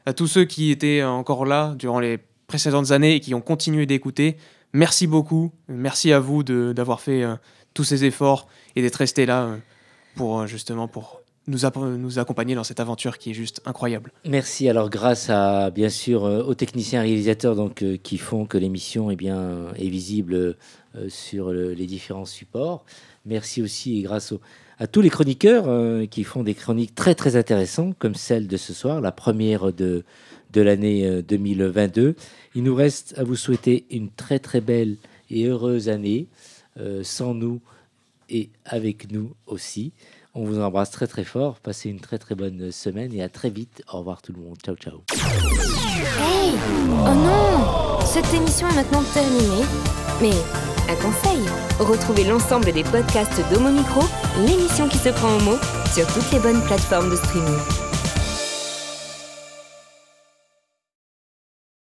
à 0.05 0.13
tous 0.13 0.27
ceux 0.27 0.45
qui 0.45 0.71
étaient 0.71 1.03
encore 1.03 1.45
là 1.45 1.73
durant 1.77 1.99
les 1.99 2.19
précédentes 2.47 2.91
années 2.91 3.15
et 3.15 3.19
qui 3.19 3.33
ont 3.33 3.41
continué 3.41 3.85
d'écouter, 3.85 4.37
merci 4.75 5.07
beaucoup. 5.07 5.51
Merci 5.67 6.11
à 6.11 6.19
vous 6.19 6.43
d'avoir 6.43 6.99
fait 7.01 7.23
euh, 7.23 7.35
tous 7.73 7.83
ces 7.85 8.03
efforts 8.05 8.47
et 8.75 8.81
d'être 8.81 8.95
restés 8.97 9.25
là 9.25 9.43
euh, 9.43 9.57
pour 10.15 10.41
euh, 10.41 10.47
justement 10.47 10.87
pour 10.87 11.21
nous, 11.47 11.59
nous 11.97 12.19
accompagner 12.19 12.55
dans 12.55 12.63
cette 12.63 12.79
aventure 12.79 13.17
qui 13.17 13.31
est 13.31 13.33
juste 13.33 13.61
incroyable. 13.65 14.11
Merci. 14.27 14.67
Alors, 14.67 14.89
grâce 14.89 15.29
à 15.29 15.69
bien 15.69 15.89
sûr 15.89 16.23
aux 16.23 16.55
techniciens 16.55 17.01
réalisateurs 17.01 17.55
donc 17.55 17.83
qui 18.03 18.17
font 18.17 18.45
que 18.45 18.57
l'émission 18.57 19.09
euh, 19.09 19.71
est 19.75 19.89
visible 19.89 20.57
sur 21.07 21.51
le- 21.51 21.73
les 21.73 21.85
différents 21.85 22.25
supports. 22.25 22.83
Merci 23.25 23.61
aussi 23.61 23.99
et 23.99 24.01
grâce 24.01 24.33
à 24.79 24.87
tous 24.87 25.01
les 25.01 25.09
chroniqueurs 25.09 25.67
qui 26.09 26.23
font 26.23 26.43
des 26.43 26.53
chroniques 26.53 26.95
très 26.95 27.15
très 27.15 27.35
intéressantes 27.35 27.95
comme 27.99 28.15
celle 28.15 28.47
de 28.47 28.57
ce 28.57 28.73
soir, 28.73 28.99
la 29.01 29.11
première 29.11 29.71
de 29.71 30.03
de 30.55 30.61
l'année 30.61 31.05
euh, 31.05 31.21
2022. 31.21 32.15
Il 32.55 32.63
nous 32.63 32.73
reste 32.73 33.13
à 33.17 33.23
vous 33.23 33.35
souhaiter 33.35 33.85
une 33.91 34.09
très 34.09 34.39
très 34.39 34.61
belle 34.61 34.95
et 35.29 35.45
heureuse 35.45 35.89
année 35.89 36.27
euh, 36.79 37.03
sans 37.03 37.33
nous 37.33 37.61
et 38.29 38.49
avec 38.65 39.11
nous 39.11 39.35
aussi. 39.45 39.91
On 40.33 40.43
vous 40.45 40.59
embrasse 40.59 40.91
très 40.91 41.07
très 41.07 41.23
fort. 41.23 41.59
Passez 41.59 41.89
une 41.89 41.99
très 41.99 42.17
très 42.17 42.35
bonne 42.35 42.71
semaine 42.71 43.13
et 43.13 43.21
à 43.21 43.29
très 43.29 43.49
vite. 43.49 43.83
Au 43.91 43.99
revoir 43.99 44.21
tout 44.21 44.33
le 44.33 44.41
monde. 44.41 44.57
Ciao 44.63 44.75
ciao. 44.75 45.03
Oh 46.89 47.13
non 47.13 47.99
Cette 48.05 48.33
émission 48.33 48.67
est 48.69 48.75
maintenant 48.75 49.03
terminée. 49.13 49.65
Mais 50.21 50.31
un 50.89 50.95
conseil 50.95 51.39
retrouvez 51.79 52.23
l'ensemble 52.23 52.71
des 52.71 52.83
podcasts 52.83 53.41
d'Homo 53.51 53.69
Micro, 53.69 54.01
l'émission 54.45 54.87
qui 54.87 54.97
se 54.97 55.09
prend 55.09 55.35
au 55.35 55.39
mot, 55.41 55.57
sur 55.93 56.07
toutes 56.13 56.31
les 56.31 56.39
bonnes 56.39 56.61
plateformes 56.63 57.09
de 57.09 57.15
streaming. 57.15 57.84